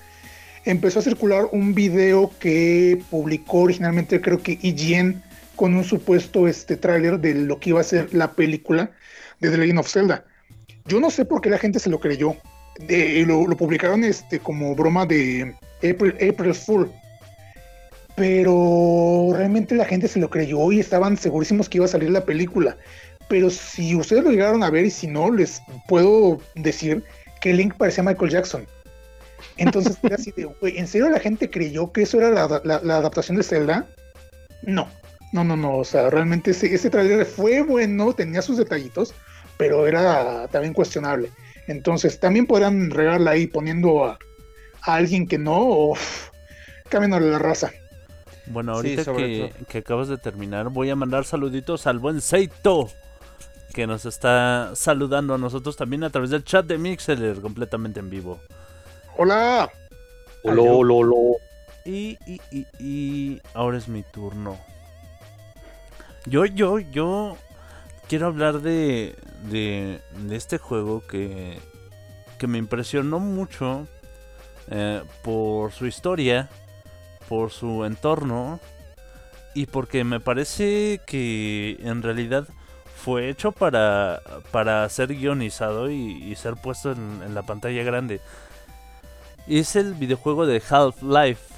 [0.66, 5.22] empezó a circular un video que publicó originalmente, creo que IGN,
[5.56, 8.90] con un supuesto este, tráiler de lo que iba a ser la película
[9.40, 10.24] de The Legend of Zelda.
[10.86, 12.36] Yo no sé por qué la gente se lo creyó.
[13.26, 16.90] Lo, publicaron este, como broma de April, April Fool
[18.16, 22.24] pero realmente la gente se lo creyó y estaban segurísimos que iba a salir la
[22.24, 22.76] película.
[23.28, 27.02] Pero si ustedes lo llegaron a ver y si no, les puedo decir
[27.40, 28.66] que Link parecía Michael Jackson.
[29.56, 33.36] Entonces era así de, güey, ¿en serio la gente creyó que eso era la adaptación
[33.36, 33.86] de Zelda?
[34.62, 34.88] No,
[35.32, 39.14] no, no, no, o sea, realmente ese, ese trailer fue bueno, tenía sus detallitos,
[39.56, 41.30] pero era también cuestionable.
[41.66, 44.18] Entonces también podrán regarla ahí poniendo a,
[44.82, 45.96] a alguien que no o
[46.88, 47.72] cambian a la raza.
[48.46, 49.66] Bueno, Sí, ahorita sobre que, todo.
[49.66, 52.90] que acabas de terminar, voy a mandar saluditos al buen Seito,
[53.72, 58.10] que nos está saludando a nosotros también a través del chat de Mixeler, completamente en
[58.10, 58.38] vivo.
[59.16, 59.70] Hola.
[60.44, 61.16] Lo, lo, lo.
[61.86, 64.58] Y, y, y, y ahora es mi turno.
[66.26, 67.36] Yo, yo, yo
[68.08, 69.14] quiero hablar de,
[69.50, 71.58] de, de este juego que,
[72.38, 73.86] que me impresionó mucho
[74.70, 76.48] eh, por su historia,
[77.28, 78.60] por su entorno
[79.54, 82.46] y porque me parece que en realidad
[82.96, 84.20] fue hecho para,
[84.50, 88.20] para ser guionizado y, y ser puesto en, la pantalla grande.
[89.46, 91.54] Es el videojuego de Half-Life.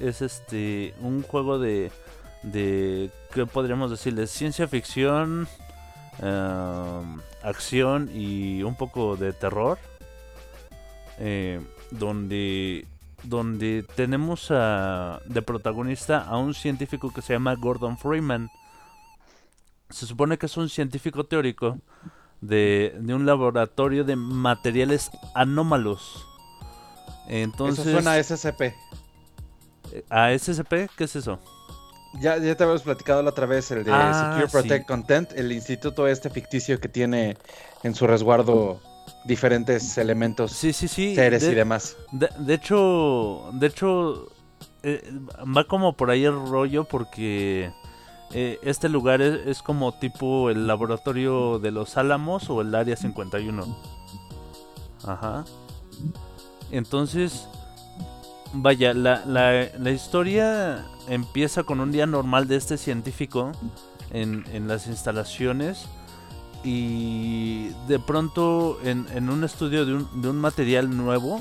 [0.00, 1.90] Es este un juego de
[2.42, 5.48] de qué podríamos decirle ciencia ficción,
[6.20, 9.78] em, acción y un poco de terror.
[11.18, 11.60] eh,
[11.90, 12.86] donde
[13.24, 18.48] donde tenemos a, de protagonista a un científico que se llama Gordon Freeman.
[19.90, 21.78] Se supone que es un científico teórico
[22.40, 26.24] de, de un laboratorio de materiales anómalos.
[27.26, 28.74] Entonces, Eso suena a SCP.
[30.10, 30.88] ¿A SCP?
[30.96, 31.40] ¿Qué es eso?
[32.14, 34.86] Ya, ya te habíamos platicado la otra vez, el de Ah, Secure Protect sí.
[34.86, 37.36] Content, el instituto este ficticio que tiene
[37.82, 38.80] en su resguardo
[39.24, 41.14] diferentes elementos, Sí, sí, sí.
[41.14, 41.96] seres de, y demás.
[42.12, 44.28] de- de hecho, de hecho,
[44.82, 45.02] eh,
[45.56, 47.72] va como por ahí el rollo porque
[48.32, 52.96] eh, este lugar es, es como tipo el laboratorio de los Álamos o el Área
[52.96, 53.76] 51.
[55.06, 55.44] Ajá.
[56.70, 57.48] Entonces,
[58.52, 63.52] vaya, la, la, la historia empieza con un día normal de este científico
[64.10, 65.86] en, en las instalaciones
[66.64, 71.40] y de pronto en, en un estudio de un, de un material nuevo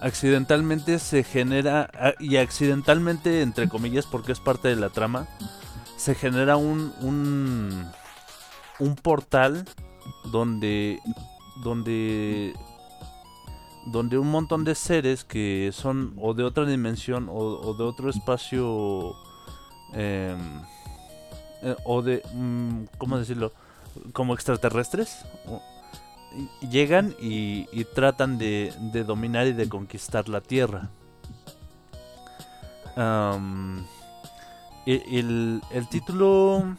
[0.00, 5.26] accidentalmente se genera ah, y accidentalmente entre comillas porque es parte de la trama
[5.96, 7.86] se genera un un,
[8.78, 9.64] un portal
[10.30, 11.00] donde
[11.62, 12.54] donde
[13.86, 19.14] donde un montón de seres que son o de otra dimensión o, de otro espacio
[19.92, 20.62] em,
[21.62, 23.52] eh, o de mm, cómo decirlo
[24.12, 25.24] como extraterrestres
[26.70, 30.90] llegan y, y tratan de, de dominar y de conquistar la tierra.
[34.86, 36.76] El título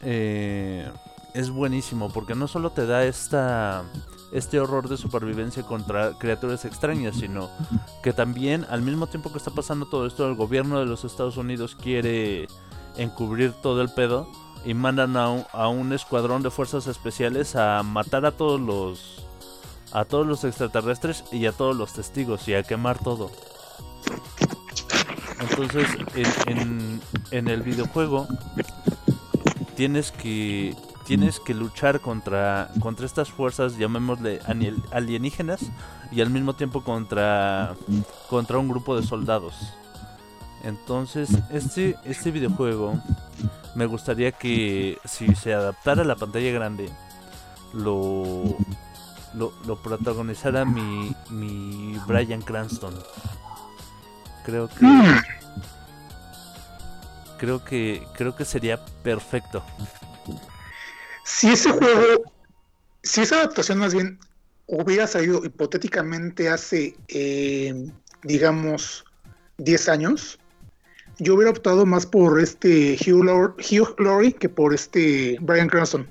[0.00, 0.90] eh,
[1.34, 3.84] es buenísimo porque no solo te da esta
[4.36, 7.48] este horror de supervivencia contra criaturas extrañas, sino
[8.02, 11.38] que también al mismo tiempo que está pasando todo esto, el gobierno de los Estados
[11.38, 12.46] Unidos quiere
[12.96, 14.28] encubrir todo el pedo
[14.64, 19.22] y mandan a un, a un escuadrón de fuerzas especiales a matar a todos los
[19.92, 23.30] a todos los extraterrestres y a todos los testigos y a quemar todo.
[25.40, 28.26] Entonces, en, en, en el videojuego
[29.76, 30.74] tienes que
[31.06, 34.40] tienes que luchar contra contra estas fuerzas, llamémosle
[34.90, 35.60] alienígenas
[36.10, 37.74] y al mismo tiempo contra
[38.28, 39.54] contra un grupo de soldados.
[40.64, 43.00] Entonces, este este videojuego
[43.76, 46.90] me gustaría que si se adaptara a la pantalla grande
[47.72, 48.56] lo
[49.34, 52.94] lo, lo protagonizara mi mi Brian Cranston.
[54.44, 54.86] Creo que
[57.38, 59.62] creo que creo que sería perfecto.
[61.26, 62.22] Si ese juego,
[63.02, 64.16] si esa adaptación más bien
[64.66, 67.90] hubiera salido hipotéticamente hace, eh,
[68.22, 69.04] digamos,
[69.58, 70.38] 10 años,
[71.18, 76.06] yo hubiera optado más por este Hugh, Lau- Hugh Laurie que por este Brian Cranston.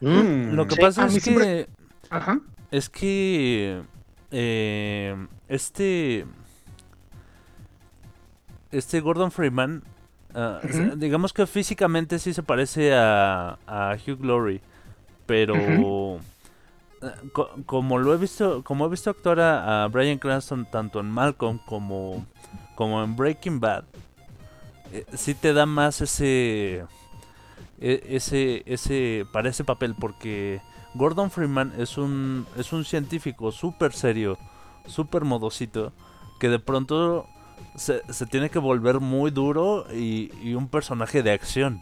[0.00, 0.80] Mm, Lo que sí.
[0.80, 1.68] pasa es que siempre-
[2.08, 2.40] Ajá.
[2.70, 3.82] Es que
[4.30, 6.24] eh, este
[8.70, 9.82] este Gordon Freeman,
[10.34, 10.96] ah, o sea, Ujú.
[10.96, 14.60] digamos que físicamente sí se parece a, a Hugh Laurie,
[15.26, 16.20] pero
[17.32, 21.10] co- como lo he visto, como he visto actuar a, a Bryan Cranston tanto en
[21.10, 22.26] Malcolm como
[22.74, 23.84] como en Breaking Bad,
[24.92, 26.84] eh, sí te da más ese
[27.80, 30.60] e- ese ese para ese papel porque
[30.94, 34.38] Gordon Freeman es un es un científico súper serio,
[34.86, 35.92] súper modosito,
[36.40, 37.26] que de pronto
[37.78, 41.80] se, se tiene que volver muy duro y, y un personaje de acción.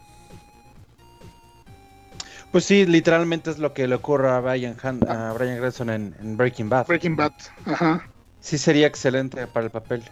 [2.52, 6.36] Pues sí, literalmente es lo que le ocurre a Brian, Han- a Brian en, en
[6.36, 6.86] Breaking Bad.
[6.86, 7.32] Breaking Bad.
[7.66, 8.08] Ajá.
[8.40, 10.02] Sí sería excelente para el papel.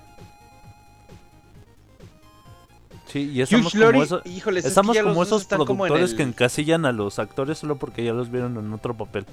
[3.07, 5.87] Sí, y estamos Hugh como, Laurie, eso- híjoles, es estamos que como esos están como
[5.87, 9.25] en productores que encasillan a los actores solo porque ya los vieron en otro papel.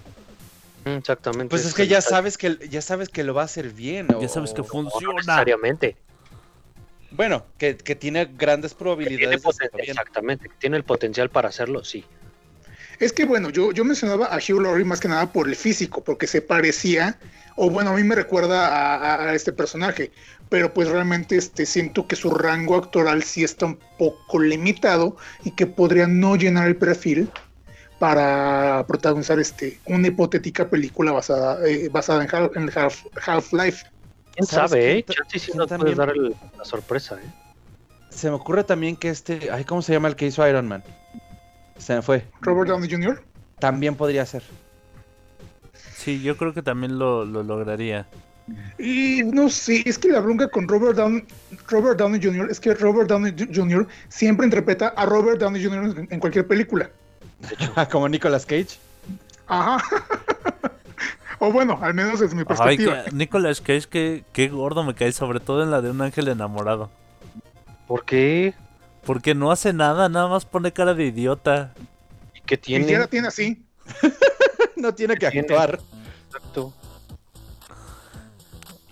[0.85, 1.49] Mm, Exactamente.
[1.49, 4.07] Pues es que ya sabes que ya sabes que lo va a hacer bien.
[4.09, 5.15] Ya o- sabes que o- no funciona.
[5.17, 5.95] necesariamente.
[7.11, 9.89] Bueno, que, que tiene grandes Que tiene probabilidades de bien.
[9.89, 10.47] exactamente.
[10.49, 12.05] que Tiene el potencial para hacerlo, sí.
[12.99, 16.03] Es que bueno, yo, yo mencionaba a Hugh Laurie más que nada por el físico,
[16.03, 17.17] porque se parecía,
[17.55, 20.11] o bueno, a mí me recuerda a, a- a este personaje,
[20.49, 25.51] pero pues realmente este, siento que su rango actoral sí está un poco limitado y
[25.51, 27.29] que podría no llenar el perfil
[27.99, 33.85] para protagonizar este, una hipotética película basada, eh, basada en, Half- en Half- Half-Life.
[34.47, 35.05] ¿Quién ¿Sabes sabe, quién eh?
[35.07, 35.95] Chance sí quién nos también?
[35.95, 37.29] puedes dar el- la sorpresa, eh.
[38.09, 40.83] Se me ocurre también que este, ay, ¿cómo se llama el que hizo Iron Man?
[41.77, 42.25] Se me fue.
[42.41, 43.21] Robert Downey Jr.
[43.59, 44.43] También podría ser.
[45.95, 48.07] Sí, yo creo que también lo, lo lograría.
[48.77, 51.23] Y no sé, es que la bronca con Robert Downey,
[51.67, 52.49] Robert Downey Jr.
[52.51, 53.87] es que Robert Downey Jr.
[54.09, 55.97] siempre interpreta a Robert Downey Jr.
[55.99, 56.89] en- en cualquier película.
[57.91, 58.77] Como Nicolas Cage.
[59.47, 59.77] Ajá.
[61.43, 63.03] o bueno, al menos es mi Ay, perspectiva.
[63.05, 66.27] que, Nicolas Cage, que, qué gordo me cae, sobre todo en la de un ángel
[66.27, 66.91] enamorado.
[67.87, 68.53] ¿Por qué?
[69.05, 71.73] Porque no hace nada, nada más pone cara de idiota.
[72.35, 72.85] ¿Y qué Y tiene?
[72.91, 73.65] ya la tiene así.
[74.75, 75.47] no tiene que Tiene.
[75.47, 75.79] actuar.
[76.27, 76.73] Exacto.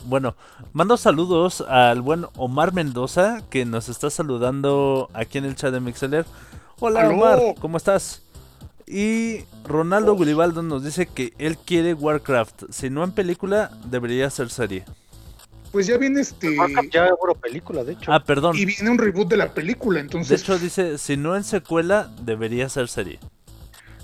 [0.06, 0.36] Bueno,
[0.74, 5.82] mando saludos al buen Omar Mendoza que nos está saludando aquí en el chat de
[5.82, 6.26] Mixeler.
[6.80, 7.14] Hola ¡Aló!
[7.14, 8.24] Omar, ¿cómo estás?
[8.92, 12.64] Y Ronaldo Gulibaldo nos dice que él quiere Warcraft.
[12.72, 14.84] Si no en película, debería ser serie.
[15.72, 16.58] Pues ya viene este.
[16.58, 18.12] Warcraft ya hubo película, de hecho.
[18.12, 18.56] Ah, perdón.
[18.58, 20.42] Y viene un reboot de la película, De entonces.
[20.42, 23.20] hecho dice, si no en secuela, debería ser serie.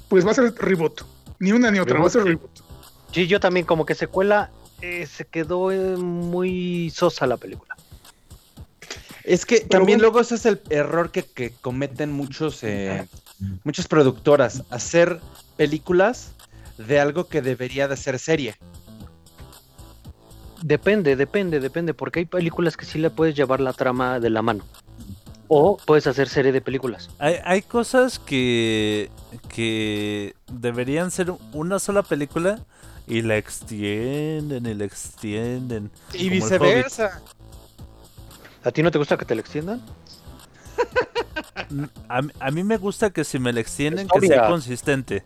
[0.08, 1.02] Pues va a ser reboot.
[1.40, 2.52] Ni una ni otra, va a ser reboot.
[3.12, 7.76] Sí, yo también, como que secuela, eh, se quedó eh, muy sosa la película.
[9.24, 10.12] Es que Pero también bueno.
[10.12, 13.08] luego ese es el error que, que cometen muchos, eh,
[13.64, 15.20] muchas productoras, hacer
[15.58, 16.32] películas
[16.78, 18.56] de algo que debería de ser serie.
[20.62, 24.42] Depende, depende, depende, porque hay películas que sí le puedes llevar la trama de la
[24.42, 24.64] mano.
[25.48, 27.10] O puedes hacer serie de películas.
[27.20, 29.12] Hay, hay cosas que,
[29.48, 32.60] que deberían ser una sola película
[33.08, 35.92] y la extienden y la extienden.
[36.14, 37.22] Y viceversa.
[38.64, 39.82] ¿A ti no te gusta que te la extiendan?
[42.10, 45.24] A, mí- a mí me gusta que si me la extienden, que sea consistente.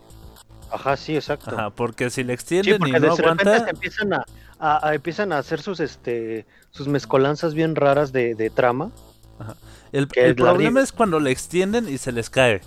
[0.72, 1.50] Ajá, sí, exacto.
[1.50, 4.24] Ajá, porque si la Sí, extienden y no de repente aguanta, empiezan a,
[4.58, 8.90] a- a- empiezan a hacer sus este sus mezcolanzas bien raras de, de trama.
[9.92, 12.60] el, que el problema es cuando la extienden y se les cae.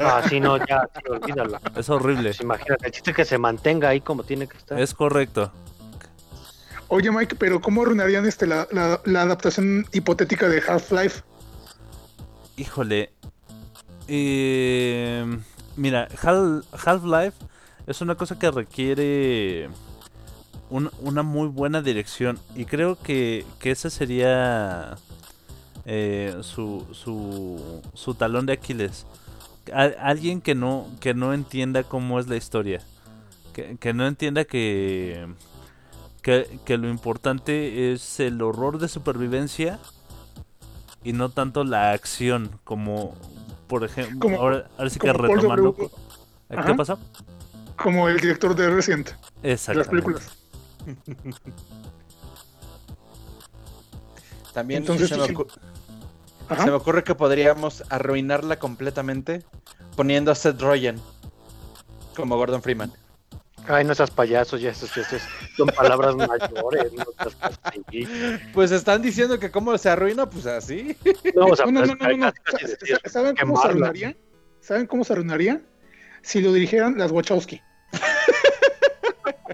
[0.00, 1.60] Ah, sí, no, ya, sí, olvídalo.
[1.76, 2.30] Es horrible.
[2.30, 4.80] Pues imagínate, el chiste es que se mantenga ahí como tiene que estar.
[4.80, 5.52] Es correcto.
[6.88, 11.22] Oye, Mike, pero ¿cómo arruinarían este la, la- la adaptación hipotética de Half-Life?
[12.56, 13.10] Híjole.
[14.08, 15.24] Eh,
[15.76, 17.36] mira, Hal- Half-Life
[17.86, 19.68] es una cosa que requiere
[20.70, 22.38] un- una muy buena dirección.
[22.54, 24.96] Y creo que, que ese sería
[25.84, 29.06] eh, su, su, su talón de Aquiles.
[30.00, 32.80] Alguien que no, que no entienda cómo es la historia.
[33.52, 35.26] Que, que no entienda que,
[36.22, 39.78] que, que lo importante es el horror de supervivencia
[41.06, 43.14] y no tanto la acción como
[43.68, 45.88] por ejemplo Como- ahora, ahora sí que retomando W.
[46.50, 46.74] ¿qué Ajá.
[46.74, 46.98] pasó?
[47.76, 50.36] Como el director de Resident, de las películas.
[54.52, 55.36] También Entonces, se, me sí.
[56.58, 59.44] se me ocurre que podríamos arruinarla completamente
[59.94, 61.00] poniendo a Seth Rogen
[62.16, 62.92] como Gordon Freeman.
[63.68, 64.90] Ay, no seas payasos, ya esos
[65.56, 66.92] son palabras mayores.
[66.92, 67.58] No, seas.
[68.52, 70.96] Pues están diciendo que cómo se arruina, pues así.
[71.34, 72.32] no, o sea, No, no, pues, no, no, no,
[73.06, 74.16] ¿Saben cómo se arruinaría?
[74.60, 75.60] ¿Saben cómo se arruinaría?
[76.22, 77.60] Si lo dirigieran las Wachowski.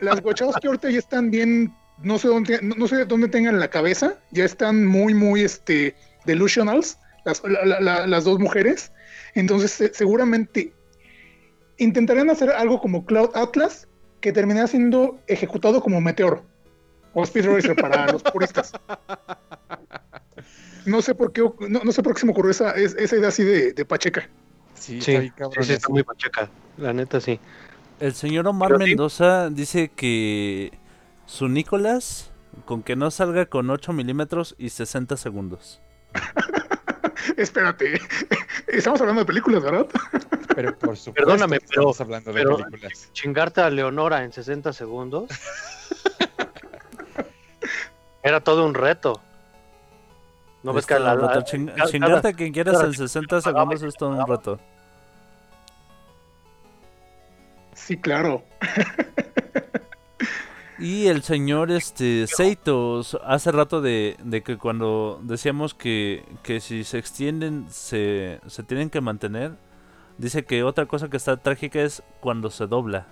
[0.00, 4.14] las Wachowski ahorita ya están bien, no sé dónde, no, sé dónde tengan la cabeza,
[4.30, 5.94] ya están muy, muy, este,
[6.24, 8.92] delusionals, las, la- la- la- las dos mujeres.
[9.34, 10.72] Entonces, se- seguramente
[11.78, 13.86] intentarían hacer algo como Cloud Atlas,
[14.22, 16.42] que terminará siendo ejecutado como Meteoro
[17.12, 18.72] o Speed Racer para los puristas.
[20.86, 23.16] No sé por qué, no, no sé por qué se me ocurrió esa, es- esa
[23.16, 24.28] idea así de, de Pacheca.
[24.74, 26.48] Sí, Sí, sí, cabrón sí, está muy pacheca.
[26.78, 27.38] La neta, sí.
[28.00, 28.86] El señor Omar Pero sí.
[28.90, 30.72] Mendoza dice que
[31.26, 32.30] su Nicolás
[32.64, 35.80] con que no salga con 8 milímetros y 60 segundos.
[37.36, 38.00] Espérate,
[38.68, 39.86] estamos hablando de películas, ¿verdad?
[40.54, 43.08] Pero por supuesto Perdóname, pero- estamos hablando de pero- películas.
[43.12, 45.28] Chingarte a Leonora en 60 segundos.
[48.22, 49.20] Era todo un reto.
[50.62, 51.26] No ves que la, reto.
[51.26, 54.26] la- Ching- cada- chingarte a quien quieras cada- en 60 pagaba segundos es todo un
[54.26, 54.60] reto.
[57.74, 58.44] Sí, claro.
[60.82, 66.82] Y el señor este Seitos hace rato de, de que cuando decíamos que, que si
[66.84, 69.52] se extienden se, se tienen que mantener,
[70.18, 73.06] dice que otra cosa que está trágica es cuando se dobla.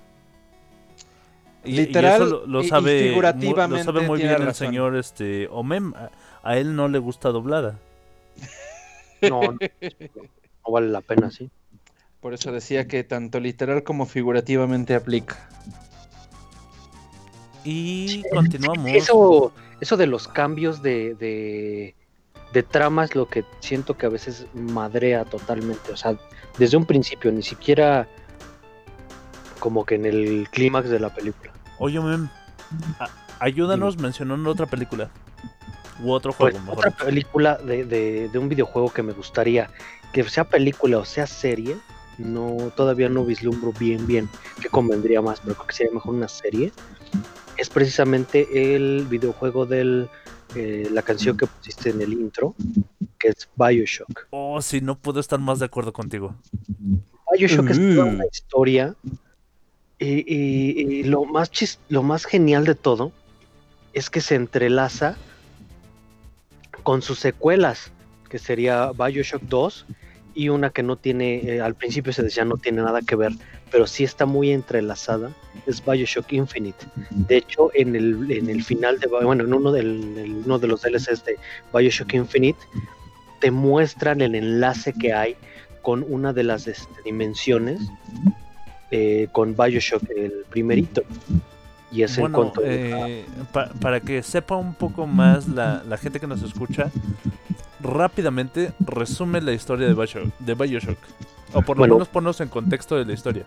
[1.65, 4.43] Y, y Literal eso lo, lo y- y sabe, mu- lo figurativamente sabe muy bien
[4.43, 5.95] el señor este Omem.
[5.95, 6.11] A,
[6.43, 7.79] a él no le gusta doblada.
[9.23, 11.51] No, no, no vale la pena, sí.
[12.21, 15.49] Por eso decía que tanto literal como figurativamente aplica.
[17.65, 18.91] Y continuamos.
[18.91, 21.95] Eso, eso de los cambios de, de,
[22.53, 25.93] de trama es lo que siento que a veces madrea totalmente.
[25.93, 26.17] O sea,
[26.59, 28.09] desde un principio, ni siquiera
[29.59, 31.53] como que en el clímax de la película.
[31.79, 32.01] Oye,
[33.39, 35.11] ayúdanos mencionando otra película.
[36.03, 36.79] U otro Pues, juego, mejor.
[36.89, 39.69] otra película de, de, de un videojuego que me gustaría,
[40.13, 41.77] que sea película o sea serie,
[42.17, 44.29] no todavía no vislumbro bien bien
[44.63, 46.73] qué convendría más, pero creo que sería mejor una serie.
[47.61, 50.09] Es precisamente el videojuego del
[50.55, 52.55] eh, la canción que pusiste en el intro,
[53.19, 54.29] que es Bioshock.
[54.31, 56.35] Oh, sí, no puedo estar más de acuerdo contigo.
[57.31, 58.15] Bioshock es toda Mm.
[58.15, 58.95] una historia
[59.99, 63.13] y, y- y lo más chis- lo más genial de todo
[63.93, 65.17] es que se entrelaza
[66.83, 67.93] con sus secuelas,
[68.31, 69.85] que sería Bioshock 2
[70.35, 73.33] y una que no tiene, eh, al principio se decía no tiene nada que ver,
[73.71, 75.31] pero sí está muy entrelazada,
[75.67, 76.87] es Bioshock Infinite.
[77.11, 80.67] De hecho, en el, en el final de, bueno, en uno, del, en uno de
[80.67, 81.39] los DLCs de
[81.73, 82.59] Bioshock Infinite,
[83.41, 85.37] te muestran el enlace que hay
[85.83, 87.81] con una de las este, dimensiones,
[88.91, 91.03] eh, con Bioshock, el primerito.
[91.93, 95.97] Y es en Bueno, cuanto eh, pa- para que sepa un poco más la, la
[95.97, 96.91] gente que nos escucha,
[97.81, 100.29] rápidamente resume la historia de Bioshock.
[100.39, 100.99] De Bioshock.
[101.53, 101.95] O por lo Bueno.
[101.95, 103.45] menos ponnos en contexto de la historia.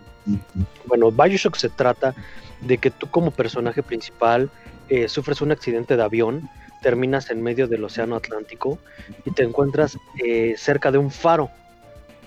[0.85, 2.13] Bueno, Bioshock se trata
[2.61, 4.49] de que tú como personaje principal
[4.89, 6.49] eh, sufres un accidente de avión,
[6.81, 8.77] terminas en medio del océano Atlántico
[9.25, 11.49] y te encuentras eh, cerca de un faro.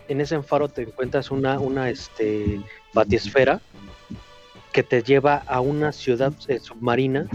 [0.09, 2.61] En ese faro te encuentras una, una este,
[2.95, 3.61] batisfera
[4.73, 7.27] que te lleva a una ciudad eh, submarina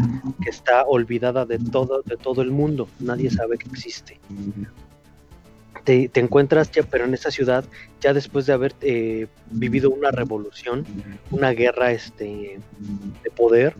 [0.43, 2.87] que está olvidada de todo, de todo el mundo.
[2.99, 4.19] Nadie sabe que existe.
[5.83, 7.65] Te, encuentras ya, pero en esa ciudad,
[8.01, 10.85] ya después de haber eh, vivido una revolución,
[11.31, 12.59] una guerra este,
[13.23, 13.75] de poder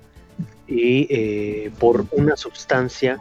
[0.68, 3.18] y eh, por una sustancia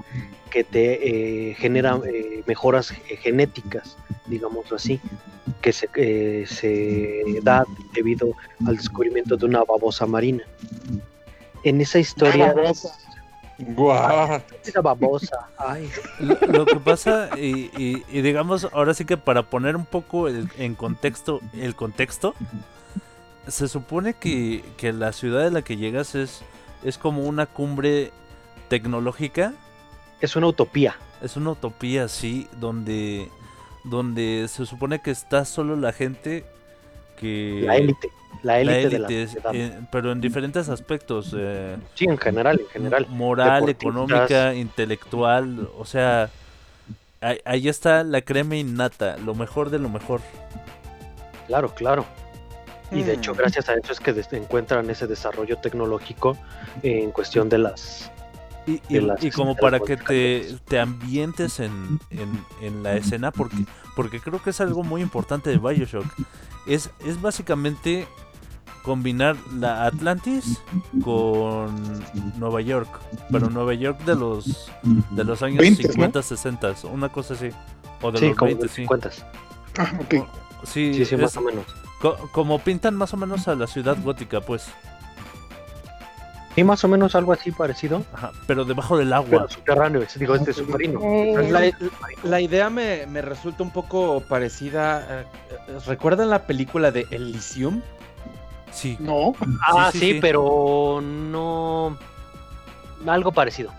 [0.51, 3.97] que te eh, genera eh, mejoras genéticas,
[4.27, 5.01] digámoslo así,
[5.63, 8.35] que se, eh, se da debido
[8.67, 10.43] al descubrimiento de una babosa marina.
[11.63, 12.55] En esa historia,
[13.61, 14.41] Guau.
[14.65, 19.45] esa babosa, ay, Lo, lo que pasa, y, y- y digamos, ahora sí que para
[19.45, 22.35] poner un poco el- en contexto el contexto,
[23.47, 26.43] se supone que, que la ciudad de la que llegas es,
[26.85, 28.13] es como una cumbre
[28.69, 29.53] tecnológica,
[30.21, 30.97] es una utopía.
[31.23, 33.29] es una utopía así, donde,
[33.85, 36.45] donde se supone que está solo la gente
[37.19, 37.63] que...
[37.65, 38.11] La élite,
[38.43, 41.35] la la élite de la élite, eh, pero en diferentes aspectos.
[41.37, 43.07] eh, Sí, en general, en general.
[43.09, 46.31] moral, económica, intelectual, o sea,
[47.21, 50.21] ahí, ahí está la crema innata, lo mejor de lo mejor.
[51.47, 52.05] Claro, claro.
[52.93, 53.37] Y de hecho, Mm.
[53.37, 56.37] gracias a eso es que encuentran ese desarrollo tecnológico
[56.83, 58.11] en cuestión de las...
[58.71, 62.83] Y, y- De las- y como de para que te, te ambientes en, en- en
[62.83, 63.65] la escena, porque,
[63.97, 66.07] porque creo que es algo muy importante de Bioshock.
[66.67, 68.07] Es, es básicamente
[68.83, 70.63] combinar la Atlantis
[71.03, 71.71] con
[72.39, 72.89] Nueva York,
[73.31, 74.71] pero Nueva York de los
[75.11, 75.93] de los años 20, ¿no?
[75.93, 77.51] 50, 60, una cosa así.
[78.03, 78.83] O de Sí, los como 20, los sí.
[78.83, 79.11] 50.
[79.79, 80.27] Ah, ok.
[80.65, 81.65] Sí, Sí, sí, más es- o menos.
[82.01, 84.65] Co- como pintan más o menos a la ciudad gótica, pues.
[86.55, 88.03] Sí, más o menos algo así parecido.
[88.13, 89.47] Ajá, pero debajo del Pero agua.
[89.49, 91.01] subterráneo, es- digo, este submarino.
[91.49, 91.71] La,
[92.25, 95.21] la idea me, me resulta un poco parecida.
[95.23, 95.25] eh,
[95.69, 97.81] eh, ¿Recuerdan la película de Elysium?
[98.73, 98.97] Sí.
[99.01, 99.35] No.
[99.63, 100.19] Ah, sí, sí, sí.
[100.21, 101.97] pero no...
[103.07, 103.73] Algo parecido.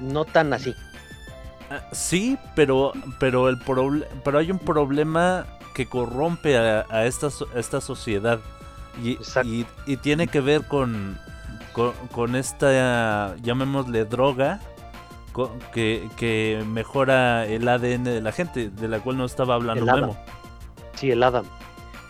[0.00, 0.74] No tan así.
[1.70, 7.28] Ah, Sí, pero pero el proble- pero hay un problema que corrompe a, a esta
[7.28, 8.40] a esta sociedad
[9.02, 9.48] y, Exacto.
[9.48, 11.18] y, y tiene que ver con,
[11.72, 14.60] con con esta llamémosle droga
[15.72, 19.88] que, que mejora el ADN de la gente, de la cual nos estaba hablando El
[19.88, 20.00] Adam.
[20.10, 20.16] Memo.
[20.94, 21.44] Sí, el Adam.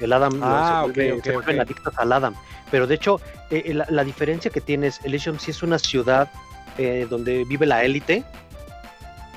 [0.01, 2.35] El Adam Ah, se, vuelve- se vuelven adictos al Adam.
[2.70, 3.20] Pero de hecho,
[3.51, 6.31] eh, eh, la, la diferencia que tiene es, Elysium sí es una ciudad
[6.78, 8.24] eh, donde vive la élite,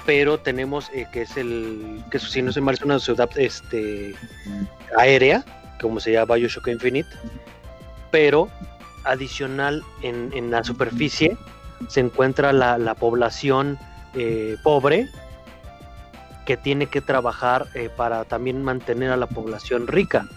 [0.06, 3.30] pero tenemos eh, que es el, que eso, si no se mal, es una ciudad
[3.38, 4.16] este,
[4.98, 5.44] aérea,
[5.82, 7.10] como se llama Bioshock Infinite,
[8.12, 8.50] pero
[9.04, 11.38] adicional en, en la superficie
[11.88, 13.78] se encuentra la, la población
[14.14, 15.10] eh, pobre
[16.46, 20.28] que tiene que trabajar eh, para también mantener a la población rica.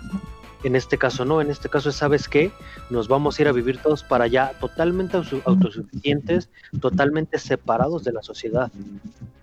[0.64, 2.50] En este caso no, en este caso es, ¿sabes qué?
[2.90, 6.48] Nos vamos a ir a vivir todos para allá totalmente auto- autosuficientes,
[6.80, 8.70] totalmente separados de la sociedad.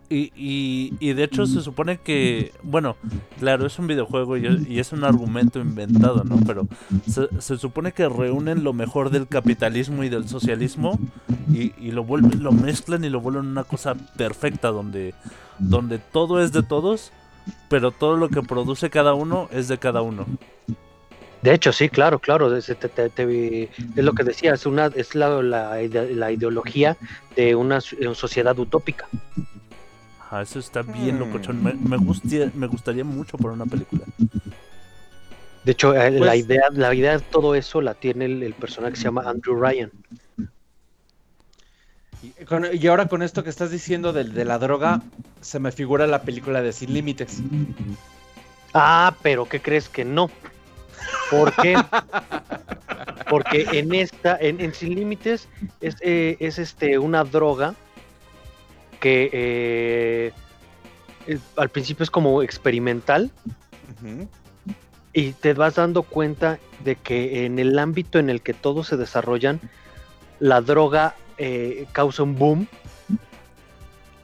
[0.10, 2.98] Y, y, y de hecho se supone que, bueno,
[3.40, 6.38] claro, es un videojuego y es, un argumento inventado, ¿no?
[6.45, 6.68] Pero
[7.07, 10.99] se, se supone que reúnen lo mejor del capitalismo y del socialismo
[11.52, 15.15] y, y lo vuelven, lo mezclan y lo vuelven una cosa perfecta donde,
[15.57, 17.11] donde todo es de todos,
[17.69, 20.27] pero todo lo que produce cada uno es de cada uno.
[21.44, 24.86] De hecho, sí, claro, claro, es, te- te- te- es lo que decía, es, una,
[24.88, 26.95] es la, la la ideología
[27.36, 29.07] de una eh, sociedad utópica.
[30.22, 31.20] Ajá, eso está bien Hmm.
[31.20, 31.61] locochón.
[31.61, 34.06] Me, me, gustia- me gustaría mucho por una película.
[35.65, 38.53] De hecho, eh, la, Pues- idea, la idea de todo eso la tiene el, el
[38.53, 39.91] personaje que se llama Andrew Ryan.
[42.22, 45.02] Y, con- y ahora con esto que estás diciendo del- de, la droga,
[45.41, 47.41] se me figura la película de Sin Límites.
[48.74, 50.30] Ah, pero ¿qué crees que no?
[51.30, 51.76] ¿Por qué?
[53.30, 55.48] Porque en esta, en, en Sin Límites,
[55.82, 57.76] es, eh, es este, una droga
[59.03, 60.32] porque eh,
[61.57, 63.32] al principio es como experimental
[65.11, 68.95] y te vas dando cuenta de que en el ámbito en el que todos se
[68.95, 69.60] desarrollan,
[70.40, 72.68] la droga eh, causa un boom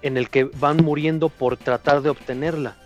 [0.01, 2.77] en el que van muriendo por tratar de obtenerla.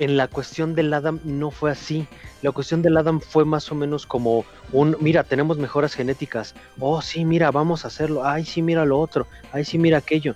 [0.00, 2.08] En la cuestión del Adam no fue así.
[2.44, 6.54] La cuestión del Adam fue más o menos como un, mira, tenemos mejoras genéticas.
[6.78, 8.22] Oh, sí, mira, vamos a hacerlo.
[8.22, 9.26] Ay, sí, mira lo otro.
[9.50, 10.34] Ay, sí, mira aquello.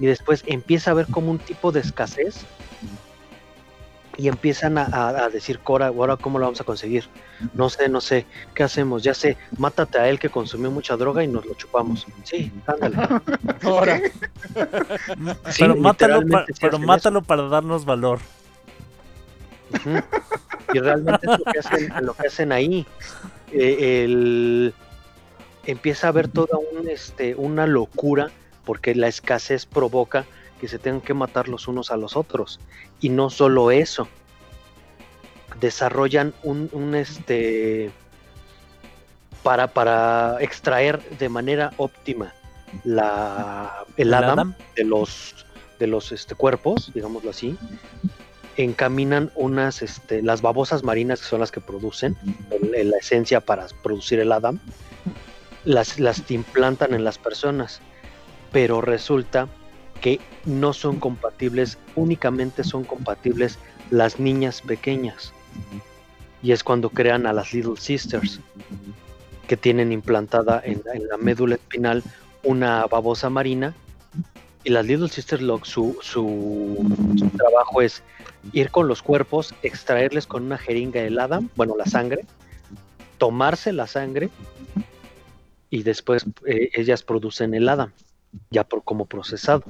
[0.00, 2.46] Y después empieza a haber como un tipo de escasez
[4.16, 7.04] y empiezan a, a- a decir, Cora, ahora cómo lo vamos a conseguir.
[7.52, 8.24] No sé, no sé,
[8.54, 9.02] ¿qué hacemos?
[9.02, 12.06] Ya sé, mátate a él que consumió mucha droga y nos lo chupamos.
[12.24, 12.96] Sí, ándale.
[13.64, 14.00] Ahora,
[15.50, 16.22] Sí, pero mátalo,
[16.62, 18.20] pero mátalo para darnos valor.
[20.72, 22.86] Y realmente es lo que hacen, lo que hacen ahí.
[23.52, 24.74] Eh, el-
[25.66, 28.30] empieza a haber toda un, este, una locura
[28.64, 30.24] porque la escasez provoca
[30.60, 32.60] que se tengan que matar los unos a los otros.
[33.00, 34.08] Y no solo eso.
[35.60, 37.90] Desarrollan un, un, este
[39.42, 42.32] para, para extraer de manera óptima
[42.84, 44.54] la, el, ¿El Adam, Adam?
[44.76, 45.46] de los
[45.78, 47.58] de los este, cuerpos, digámoslo así,
[48.56, 52.16] encaminan unas, este, las babosas marinas que son las que producen
[52.60, 54.58] la esencia para producir el Adam,
[55.64, 57.80] las, las implantan en las personas,
[58.50, 59.48] pero resulta
[60.00, 63.58] que no son compatibles, únicamente son compatibles
[63.90, 65.32] las niñas pequeñas.
[66.42, 68.40] Y es cuando crean a las Little Sisters,
[69.46, 72.02] que tienen implantada en, la médula espinal
[72.42, 73.74] una babosa marina.
[74.64, 78.02] Y las Little Sisters, su, su trabajo es
[78.52, 82.24] ir con los cuerpos, extraerles con una jeringa el Adam, bueno, la sangre,
[83.18, 84.30] tomarse la sangre
[85.70, 87.92] y después eh, ellas producen el Adam,
[88.50, 89.64] ya por, como procesado.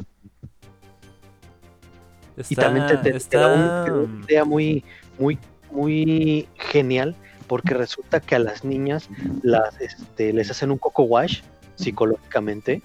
[2.49, 4.85] y también te, te- te da un- te da una idea muy,
[5.19, 5.39] muy,
[5.71, 7.15] muy genial,
[7.47, 9.09] porque resulta que a las niñas
[9.43, 11.43] las, este, les hacen un coco wash
[11.77, 12.81] psicológicamente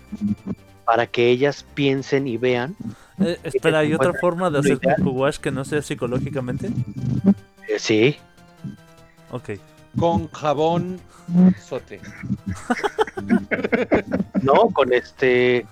[0.87, 2.73] para que ellas piensen y vean.
[3.19, 6.67] Eh, espera, ¿hay otra forma de hacer ideal- Kung Fu Wash que no sea psicológicamente?
[7.67, 8.15] eh, sí,
[9.31, 9.49] Ok.
[9.99, 10.97] con jabón
[11.59, 11.99] sote.
[14.41, 15.65] no, con este.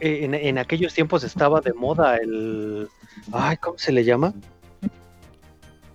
[0.00, 2.88] En, en aquellos tiempos estaba de moda el.
[3.30, 4.32] Ay, ¿cómo se le llama?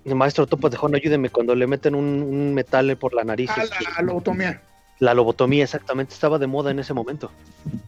[0.05, 3.49] El maestro Topo de Jón, ayúdeme cuando le meten un, un metal por la nariz.
[3.57, 3.63] Ah,
[3.97, 4.51] la lobotomía.
[4.51, 4.61] La
[4.99, 7.31] lobotomía exactamente estaba de moda en ese momento,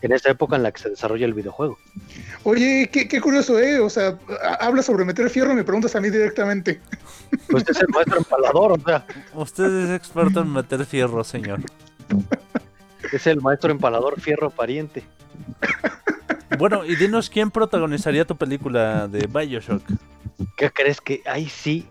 [0.01, 1.77] en esa época en la que se desarrolla el videojuego.
[2.43, 3.79] Oye, qué, qué curioso, ¿eh?
[3.79, 6.79] O sea, ha- habla sobre meter fierro y me preguntas a mí directamente.
[7.49, 11.59] Pues es el maestro empalador, o sea, Usted es experto en meter fierro, señor.
[13.11, 15.03] es el maestro empalador fierro pariente.
[16.57, 19.81] Bueno, y dinos quién protagonizaría tu película de Bioshock.
[20.57, 21.87] ¿Qué crees que ahí sí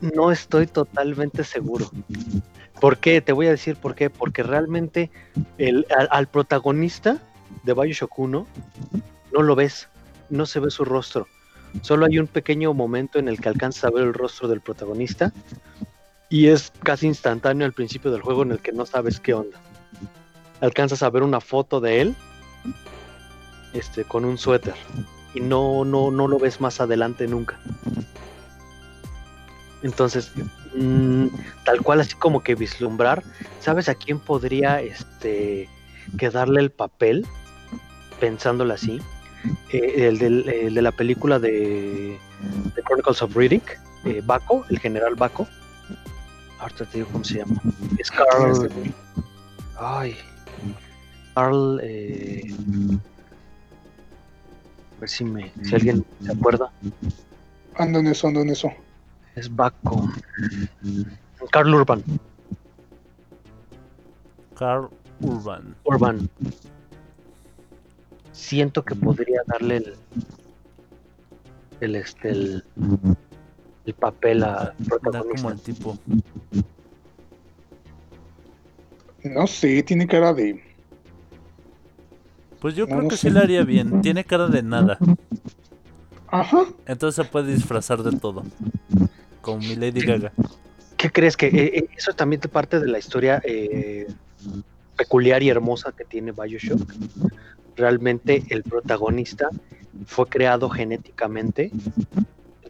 [0.00, 1.90] no estoy totalmente seguro?
[2.80, 3.20] ¿Por qué?
[3.20, 4.10] Te voy a decir por qué.
[4.10, 5.10] Porque realmente
[5.58, 7.18] el, al, protagonista
[7.62, 8.46] de Bioshock 1
[9.32, 9.88] no lo ves,
[10.30, 11.26] no se ve su rostro.
[11.82, 15.32] Solo hay un pequeño momento en el que alcanzas a ver el rostro del protagonista
[16.28, 19.60] y es casi instantáneo al principio del juego en el que no sabes qué onda.
[20.60, 22.14] Alcanzas a ver una foto de él
[23.72, 24.74] este, con un suéter
[25.34, 27.58] y no, no, no lo ves más adelante nunca.
[29.82, 30.32] Entonces,
[30.74, 31.26] mm,
[31.64, 33.22] tal cual así como que vislumbrar,
[33.60, 35.68] ¿sabes a quién podría este
[36.18, 37.26] quedarle el papel?
[38.20, 39.00] Pensándolo así.
[39.70, 42.18] Eh, el, del- el de la película de,
[42.74, 45.46] de Chronicles of Riddick, eh, Baco, el general Baco.
[46.60, 47.60] Ahorita te digo cómo se llama.
[47.98, 48.70] Es Carl.
[49.78, 50.16] Ay.
[51.34, 51.80] Carl.
[51.82, 52.42] eh,
[54.96, 56.70] a ver si, me, si alguien se acuerda.
[57.74, 58.70] Ando en eso, ando en eso.
[59.36, 60.08] Es Baco.
[61.50, 62.02] Carl Urban.
[64.56, 64.88] Carl
[65.20, 65.74] Urban.
[65.84, 66.28] Urban.
[68.32, 69.94] Siento que podría darle el.
[71.80, 72.64] El, este, el,
[73.84, 75.36] el papel a Da protagonista.
[75.42, 75.98] como el tipo.
[79.24, 80.62] No sé, tiene cara de.
[82.60, 83.28] Pues yo No creo que sé.
[83.28, 84.00] sí le haría bien.
[84.00, 84.98] Tiene cara de nada.
[86.28, 86.64] Ajá.
[86.86, 88.44] Entonces se puede disfrazar de todo.
[89.44, 90.32] Como mi Lady Gaga.
[90.96, 94.06] ¿Qué crees que eh, eh, eso también es parte de la historia eh,
[94.96, 96.80] peculiar y hermosa que tiene Bioshock?
[97.76, 99.50] Realmente el protagonista
[100.06, 101.70] fue creado genéticamente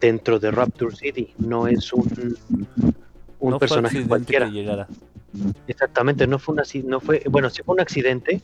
[0.01, 2.37] dentro de Rapture City, no es un,
[3.39, 4.89] un no fue personaje accidente cualquiera.
[5.69, 8.43] Exactamente, no fue un acci- no fue, bueno, sí fue un accidente,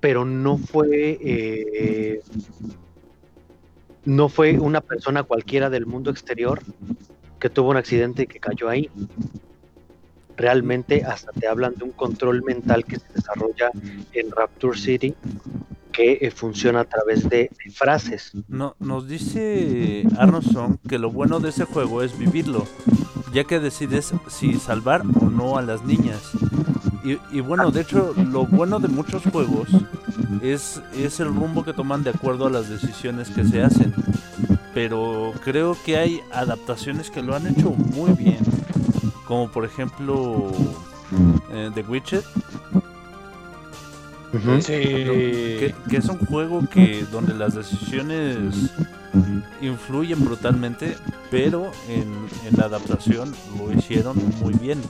[0.00, 2.20] pero no fue eh,
[4.04, 6.60] no fue una persona cualquiera del mundo exterior
[7.38, 8.90] que tuvo un accidente y que cayó ahí.
[10.36, 13.70] Realmente hasta te hablan de un control mental que se desarrolla
[14.12, 15.14] en Rapture City
[15.92, 18.32] que eh, funciona a través de, frases.
[18.48, 22.66] No, nos dice Armstrong que lo bueno de ese juego es vivirlo,
[23.32, 26.32] ya que decides si salvar o no a las niñas.
[27.04, 29.68] Y, y bueno, de hecho, lo bueno de muchos juegos
[30.40, 33.92] es, es el rumbo que toman de acuerdo a las decisiones que se hacen.
[34.74, 38.38] Pero creo que hay adaptaciones que lo han hecho muy bien.
[39.26, 40.50] Como por ejemplo
[41.52, 42.22] eh, The Witcher,
[44.32, 44.60] Ujú.
[44.66, 48.70] que, que es un juego que donde las decisiones
[49.60, 50.96] influyen brutalmente,
[51.30, 52.08] pero en,
[52.48, 54.80] en la adaptación lo hicieron muy bien.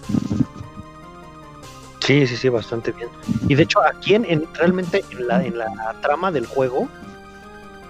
[2.05, 3.09] Sí, sí, sí, bastante bien.
[3.49, 5.69] Y de hecho, aquí en, en- realmente en la, en la
[6.03, 6.89] trama del juego,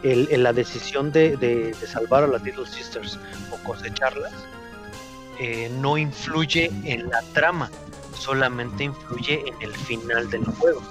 [0.03, 3.19] el, en la decisión de, de- de salvar a las Little Sisters
[3.51, 4.33] o cosecharlas,
[5.41, 7.71] eh, no influye en la trama,
[8.19, 10.83] solamente influye en el final del juego.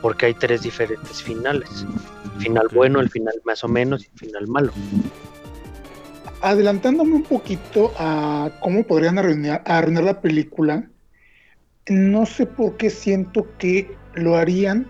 [0.00, 1.84] Porque hay tres diferentes finales.
[2.36, 4.72] El final bueno, el final más o menos y el final malo.
[6.40, 10.84] Adelantándome un poquito a cómo podrían arruinar, arruinar la película,
[11.88, 14.86] no sé por qué siento que lo harían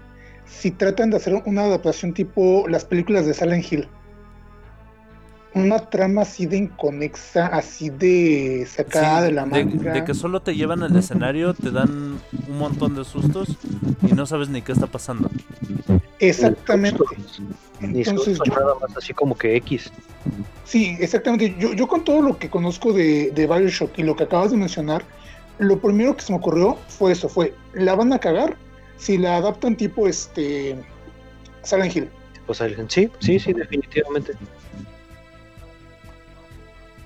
[0.46, 3.88] si tratan de hacer una adaptación tipo las películas de Silent Hill.
[5.54, 9.92] Una trama así de inconexa, así de sacada Sí, de la manga.
[9.92, 12.18] de que solo te llevan al escenario, te dan
[12.48, 13.56] un montón de sustos
[14.02, 15.30] y no sabes ni qué está pasando.
[16.18, 16.98] Exactamente.
[17.80, 19.92] Entonces, yo, nada más así como que X.
[20.64, 21.54] Sí, exactamente.
[21.58, 24.56] Yo, yo con todo lo que conozco de, de Bioshock y lo que acabas de
[24.56, 25.04] mencionar,
[25.59, 28.56] lo primero que se me ocurrió fue eso, fue, la van a cagar
[28.97, 30.76] si la adaptan tipo este
[31.62, 32.09] Silent Hill.
[32.47, 34.32] Pues Silent- sí, sí, sí, definitivamente.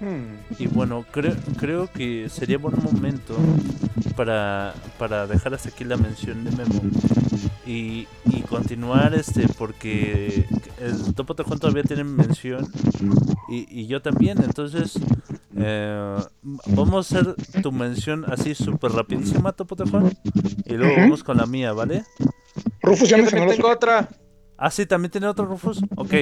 [0.01, 0.37] Hmm.
[0.59, 3.37] Y bueno, creo, creo que sería buen momento
[4.17, 6.81] para, para dejar hasta aquí la mención de Memo
[7.67, 10.47] y, y continuar este porque
[10.81, 12.67] el Topo Tejón todavía tiene mención
[13.49, 14.99] y, y yo también, entonces
[15.57, 16.17] eh,
[16.67, 20.13] vamos a hacer tu mención así súper rapidísima Topo Tejón
[20.65, 22.05] y luego vamos con la mía, ¿vale?
[22.83, 24.09] Rufus ya la tengo otra.
[24.61, 25.81] Ah, sí, también tiene otro Rufus.
[25.97, 26.15] Ok,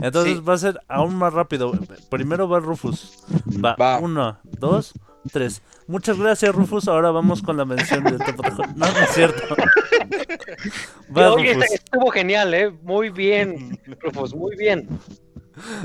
[0.00, 0.40] entonces Sí.
[0.40, 1.72] va a ser aún más rápido.
[2.10, 3.18] Primero va Rufus.
[3.64, 3.98] Va, Va.
[3.98, 4.92] uno, dos,
[5.32, 5.62] tres.
[5.86, 6.88] Muchas gracias, Rufus.
[6.88, 8.72] Ahora vamos con la mención de Topo Tejón.
[8.76, 9.56] No, no es cierto.
[11.16, 11.70] Va, Oye, Rufus.
[11.72, 12.70] estuvo genial, ¿eh?
[12.82, 14.88] Muy bien, Rufus, muy bien.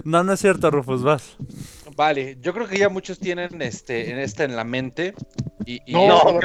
[0.03, 1.03] No, no es cierto, Rufus.
[1.03, 1.35] Vas.
[1.95, 5.13] Vale, yo creo que ya muchos tienen este en esta en la mente.
[5.65, 6.39] Y, y No, no,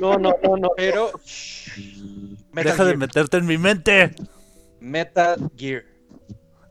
[0.00, 0.68] No, no, no, no.
[0.76, 1.10] pero
[2.52, 4.14] Metal Deja de meterte en mi mente.
[4.80, 5.84] Metal Gear.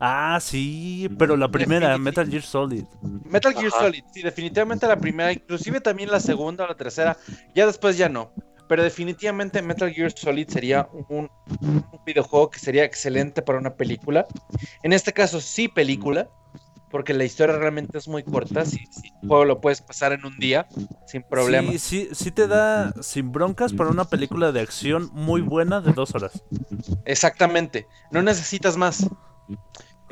[0.05, 2.83] Ah, sí, pero la primera, Definitiv- Metal Gear Solid.
[3.23, 3.85] Metal Gear Ajá.
[3.85, 7.15] Solid, sí, definitivamente la primera, inclusive también la segunda o la tercera,
[7.55, 8.33] ya después ya no.
[8.67, 11.29] Pero definitivamente Metal Gear Solid sería un,
[11.61, 14.25] un videojuego que sería excelente para una película.
[14.83, 16.29] En este caso sí película,
[16.91, 18.65] porque la historia realmente es muy corta.
[18.65, 20.67] Si, si el juego lo puedes pasar en un día
[21.07, 21.71] sin problema.
[21.71, 25.93] Sí, sí, sí te da sin broncas para una película de acción muy buena de
[25.93, 26.43] dos horas.
[27.05, 27.87] Exactamente.
[28.11, 29.07] No necesitas más.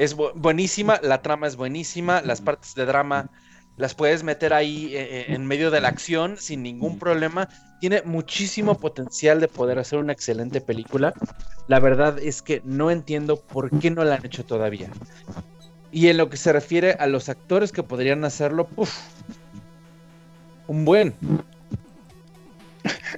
[0.02, 3.30] Es bu- buenísima, la trama es buenísima, las partes de drama
[3.78, 7.48] las puedes meter ahí eh, eh, en medio de la acción sin ningún problema.
[7.80, 11.14] Tiene muchísimo potencial de poder hacer una excelente película.
[11.68, 14.90] La verdad es que no entiendo por qué no la han hecho todavía.
[15.92, 18.92] Y en lo que se refiere a los actores que podrían hacerlo, ¡puf!
[20.68, 21.14] un buen.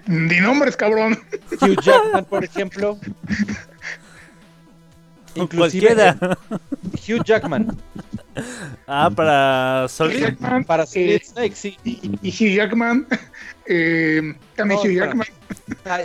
[0.05, 1.17] Di nombres, cabrón.
[1.61, 2.97] Hugh Jackman, por ejemplo.
[5.35, 6.37] Inclusive, Cualquiera.
[6.51, 7.77] eh, Hugh Jackman
[8.87, 10.19] Ah, para Solid.
[10.19, 11.77] Jackman, para Solid eh, Snake, sí.
[11.83, 13.07] y, y Hugh Jackman.
[13.67, 14.95] eh, también No, Hugh.
[14.95, 15.27] Jackman.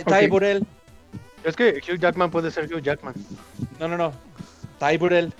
[0.05, 0.27] Ty.
[0.27, 0.65] Burrell.
[1.43, 3.13] Es que Hugh Jackman puede ser Hugh Jackman.
[3.79, 4.13] No, no, no.
[4.79, 5.33] Ty Burrell.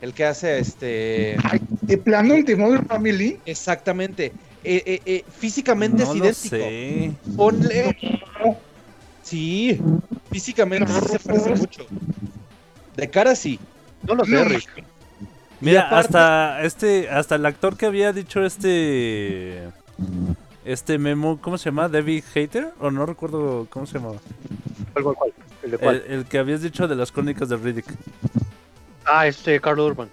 [0.00, 1.36] El que hace este.
[1.82, 3.38] De plano, el de Modern Family.
[3.46, 4.32] Exactamente.
[4.64, 6.56] Eh, eh, eh, físicamente No es lo idéntico.
[6.56, 7.12] sé.
[7.36, 7.96] Ponle.
[9.22, 9.78] Sí.
[10.30, 11.00] Físicamente No.
[11.00, 11.86] sí se parece mucho.
[12.96, 13.58] De cara sí.
[14.02, 14.84] No lo sé, No, Rick.
[15.60, 19.68] Mira, aparte- hasta este, hasta el actor que había dicho este,
[20.64, 21.88] este memo, ¿cómo se llama?
[21.88, 24.18] David Hater o no recuerdo cómo se llamaba.
[24.92, 25.32] ¿Cuál, cuál, cuál?
[25.62, 26.02] ¿El de El, cuál?
[26.08, 27.86] el que habías dicho de las crónicas de Riddick.
[29.04, 30.08] Ah, este, Carl Urban.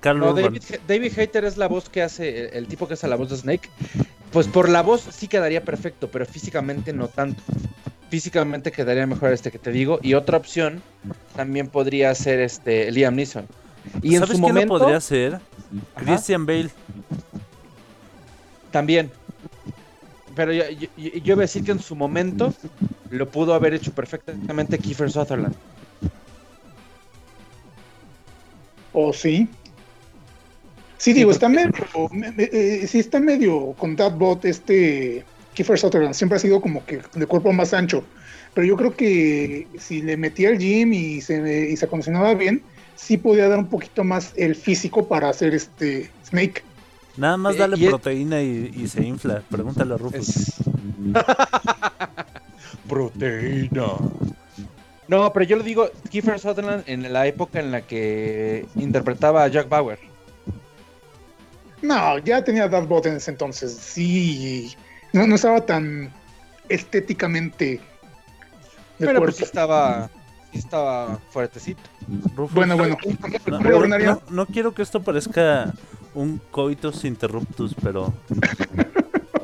[0.00, 0.44] Carl No, Urban.
[0.44, 2.46] David, David Hater es la voz que hace.
[2.48, 3.68] El, el tipo que hace la voz de Snake.
[4.32, 7.42] Pues por la voz sí quedaría perfecto, pero físicamente no tanto.
[8.10, 9.98] Físicamente quedaría mejor este que te digo.
[10.02, 10.82] Y otra opción
[11.36, 13.46] también podría ser este Liam Neeson.
[14.02, 15.00] Y en ¿Sabes su quién momento lo podría?
[15.94, 16.04] Ajá.
[16.04, 16.70] Christian Bale.
[18.70, 19.10] también.
[20.34, 22.54] Pero yo, yo, yo- iba a decir que en su momento
[23.10, 25.54] lo pudo haber hecho perfectamente Kiefer Sutherland.
[28.92, 29.48] ¿O sí?
[30.96, 31.72] Sí, digo, está medio,
[32.10, 35.24] me- me- eh, sí está medio con Bot este
[35.58, 38.04] Kiefer Sutherland, siempre ha sido como que de cuerpo más ancho,
[38.54, 42.62] pero yo creo que si le metía al gym y se, y se acondicionaba bien,
[42.94, 46.62] sí podía dar un poquito más el físico para hacer este Snake.
[47.16, 49.42] Nada más Eh, dale y proteína y, y se infla.
[49.50, 50.28] Pregúntale a Rufus.
[50.28, 50.54] Es...
[52.88, 53.94] Proteína.
[55.08, 59.48] No, pero yo lo digo, Kiefer Sutherland en la época en la que interpretaba a
[59.48, 59.98] Jack Bauer.
[61.82, 64.72] No, ya tenía Bot en ese entonces, sí,
[65.12, 66.12] no, no estaba tan
[66.68, 67.80] estéticamente
[68.98, 70.10] Pero pues sí estaba,
[70.52, 71.80] sí estaba fuertecito.
[72.36, 72.96] Rufus, Bueno, bueno,
[73.46, 75.72] No, no- no quiero que esto parezca
[76.14, 78.12] un coitus interruptus, pero.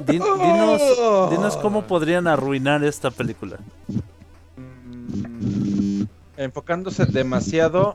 [0.06, 0.82] Di- dinos,
[1.30, 3.58] dinos cómo podrían arruinar esta película.
[4.56, 6.02] Mm,
[6.36, 7.94] enfocándose demasiado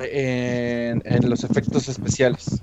[0.00, 2.60] en, en los efectos especiales.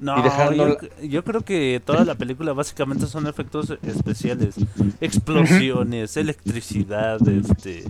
[0.00, 0.16] No,
[0.54, 4.54] yo, yo creo que toda la película básicamente son efectos especiales.
[5.00, 7.84] Explosiones, electricidad, este.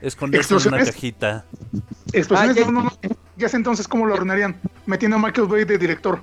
[0.00, 1.44] Esconderse en una cajita.
[2.12, 2.92] Explosiones, Ah, ya- no, no, no.
[3.36, 4.56] Ya sé entonces cómo lo arruinarían,
[4.86, 6.20] metiendo a Michael Bay de director.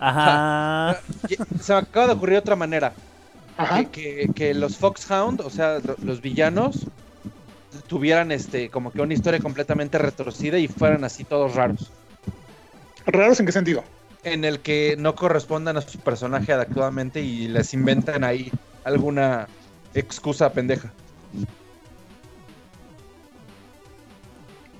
[0.00, 0.98] Ajá.
[1.28, 2.92] Y- Se me acaba de ocurrir otra manera.
[3.56, 3.84] Ajá.
[3.84, 3.90] Que,
[4.26, 6.86] que- que los Foxhound, o sea, lo- los villanos,
[7.86, 11.90] tuvieran este como que una historia completamente retorcida y fueran así todos raros.
[13.06, 13.84] ¿Raros en qué sentido?
[14.24, 18.50] En el que no correspondan a su personaje adecuadamente y les inventan ahí
[18.84, 19.46] alguna
[19.94, 20.92] excusa pendeja.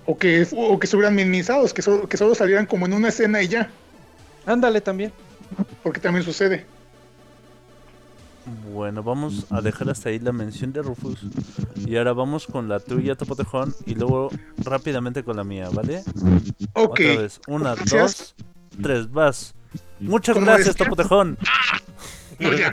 [0.06, 3.42] O que, o que estuvieran minimizados, que solo, que solo salieran como en una escena
[3.42, 3.70] y ya,
[4.46, 5.12] Ándale también.
[5.82, 6.64] porque también sucede.
[8.72, 11.20] Bueno, vamos a dejar hasta ahí la mención de Rufus.
[11.76, 13.74] Y ahora vamos con la tuya, Topotejón.
[13.84, 16.02] Y luego rápidamente con la mía, ¿vale?
[16.72, 17.40] Ok, Otra vez.
[17.46, 18.34] Una, Gracias.
[18.36, 18.47] dos,
[18.82, 19.54] tres, vas.
[20.00, 20.76] Muchas ¿Cómo gracias?
[20.76, 21.38] Topotejón.
[22.38, 22.70] no, ya.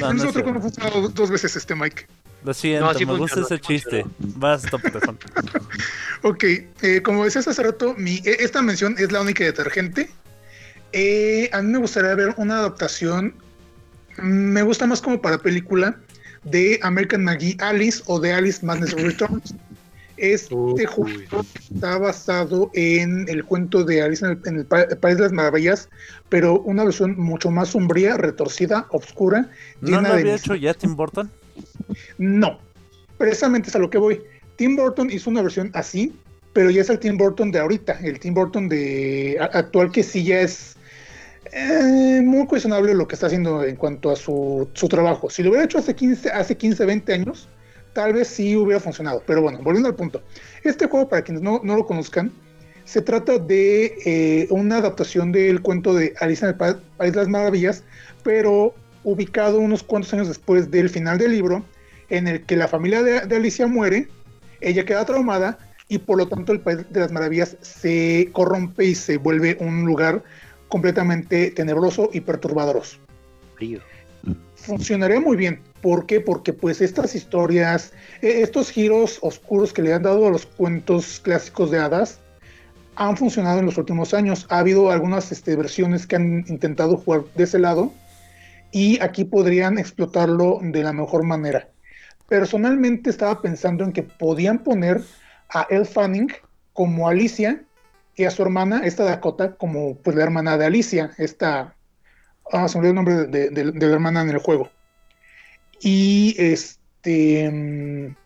[0.00, 2.06] No, nosotros ha funcionado dos, veces este Mike.
[2.44, 4.04] Lo siento, No, sí me gusta ese chiste.
[4.18, 5.18] Vas, Topotejón.
[6.24, 10.08] Ok, eh, como decías hace rato, mi, eh, esta mención es la única detergente.
[10.92, 13.34] Eh, a mí me gustaría ver una adaptación,
[14.18, 15.96] mm, me gusta más como para película,
[16.44, 19.54] de American McGee Alice o de Alice Madness Returns.
[20.22, 20.84] Este Uy.
[20.86, 25.24] juego está basado en el cuento de Alice en el, en el Pa- País de
[25.24, 25.88] las Maravillas,
[26.28, 29.50] pero una versión mucho más sombría, retorcida, oscura,
[29.80, 31.28] ¿No llena lo había hecho ya Tim Burton?
[32.18, 32.60] no,
[33.18, 34.22] precisamente es a lo que voy.
[34.56, 36.12] Tim Burton hizo una versión así,
[36.52, 40.22] pero ya es el Tim Burton de ahorita, el Tim Burton de actual que sí
[40.22, 40.76] ya es
[41.52, 45.30] eh, muy cuestionable lo que está haciendo en cuanto a su, su trabajo.
[45.30, 47.48] Si lo hubiera hecho hace 15, hace 15, 20 años,
[47.92, 49.22] tal vez sí hubiera funcionado.
[49.26, 50.22] Pero bueno, volviendo al punto.
[50.64, 52.32] Este juego, para quienes no, no lo conozcan,
[52.84, 57.18] se trata de eh, una adaptación del cuento de Alicia en el Pa- País de
[57.18, 57.84] las Maravillas,
[58.22, 58.74] pero
[59.04, 61.64] ubicado unos cuantos años después del final del libro,
[62.08, 64.08] en el que la familia de, Alicia muere,
[64.60, 65.58] ella queda traumada
[65.88, 69.84] y por lo tanto el País de las Maravillas se corrompe y se vuelve un
[69.84, 70.22] lugar
[70.68, 72.98] completamente tenebroso y perturbadoroso
[73.56, 73.80] Frío.
[74.62, 75.60] Funcionaría muy bien.
[75.80, 76.20] ¿Por qué?
[76.20, 81.20] Porque pues estas historias, eh, estos giros oscuros que le han dado a los cuentos
[81.20, 82.20] clásicos de hadas,
[82.94, 84.46] han funcionado en los últimos años.
[84.48, 87.92] Ha habido algunas este, versiones que han intentado jugar de ese lado
[88.70, 91.68] y aquí podrían explotarlo de la mejor manera.
[92.28, 95.02] Personalmente estaba pensando en que podían poner
[95.50, 96.32] a Elle Fanning
[96.72, 97.62] como Alicia
[98.14, 101.74] y a su hermana, esta Dakota, como pues la hermana de Alicia, esta
[102.50, 104.70] Ah, se el nombre de, la hermana en el juego.
[105.80, 107.50] Y este.
[107.50, 108.16] mm,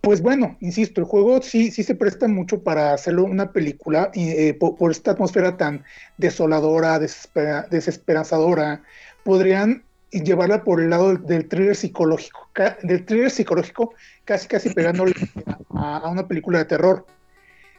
[0.00, 4.54] Pues bueno, insisto, el juego sí, sí se presta mucho para hacerlo una película eh,
[4.54, 5.84] po- por, esta atmósfera tan
[6.16, 8.82] desoladora, desespera- desesperanzadora.
[9.24, 12.48] Podrían llevarla por el lado del, thriller psicológico,
[12.82, 15.12] del thriller psicológico, casi casi pegándole
[15.74, 17.06] a una película de terror.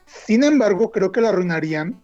[0.05, 2.01] Sin embargo, creo que la arruinarían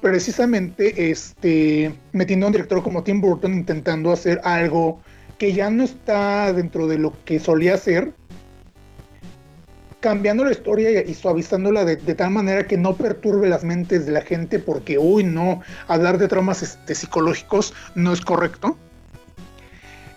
[0.00, 5.00] precisamente este, metiendo a un director como Tim Burton intentando hacer algo
[5.38, 8.12] que ya no está dentro de lo que solía hacer,
[10.00, 14.20] cambiando la historia y, suavizándola de, tal manera que no perturbe las mentes de la
[14.20, 18.76] gente porque, uy, no, hablar de traumas este, psicológicos no es correcto.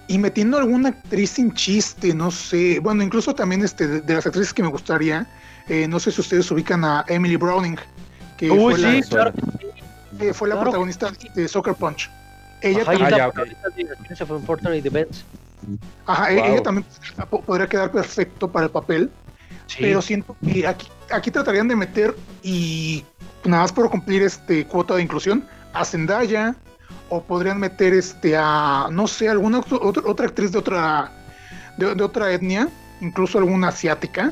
[0.07, 4.25] y metiendo alguna actriz sin chiste, no sé, bueno, incluso también este, de, de las
[4.25, 5.27] actrices que me gustaría,
[5.69, 7.77] eh, no sé si ustedes ubican a Emily Browning,
[8.47, 9.33] que Uy, fue, sí, la, claro.
[10.19, 10.61] eh, fue la claro.
[10.71, 12.09] protagonista de Soccer Punch.
[12.61, 13.21] Ella Ajá, también, Ah, de
[16.05, 16.45] ajá, Wow.
[16.53, 16.85] ella también
[17.29, 19.11] po- podría quedar perfecto para el papel,
[19.67, 19.77] Sí.
[19.79, 23.05] pero siento que aquí, aquí tratarían de meter y
[23.45, 26.55] nada más por cumplir este cuota de inclusión a Zendaya
[27.09, 31.11] o podrían meter este a no sé alguna otro- otra, otra actriz de otra
[31.77, 32.67] de, de otra etnia
[33.01, 34.31] incluso alguna asiática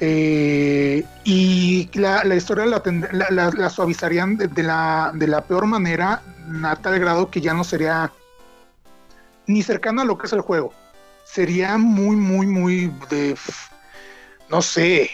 [0.00, 2.82] Eh, y la, la historia la,
[3.30, 6.20] la, la- suavizarían de, la, de la peor manera
[6.64, 8.10] a tal grado que ya no sería
[9.46, 10.72] ni cercana a lo que es el juego
[11.24, 13.36] sería muy muy muy de
[14.50, 15.10] no sé.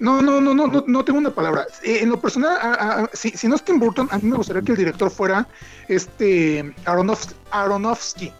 [0.00, 1.66] No, no, no, no, no, no tengo una palabra.
[1.82, 4.72] Eh, en lo personal, si, si no es Tim Burton, a mí me gustaría que
[4.72, 5.46] el director fuera
[5.88, 8.32] este Aronof- Aronofsky,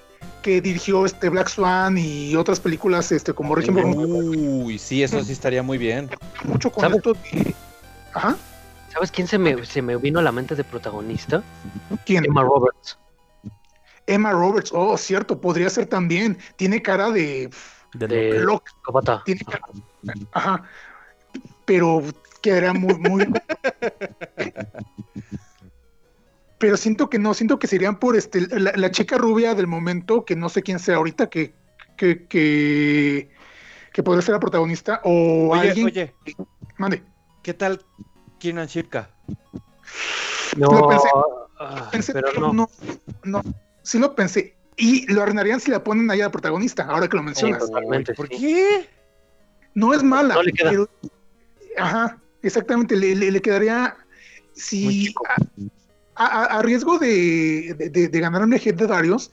[0.44, 5.32] que dirigió este Black Swan y otras películas este como Requiem Uy, sí, eso sí
[5.32, 6.10] estaría muy bien.
[6.44, 6.96] mucho con ¿Sabe?
[6.98, 7.54] esto de-
[8.12, 8.36] Ajá.
[8.92, 11.42] ¿Sabes quién se me, se me vino a la mente de protagonista?
[12.04, 12.26] ¿Quién?
[12.26, 12.98] Emma Roberts.
[14.06, 14.70] Emma Roberts.
[14.74, 16.36] Oh, cierto, podría ser también.
[16.56, 17.48] Tiene cara de
[17.94, 18.70] De De loca.
[19.24, 19.62] Tiene cara-
[20.32, 20.62] Ajá.
[21.64, 22.02] Pero
[22.42, 23.26] quedaría muy, muy.
[26.64, 30.24] Pero siento que no, siento que serían por este la, la chica rubia del momento,
[30.24, 31.52] que no sé quién sea ahorita, que,
[31.94, 33.30] que, que,
[33.92, 35.86] que podría ser la protagonista, o Oye, alguien.
[35.88, 36.14] oye,
[36.78, 37.02] Mande.
[37.42, 37.84] ¿qué tal
[38.38, 39.10] Kiernan Shipka?
[40.56, 41.08] No, Lo pensé.
[41.60, 42.54] ah, Pensé, pero no.
[42.54, 42.70] no.
[43.24, 43.42] no,
[43.82, 44.56] sí lo pensé.
[44.78, 47.62] Y lo arruinarían si la ponen ahí a la protagonista, ahora que lo mencionas.
[47.62, 48.36] Sí, Totalmente, ¿Por sí.
[48.38, 48.88] qué?
[49.74, 50.70] No es mala, No le queda.
[50.70, 50.88] pero.
[51.76, 53.98] Ajá, exactamente, le, le- le quedaría.
[54.54, 55.12] Si.
[56.16, 58.08] A, riesgo de, de, de-
[58.56, 59.30] hate de varios,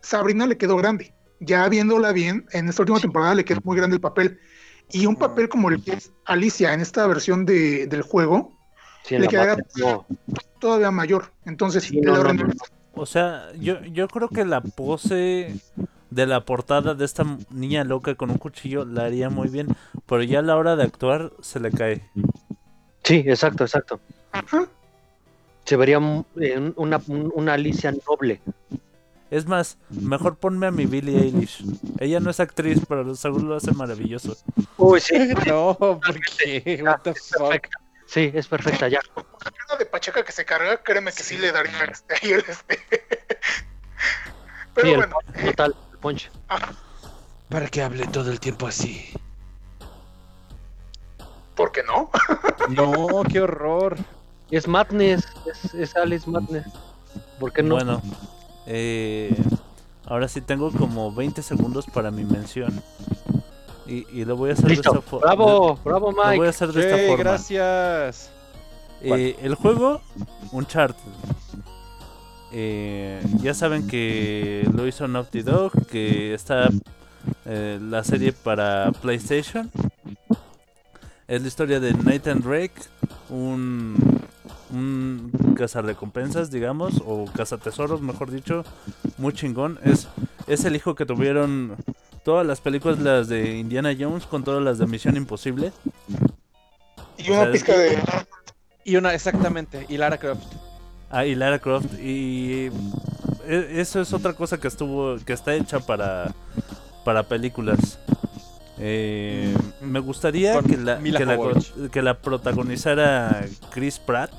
[0.00, 1.14] Sabrina le quedó grande.
[1.40, 4.38] Ya viéndola bien, en esta última temporada le quedó muy grande el papel.
[4.90, 8.52] Y un papel como el que es Alicia en esta versión de- del juego,
[9.04, 9.28] Sí, le
[9.76, 10.06] no.
[10.60, 11.32] todavía mayor.
[11.44, 12.54] Entonces, Sí, no, la no, arruinaría.
[12.54, 13.00] no.
[13.02, 15.56] O sea, yo, yo creo que la pose
[16.10, 19.68] de la portada de esta niña loca con un cuchillo la haría muy bien,
[20.06, 22.08] pero ya a la hora de actuar se le cae.
[23.02, 24.00] Sí, exacto, exacto.
[24.32, 24.68] Ajá.
[25.64, 28.40] Se vería un- eh, un- una, un- una Alicia noble.
[29.30, 31.64] Es más, mejor ponme a mi Billie Eilish.
[31.98, 34.36] Ella no es actriz, pero seguro lo hace maravilloso.
[34.76, 35.14] Uy, sí,
[35.46, 36.00] No, ¿por
[36.38, 36.82] qué?
[36.84, 37.38] What the es fuck?
[37.48, 37.78] perfecta.
[38.06, 39.00] Sí, es perfecta ya.
[39.16, 42.78] Una de Pacheca que se carga, créeme que sí le daría este, ahí el este.
[44.74, 46.30] Pero Sí, el bueno, punch, total, el punch.
[47.48, 49.12] ¿Para qué hable todo el tiempo así?
[51.54, 52.10] ¿por qué no?
[52.70, 53.96] No, qué horror.
[54.52, 56.66] Es Madness, es, es Alice Madness.
[57.40, 57.74] ¿Por qué no?
[57.74, 58.00] Bueno,
[58.66, 59.34] eh,
[60.06, 62.80] ahora sí tengo como 20 segundos para mi mención.
[63.86, 65.26] Y, y lo voy a hacer de esta forma.
[65.26, 66.48] Bravo, bravo Lo voy a Mike.
[66.48, 67.24] hacer de esta Sí, forma.
[67.24, 68.30] gracias.
[69.00, 70.00] Eh, el juego,
[70.52, 71.02] Uncharted.
[72.52, 76.68] Eh, ya saben que lo hizo Naughty Dog, que está
[77.46, 79.70] eh, la serie para PlayStation.
[81.26, 82.74] Es la historia de Nathan Drake,
[83.32, 83.96] un,
[84.70, 88.64] un cazarrecompensas, digamos, o cazatesoros, mejor dicho,
[89.18, 89.78] muy chingón.
[89.84, 90.08] Es,
[90.46, 91.76] es el hijo que tuvieron
[92.24, 95.72] todas las películas las de Indiana Jones con todas las de Misión Imposible.
[97.16, 97.98] Y una O sea, pizca de.
[98.84, 100.54] Y una, exactamente, y Lara Croft.
[101.10, 101.94] Ah, y Lara Croft.
[102.00, 102.70] Y
[103.46, 106.34] e- eso es otra cosa que estuvo, que está hecha para,
[107.04, 107.98] para películas.
[108.78, 111.90] Eh, me gustaría que la, que, la, Jovovich.
[111.90, 114.32] que la protagonizara Chris Pratt.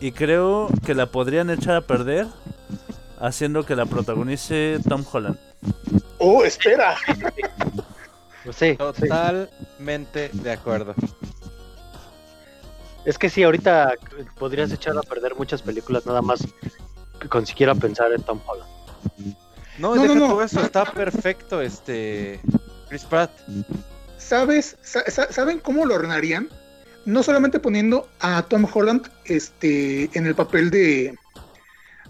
[0.00, 2.26] Y creo que la podrían echar a perder
[3.18, 5.38] haciendo que la protagonice Tom Holland.
[6.18, 6.96] Oh, espera.
[8.44, 8.76] Sí, sí.
[8.76, 10.94] Totalmente de acuerdo.
[13.04, 13.94] Es que sí, ahorita
[14.38, 16.46] podrías echar a perder muchas películas nada más
[17.28, 18.70] con siquiera pensar en Tom Holland.
[19.78, 20.28] No, No, deja no, no.
[20.28, 22.40] todo eso, está perfecto este
[22.88, 23.30] Chris Pratt.
[24.18, 24.76] ¿Sabes?
[24.82, 26.48] Sa- sa- ¿Saben cómo lo ordenarían?
[27.04, 31.16] No solamente poniendo a Tom Holland este, en el papel de,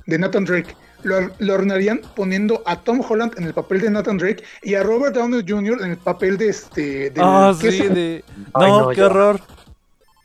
[0.06, 0.74] de Nathan Drake.
[1.02, 4.82] Lo, lo ordenarían poniendo a Tom Holland en el papel de Nathan Drake y a
[4.82, 5.82] Robert Downey Jr.
[5.82, 7.12] en el papel de este.
[7.18, 8.24] Ah, que sí, es de...
[8.54, 9.06] Ay, No, qué ya.
[9.06, 9.40] horror.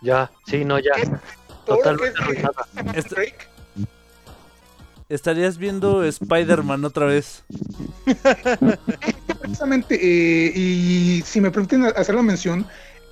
[0.02, 0.92] Ya, sí, no, ya.
[1.66, 2.66] Totalmente es de arruinada.
[2.74, 3.38] Nathan Drake.
[5.10, 7.44] Estarías viendo Spider-Man otra vez.
[9.42, 12.66] Precisamente, eh, y si me permiten hacer la mención,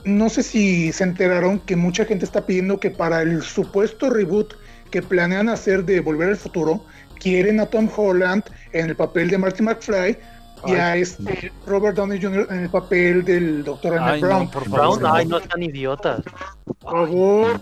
[0.05, 4.53] no sé si se enteraron que mucha gente está pidiendo que para el supuesto reboot
[4.91, 6.83] que planean hacer de Volver al Futuro,
[7.19, 8.43] quieren a Tom Holland
[8.73, 10.17] en el papel de Marty McFly
[10.65, 12.47] y a este Robert Downey Jr.
[12.49, 13.93] en el papel del Dr.
[13.93, 14.51] Emmett Ay, no, Brown.
[14.51, 14.99] por favor.
[14.99, 16.21] Brown, ay, no están idiotas.
[16.65, 17.61] Por favor.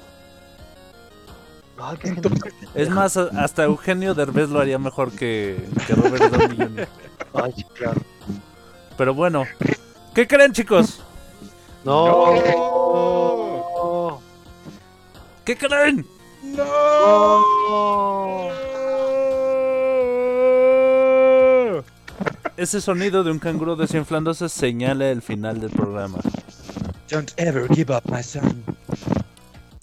[1.79, 2.53] Ay, Entonces.
[2.73, 6.87] Es más, hasta Eugenio Derbez lo haría mejor que, que Robert Downey Jr.
[7.33, 8.01] Ay, claro.
[8.97, 9.45] Pero bueno,
[10.15, 11.03] ¿qué creen, chicos?
[11.85, 12.33] No.
[12.35, 14.21] ¡No!
[15.45, 16.05] ¿Qué creen?
[22.57, 26.17] Ese sonido de un canguro desinflándose señala el final del programa.
[27.09, 28.63] Don't ever give up, my son.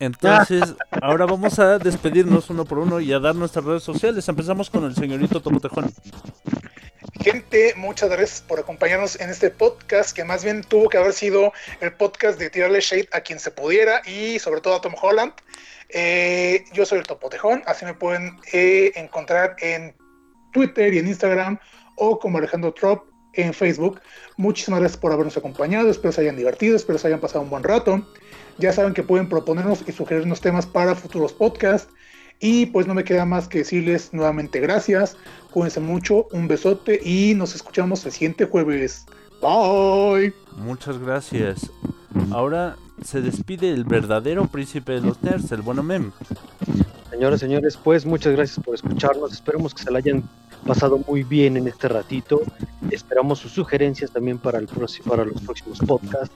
[0.00, 4.28] Entonces, ahora vamos a despedirnos uno por uno y a dar nuestras redes sociales.
[4.28, 5.90] Empezamos con el señorito Tomotejón.
[7.20, 11.52] Gente, muchas gracias por acompañarnos en este podcast, que más bien tuvo que haber sido
[11.80, 15.32] el podcast de tirarle shade a quien se pudiera y sobre todo a Tom Holland.
[15.90, 19.94] Eh, yo soy el Topotejón, así me pueden eh, encontrar en
[20.52, 21.58] Twitter y en Instagram
[21.96, 23.04] o como Alejandro Trop
[23.34, 24.00] en Facebook.
[24.36, 27.62] Muchísimas gracias por habernos acompañado, espero se hayan divertido, espero se hayan pasado un buen
[27.62, 28.06] rato.
[28.58, 31.92] Ya saben que pueden proponernos y sugerirnos temas para futuros podcasts.
[32.40, 35.16] Y pues no me queda más que decirles nuevamente gracias.
[35.50, 39.06] Cuídense mucho, un besote y nos escuchamos el siguiente jueves.
[39.40, 40.34] Bye.
[40.56, 41.70] Muchas gracias.
[42.30, 46.12] Ahora se despide el verdadero príncipe de los nerds, el bueno Mem.
[47.10, 49.32] Señoras, señores, pues muchas gracias por escucharnos.
[49.32, 50.28] Esperemos que se la hayan
[50.64, 52.40] pasado muy bien en este ratito.
[52.90, 56.34] Esperamos sus sugerencias también para, el próximo, para los próximos podcasts.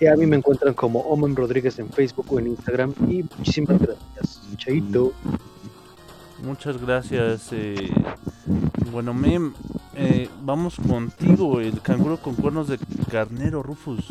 [0.00, 2.94] Y a mí me encuentran como Omen Rodríguez en Facebook o en Instagram.
[3.08, 4.40] Y muchísimas gracias.
[4.56, 5.12] Chaito.
[6.42, 7.48] Muchas gracias.
[7.52, 7.90] eh,
[8.90, 9.54] Bueno Mem,
[9.94, 12.78] eh, vamos contigo, el canguro con cuernos de
[13.10, 14.04] carnero, Rufus.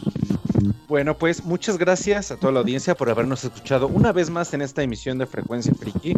[0.88, 4.61] Bueno, pues muchas gracias a toda la audiencia por habernos escuchado una vez más en
[4.61, 6.13] esta emisión de Frecuencia Friki.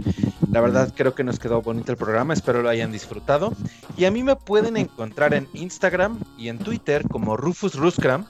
[0.52, 3.54] La verdad creo que nos quedó bonito el programa, espero lo hayan disfrutado.
[3.98, 8.26] Y a mí me pueden encontrar en Instagram y en Twitter como Rufus Ruskram.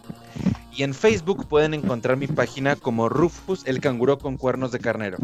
[0.76, 5.18] Y en Facebook pueden encontrar mi página como Rufus el canguro con cuernos de carnero.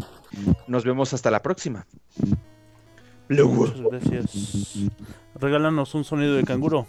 [0.68, 1.86] Nos vemos hasta la próxima.
[3.28, 4.90] Muchas gracias.
[5.34, 6.86] Regálanos un sonido de canguro.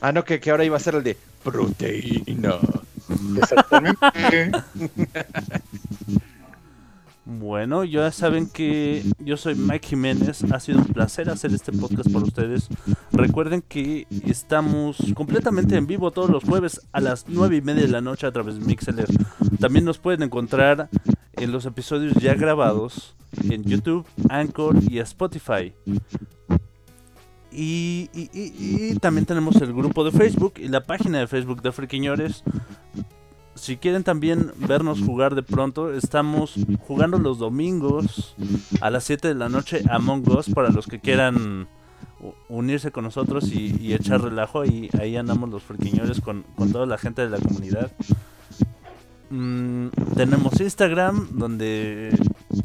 [0.00, 2.58] Ah, no, que, que ahora iba a ser el de proteína.
[3.36, 4.50] Exactamente.
[7.28, 10.44] Bueno, ya saben que yo soy Mike Jiménez.
[10.52, 12.68] Ha sido un placer hacer este podcast por ustedes.
[13.10, 17.88] Recuerden que estamos completamente en vivo todos los jueves a las 9 y media de
[17.88, 19.08] la noche a través de Mixeler.
[19.58, 20.88] También nos pueden encontrar
[21.32, 25.72] en los episodios ya grabados en YouTube, Anchor y Spotify.
[27.50, 32.44] Y, y- también tenemos el grupo de Facebook y la página de Facebook de Friquiñores.
[33.56, 36.54] Si quieren también vernos jugar de pronto, estamos
[36.86, 38.36] jugando los domingos
[38.80, 41.66] a las 7 de la noche Among Us para los que quieran
[42.48, 44.64] unirse con nosotros y, y echar relajo.
[44.64, 47.90] Y ahí andamos los friquiñores con, con toda la gente de la comunidad.
[49.30, 52.16] Mm, tenemos Instagram donde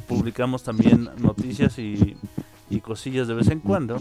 [0.08, 2.18] publicamos también noticias y,
[2.70, 3.98] y cosillas de vez en cuando.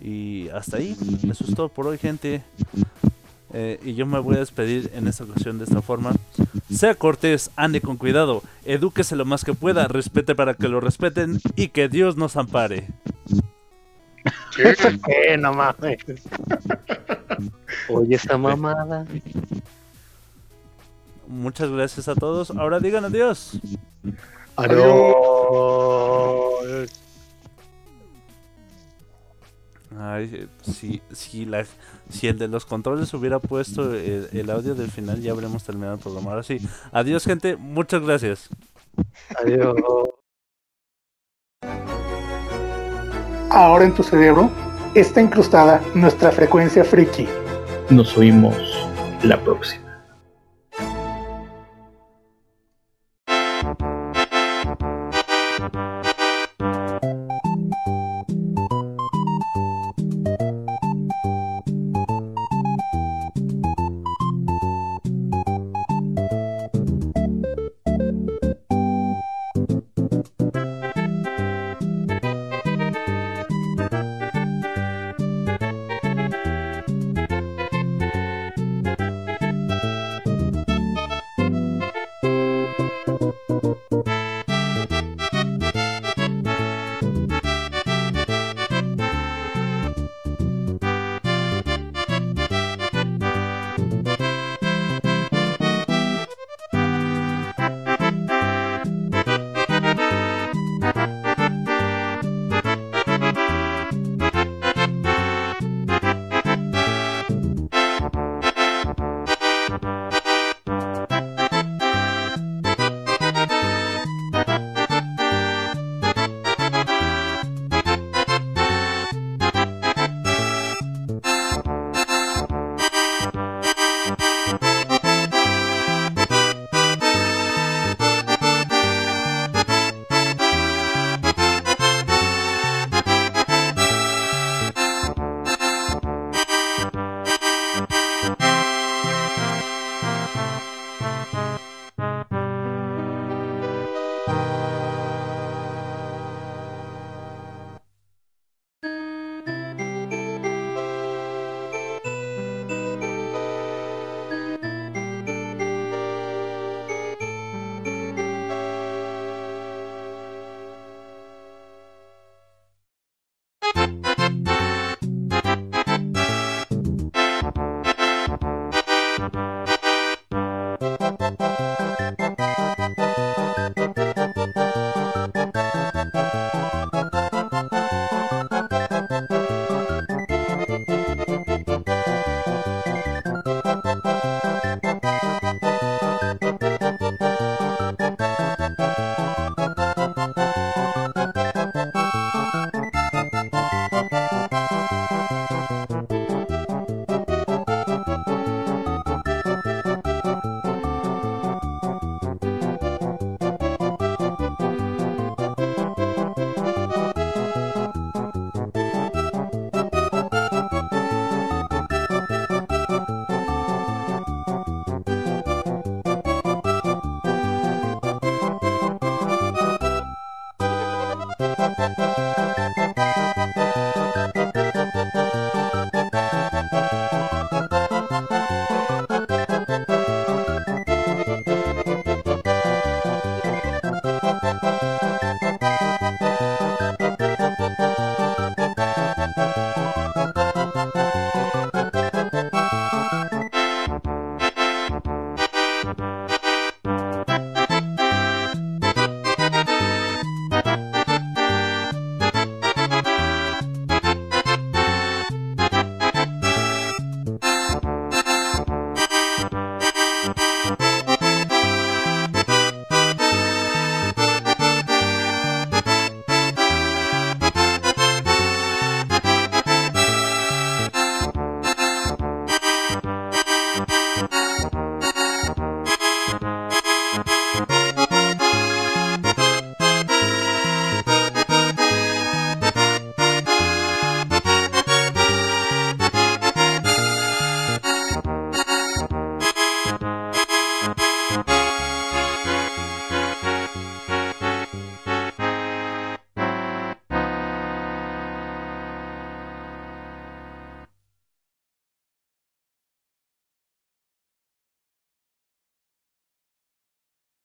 [0.00, 0.94] Y hasta ahí,
[1.28, 2.44] eso es todo por hoy, gente.
[3.58, 6.12] Eh, y yo me voy a despedir en esta ocasión de esta forma.
[6.70, 11.40] Sea cortés, ande con cuidado, edúquese lo más que pueda, respete para que lo respeten
[11.54, 12.86] y que Dios nos ampare.
[14.58, 15.96] Eh, no mames.
[17.88, 19.06] Oye, esta mamada.
[21.26, 22.50] Muchas gracias a todos.
[22.50, 23.58] Ahora digan adiós.
[24.56, 24.86] Adiós.
[29.98, 31.64] Ay, eh, si, si, la,
[32.10, 35.94] si el de los controles hubiera puesto el, el audio del final, ya habremos terminado
[35.94, 36.30] el programa.
[36.30, 36.58] Ahora sí,
[36.92, 37.56] adiós, gente.
[37.56, 38.48] Muchas gracias.
[39.42, 39.76] Adiós.
[43.50, 44.50] Ahora en tu cerebro
[44.94, 47.26] está incrustada nuestra frecuencia friki.
[47.88, 48.56] Nos oímos
[49.22, 49.85] la próxima.